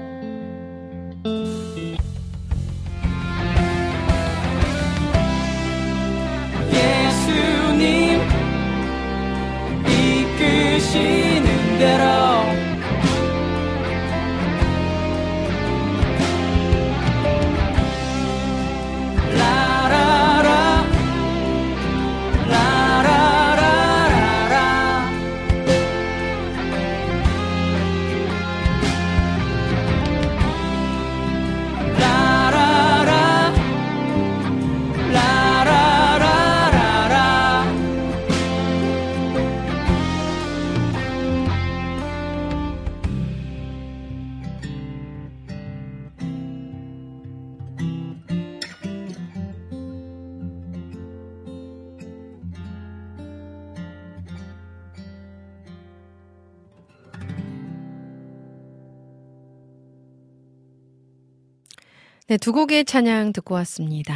[62.37, 64.15] 네, 두 곡의 찬양 듣고 왔습니다.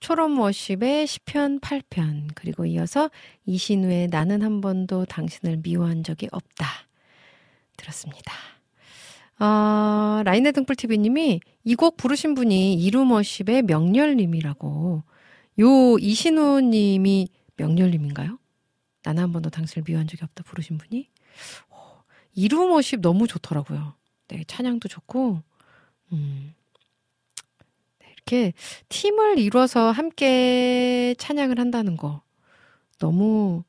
[0.00, 3.10] 초롬 워십의 시편 8편, 그리고 이어서
[3.46, 6.66] 이신우의 나는 한 번도 당신을 미워한 적이 없다.
[7.78, 8.30] 들었습니다.
[9.38, 15.02] 어, 라인의 등불TV님이 이 곡 부르신 분이 이룸 워십의 명렬님이라고.
[15.60, 18.38] 요 이신우님이 명렬님인가요?
[19.02, 21.08] 나는 한 번도 당신을 미워한 적이 없다 부르신 분이?
[21.70, 22.02] 어,
[22.34, 23.94] 이룸 워십 너무 좋더라고요.
[24.28, 25.40] 네, 찬양도 좋고,
[26.12, 26.54] 음,
[28.26, 28.52] 이렇게
[28.88, 32.22] 팀을 이뤄서 함께 찬양을 한다는 거
[32.98, 33.64] 너무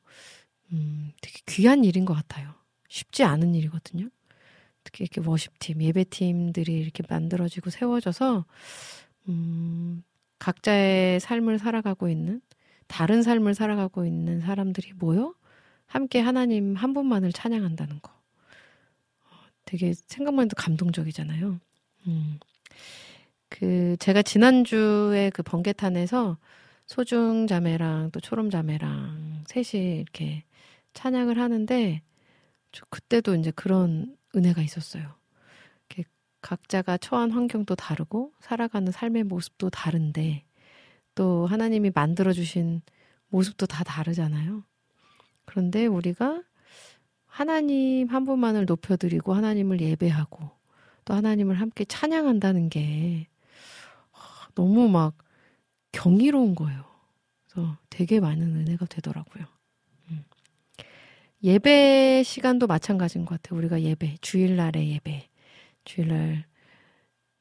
[0.72, 2.54] 음, 되게 귀한 일인 것 같아요.
[2.88, 4.08] 쉽지 않은 일이거든요.
[4.84, 8.44] 특히 이렇게 워십팀, 예배팀들이 이렇게 만들어지고 세워져서
[9.28, 10.02] 음,
[10.38, 12.40] 각자의 삶을 살아가고 있는
[12.86, 15.34] 다른 삶을 살아가고 있는 사람들이 모여
[15.86, 18.12] 함께 하나님 한 분만을 찬양한다는 거.
[18.12, 19.26] 어,
[19.64, 21.60] 되게 생각만 해도 감동적이잖아요.
[22.06, 22.38] 음.
[23.56, 26.38] 그 제가 지난주에 그 번개탄에서
[26.86, 30.42] 소중 자매랑 또 초롬 자매랑 셋이 이렇게
[30.92, 32.02] 찬양을 하는데
[32.72, 35.14] 저 그때도 이제 그런 은혜가 있었어요.
[36.44, 40.44] 각자가 처한 환경도 다르고 살아가는 삶의 모습도 다른데
[41.14, 42.82] 또 하나님이 만들어 주신
[43.28, 44.62] 모습도 다 다르잖아요.
[45.46, 46.42] 그런데 우리가
[47.24, 50.50] 하나님 한 분만을 높여드리고 하나님을 예배하고
[51.06, 53.26] 또 하나님을 함께 찬양한다는 게
[54.54, 55.16] 너무 막
[55.92, 56.84] 경이로운 거예요.
[57.44, 59.44] 그래서 되게 많은 은혜가 되더라고요.
[60.10, 60.24] 음.
[61.42, 63.58] 예배 시간도 마찬가지인 것 같아요.
[63.58, 65.28] 우리가 예배, 주일날에 예배,
[65.84, 66.46] 주일날,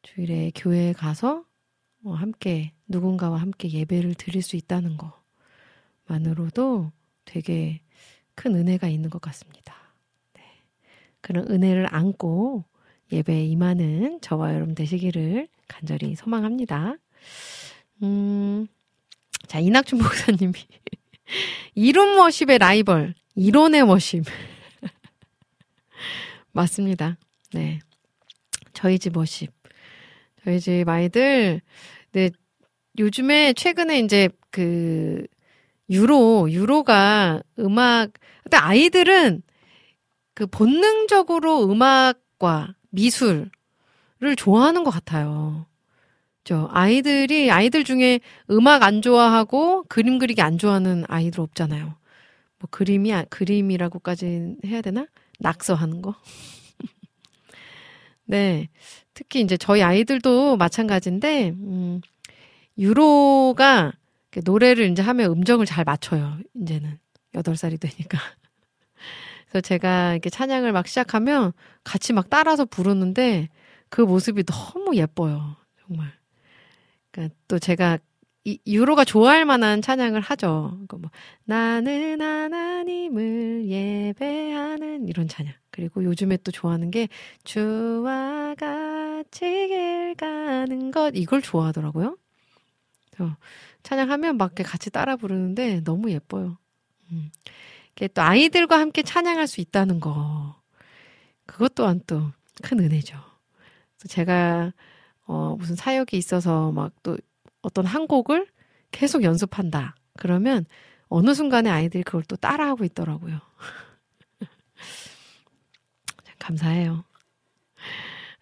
[0.02, 1.46] 주일에 교회에 가서
[2.00, 4.98] 뭐 함께, 누군가와 함께 예배를 드릴 수 있다는
[6.08, 6.92] 것만으로도
[7.26, 7.82] 되게
[8.36, 9.74] 큰 은혜가 있는 것 같습니다.
[10.34, 10.42] 네.
[11.22, 12.66] 그런 은혜를 안고
[13.12, 16.98] 예배에 임하는 저와 여러분 되시기를 간절히 소망합니다.
[18.02, 18.68] 음,
[19.48, 20.54] 자, 이낙준 목사님이.
[21.76, 24.24] 이론 워십의 라이벌, 이론의 워십.
[26.52, 27.18] 맞습니다.
[27.54, 27.80] 네.
[28.74, 29.52] 저희 집 워십.
[30.44, 31.62] 저희 집 아이들,
[32.12, 32.30] 네,
[33.00, 35.26] 요즘에 최근에 이제 그,
[35.90, 38.12] 유로, 유로가 음악,
[38.44, 39.42] 근데 아이들은
[40.34, 43.50] 그 본능적으로 음악과 미술을
[44.38, 45.66] 좋아하는 것 같아요.
[46.44, 48.20] 저 아이들이 아이들 중에
[48.52, 51.86] 음악 안 좋아하고 그림 그리기 안 좋아하는 아이들 없잖아요.
[51.86, 55.08] 뭐 그림이 아- 그림이라고까지 해야 되나?
[55.40, 56.16] 낙서하는 거.
[58.26, 58.70] 네.
[59.14, 62.02] 특히 이제 저희 아이들도 마찬가지인데 음,
[62.78, 63.94] 유로가
[64.44, 66.38] 노래를 이제 하면 음정을 잘 맞춰요.
[66.56, 66.98] 이제는
[67.36, 68.18] 여덟 살이 되니까.
[69.50, 71.54] 그래서 제가 이렇게 찬양을 막 시작하면
[71.84, 73.50] 같이 막 따라서 부르는데
[73.90, 75.56] 그 모습이 너무 예뻐요.
[75.86, 76.12] 정말.
[77.14, 78.00] 그러니까 또 제가
[78.46, 80.72] 이, 유로가 좋아할 만한 찬양을 하죠.
[80.74, 81.12] 그러니까 뭐
[81.46, 85.54] 나는 하나님을 예배하는 이런 찬양.
[85.72, 87.08] 그리고 요즘에 또 좋아하는 게
[87.46, 92.18] 주와 같이 길 가는 것 이걸 좋아하더라고요.
[93.12, 93.38] 그래서
[93.84, 96.58] 찬양하면 막 같이 따라 부르는데 너무 예뻐요.
[97.12, 97.32] 음.
[97.94, 100.62] 이게 또 아이들과 함께 찬양할 수 있다는 거.
[101.46, 103.18] 그것 또한 또 큰 은혜죠.
[103.98, 104.74] 그래서 제가
[105.26, 107.18] 어, 무슨 사역이 있어서 막 또
[107.64, 108.46] 어떤 한 곡을
[108.92, 109.96] 계속 연습한다.
[110.18, 110.66] 그러면
[111.08, 113.40] 어느 순간에 아이들이 그걸 또 따라하고 있더라고요.
[116.40, 117.04] 감사해요.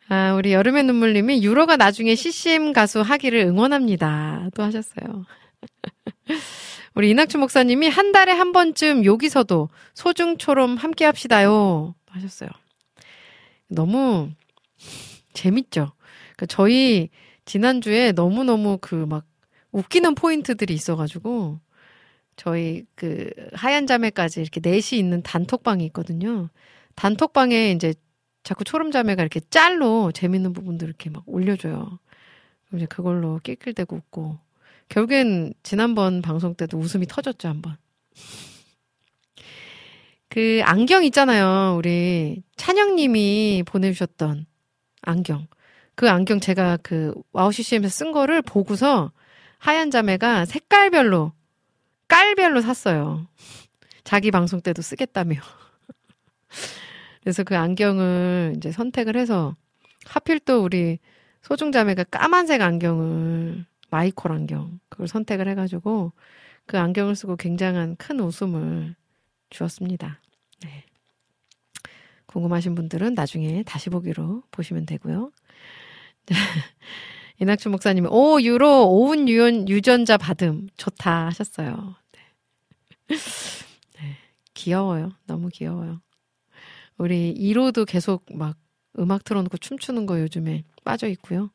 [0.10, 4.50] 아, 우리 여름의 눈물님이 유로가 나중에 CCM 가수 하기를 응원합니다.
[4.56, 5.26] 또 하셨어요.
[6.96, 11.96] 우리 이낙주 목사님이 한 달에 한 번쯤 여기서도 소중초롬 함께 합시다요.
[12.10, 12.50] 하셨어요.
[13.70, 14.32] 너무
[15.32, 15.94] 재밌죠?
[16.42, 17.10] 그 저희
[17.46, 19.26] 지난주에 너무너무 그 막
[19.72, 21.60] 웃기는 포인트들이 있어가지고
[22.36, 26.50] 저희 그 하얀 자매까지 이렇게 넷이 있는 단톡방이 있거든요.
[26.96, 27.94] 단톡방에 이제
[28.44, 32.00] 자꾸 초롬 자매가 이렇게 짤로 재밌는 부분들 이렇게 막 올려줘요.
[32.68, 34.40] 그럼 이제 그걸로 낄낄대고 웃고.
[34.90, 37.78] 결국엔 지난번 방송 때도 웃음이 터졌죠, 한번.
[40.28, 41.76] 그 안경 있잖아요.
[41.78, 44.48] 우리 찬영님이 보내주셨던
[45.04, 45.48] 안경.
[46.02, 49.12] 그 안경 제가 그 와우 CCM에서 쓴 거를 보고서
[49.60, 51.32] 하얀 자매가 색깔별로,
[52.08, 53.28] 깔별로 샀어요.
[54.04, 55.36] 자기 방송 때도 쓰겠다며.
[57.22, 59.56] 그래서 그 안경을 이제 선택을 해서
[60.08, 60.98] 하필 또 우리
[61.44, 66.14] 소중 자매가 까만색 안경을 마이콜 안경 그걸 선택을 해가지고
[66.66, 68.96] 그 안경을 쓰고 굉장한 큰 웃음을
[69.52, 70.20] 주었습니다.
[70.64, 70.84] 네.
[72.26, 75.32] 궁금하신 분들은 나중에 다시 보기로 보시면 되고요.
[77.40, 81.96] 이낙주 목사님이 오 유로 오운 유연 유전자 받음 좋다 하셨어요.
[82.12, 82.20] 네.
[84.00, 84.18] 네.
[84.54, 85.14] 귀여워요.
[85.26, 86.02] 너무 귀여워요.
[86.98, 88.58] 우리 1호도 계속 막
[89.00, 91.50] 음악 틀어놓고 춤추는 거 요즘에 빠져 있고요.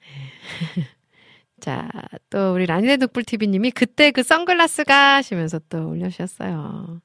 [1.60, 1.88] 자,
[2.30, 7.00] 또 우리 라니네 덕불TV님이 그때 그 선글라스가 하시면서 또 올려주셨어요.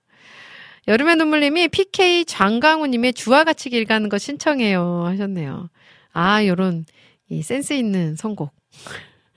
[0.88, 5.70] 여름의 눈물님이 PK 장강우님의 주와 같이 길 가는 거 신청해요 하셨네요.
[6.14, 6.86] 아, 요런
[7.30, 8.52] 이 센스 있는 선곡.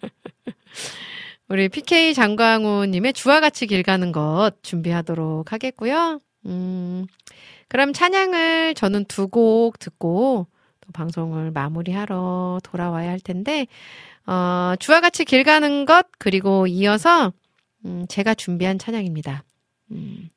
[1.48, 6.18] 우리 PK 장광우님의 주와 같이 길 가는 것 준비하도록 하겠고요.
[6.46, 7.06] 음,
[7.68, 10.46] 그럼 찬양을 저는 두 곡 듣고
[10.80, 13.66] 또 방송을 마무리하러 돌아와야 할 텐데,
[14.26, 17.32] 어, 주와 같이 길 가는 것, 그리고 이어서,
[17.84, 19.44] 음, 제가 준비한 찬양입니다.
[19.92, 20.28] 음,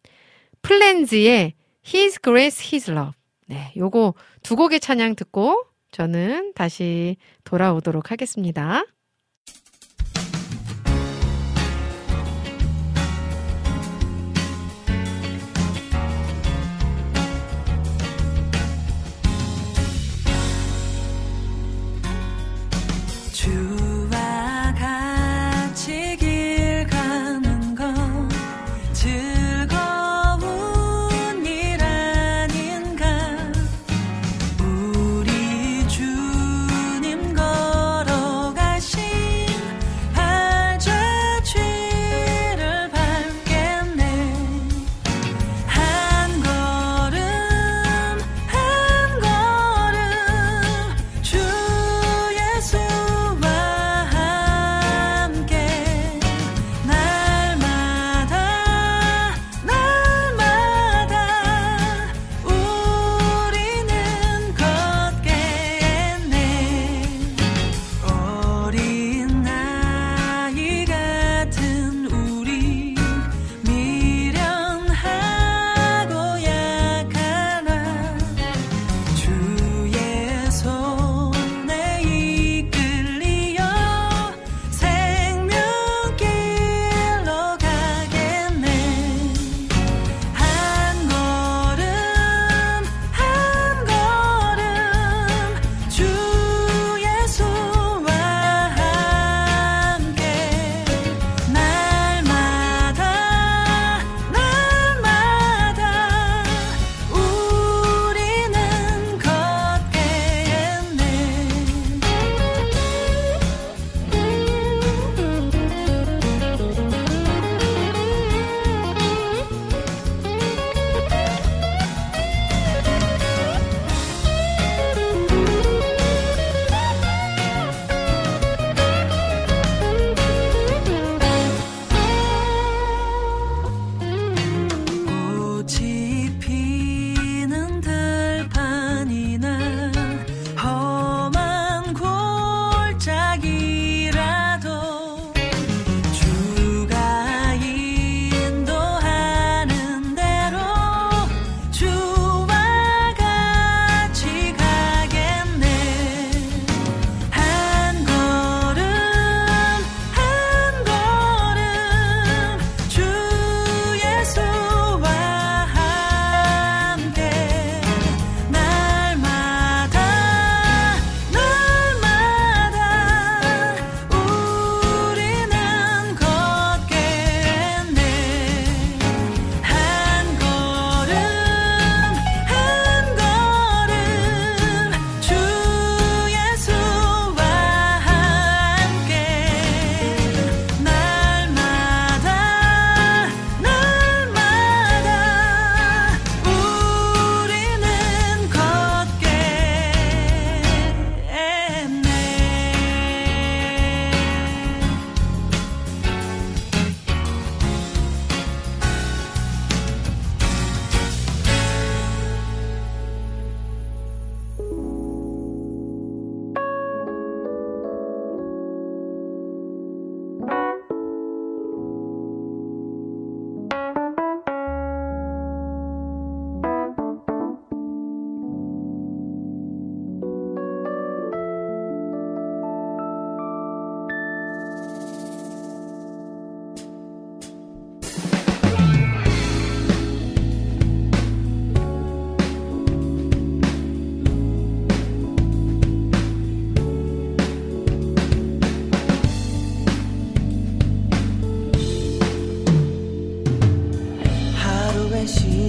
[0.68, 1.54] 플랜즈의
[1.88, 3.14] His Grace, His Love.
[3.46, 7.16] 네, 요거 두 곡의 찬양 듣고 저는 다시
[7.46, 8.84] 돌아오도록 하겠습니다.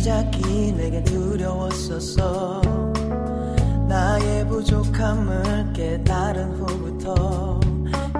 [0.02, 2.60] 찾기 내게 두려웠었어.
[3.88, 7.60] 나의 부족함을 깨달은 후부터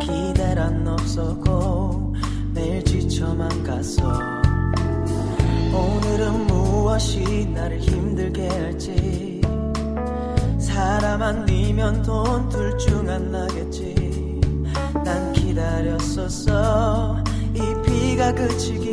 [0.00, 2.14] 기대란 없었고
[2.54, 4.02] 매일 지쳐만 갔어.
[5.72, 9.40] 오늘은 무엇이 나를 힘들게 할지.
[10.58, 14.40] 사람 아니면 돈 둘 중 하나겠지.
[15.04, 17.22] 난 기다렸었어.
[17.54, 18.87] 이 비가 그치길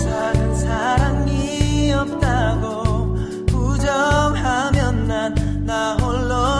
[0.00, 3.14] 이 세상은 사랑이 없다고
[3.46, 6.59] 부정하면 난 나 홀로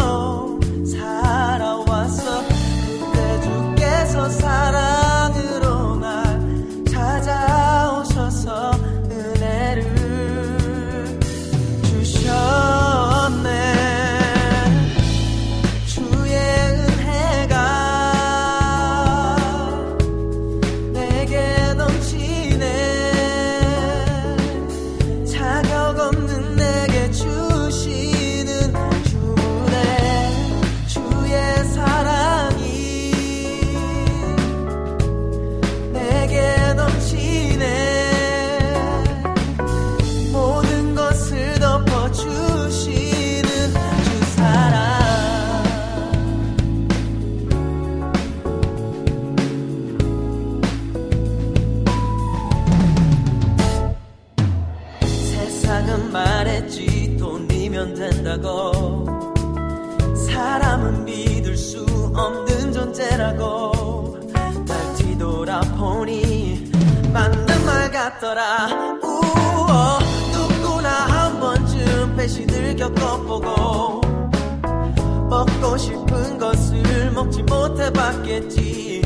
[75.40, 79.00] 먹고 싶은 것을 먹지 못해 봤겠지.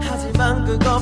[0.00, 0.98] 하지만 그것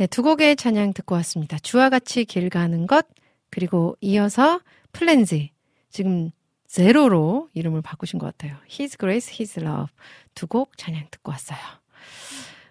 [0.00, 1.58] 네, 두 곡의 찬양 듣고 왔습니다.
[1.58, 3.06] 주와 같이 길 가는 것,
[3.50, 4.62] 그리고 이어서
[4.92, 5.50] 플랜지.
[5.90, 6.30] 지금
[6.66, 8.56] 제로로 이름을 바꾸신 것 같아요.
[8.70, 9.88] His Grace, His Love.
[10.34, 11.58] 두 곡 찬양 듣고 왔어요.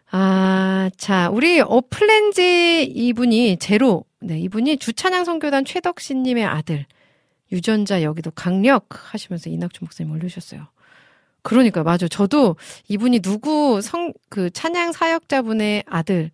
[0.10, 4.06] 아, 자, 우리 어 플랜지 이분이 제로.
[4.22, 6.88] 네, 이분이 주찬양 선교단 최덕신님의 아들.
[7.52, 10.66] 유전자 여기도 강력 하시면서 이낙준 목사님 올려주셨어요.
[11.44, 12.08] 그러니까 맞아.
[12.08, 12.56] 저도
[12.88, 16.32] 이분이 누구 성 그 찬양 사역자분의 아들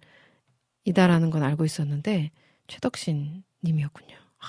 [0.85, 2.31] 이다라는 건 알고 있었는데
[2.67, 4.15] 최덕신 님이었군요.
[4.15, 4.47] 아,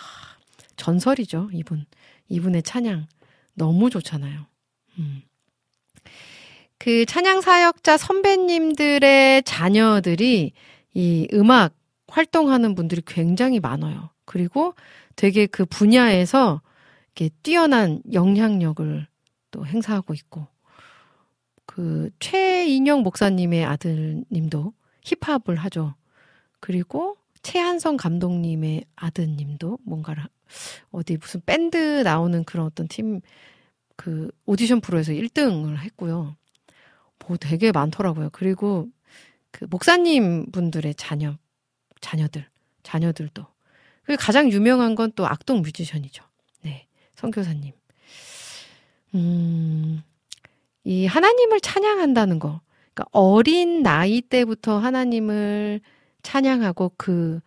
[0.77, 1.87] 전설이죠, 이분.
[2.29, 3.07] 이분의 찬양
[3.55, 4.47] 너무 좋잖아요.
[4.99, 5.23] 음.
[6.79, 10.53] 그 찬양 사역자 선배님들의 자녀들이
[10.95, 11.75] 이 음악
[12.09, 14.11] 활동하는 분들이 굉장히 많아요.
[14.25, 14.75] 그리고
[15.17, 16.61] 되게 그 분야에서
[17.15, 19.07] 이렇게 뛰어난 영향력을
[19.51, 20.47] 또 행사하고 있고
[21.65, 24.73] 그 최인영 목사님의 아들님도
[25.03, 25.95] 힙합을 하죠.
[26.67, 30.29] 그리고 최한성 감독님의 아드님도 뭔가를 하-
[30.91, 33.21] 어디 무슨 밴드 나오는 그런 어떤 팀
[33.99, 36.37] 그 오디션 프로에서 1등을 했고요.
[37.27, 38.29] 뭐 되게 많더라고요.
[38.31, 38.89] 그리고
[39.53, 41.39] 그 목사님 분들의 자녀
[42.03, 42.47] 자녀들
[42.83, 43.47] 자녀들도
[44.03, 46.25] 그리고 가장 유명한 건 또 악동 뮤지션이죠.
[46.63, 47.73] 네, 선교사님.
[49.15, 50.03] 음,
[50.85, 52.61] 이 하나님을 찬양한다는 거.
[52.93, 55.81] 그러니까 어린 나이 때부터 하나님을
[56.27, 57.41] 찬양하고 그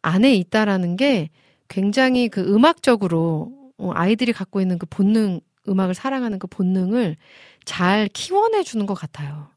[0.00, 1.30] 안에 있다라는 게
[1.68, 7.16] 굉장히 그 음악적으로 어, 아이들이 갖고 있는 그 본능, 음악을 사랑하는 그 본능을
[7.64, 9.48] 잘 키워내 주는 것 같아요.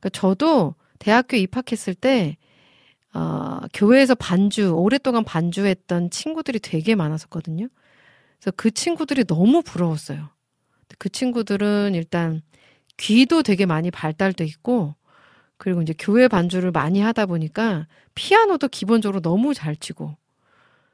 [0.00, 2.38] 그러니까 저도 대학교 입학했을 때
[3.12, 7.68] 어, 교회에서 반주, 오랫동안 반주했던 친구들이 되게 많았었거든요.
[8.38, 10.28] 그래서 그 친구들이 너무 부러웠어요.
[10.98, 12.42] 그 친구들은 일단
[12.96, 14.94] 귀도 되게 많이 발달돼 있고,
[15.58, 20.16] 그리고 이제 교회 반주를 많이 하다 보니까 피아노도 기본적으로 너무 잘 치고.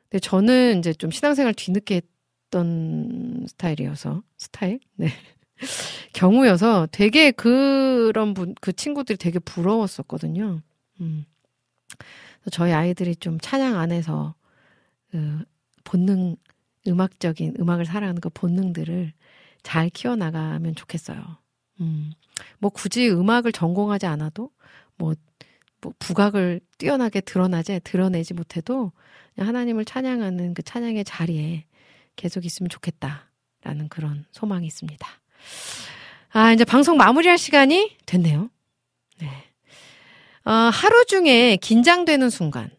[0.08, 2.02] 근데 저는 이제 좀 신앙생활 뒤늦게
[2.50, 4.80] 했던 스타일이어서, 스타일?
[4.96, 5.08] 네.
[6.14, 10.60] 경우여서 되게 그런 분, 그 친구들이 되게 부러웠었거든요.
[11.00, 11.24] 음.
[12.50, 14.34] 저희 아이들이 좀 찬양 안에서
[15.10, 15.44] 그
[15.84, 16.36] 본능,
[16.86, 19.12] 음악적인 음악을 사랑하는 그 본능들을
[19.62, 21.38] 잘 키워나가면 좋겠어요.
[21.80, 22.12] 음,
[22.58, 24.50] 뭐 굳이 음악을 전공하지 않아도
[24.96, 25.14] 뭐,
[25.80, 28.92] 뭐 부각을 뛰어나게 드러나지 드러내지 못해도
[29.36, 31.64] 하나님을 찬양하는 그 찬양의 자리에
[32.16, 35.06] 계속 있으면 좋겠다라는 그런 소망이 있습니다.
[36.30, 38.50] 아 이제 방송 마무리할 시간이 됐네요.
[39.20, 39.28] 네.
[40.44, 42.70] 어, 하루 중에 긴장되는 순간,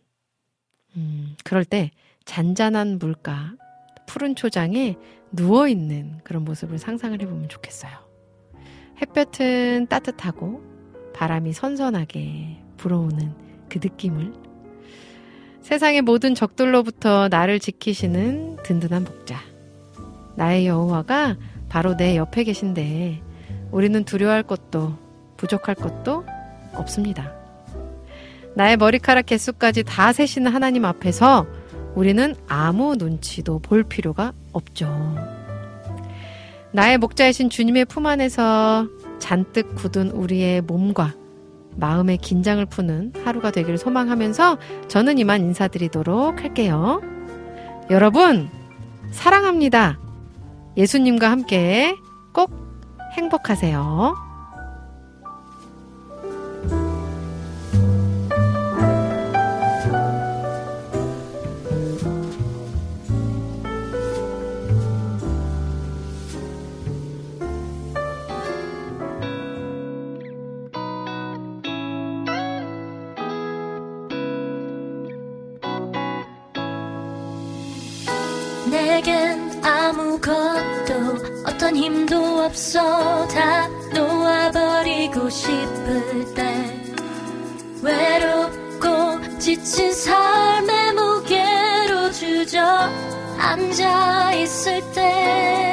[0.95, 1.91] 음, 그럴 때
[2.25, 3.53] 잔잔한 물가,
[4.05, 4.95] 푸른 초장에
[5.31, 8.04] 누워 있는 그런 모습을 상상을 해보면 좋겠어요.
[9.01, 10.61] 햇볕은 따뜻하고
[11.13, 13.33] 바람이 선선하게 불어오는
[13.69, 14.33] 그 느낌을
[15.61, 19.39] 세상의 모든 적들로부터 나를 지키시는 든든한 목자.
[20.35, 21.37] 나의 여호와가
[21.69, 23.21] 바로 내 옆에 계신데
[23.71, 24.95] 우리는 두려워할 것도
[25.37, 26.23] 부족할 것도
[26.73, 27.33] 없습니다.
[28.55, 31.45] 나의 머리카락 개수까지 다 세시는 하나님 앞에서
[31.95, 34.87] 우리는 아무 눈치도 볼 필요가 없죠.
[36.75, 41.13] 나의 목자이신 주님의 품 안에서 잔뜩 굳은 우리의 몸과
[41.77, 44.57] 마음의 긴장을 푸는 하루가 되기를 소망하면서
[44.89, 47.01] 저는 이만 인사드리도록 할게요.
[47.89, 48.49] 여러분,
[49.11, 49.99] 사랑합니다.
[50.75, 51.95] 예수님과 함께
[52.33, 52.51] 꼭
[53.13, 54.24] 행복하세요.
[82.55, 83.27] 없어.
[83.27, 86.93] 다 놓아버리고 싶을 때
[87.83, 92.61] 외롭고 지친 삶의 무게로 주저
[93.37, 95.64] 앉아 있을 때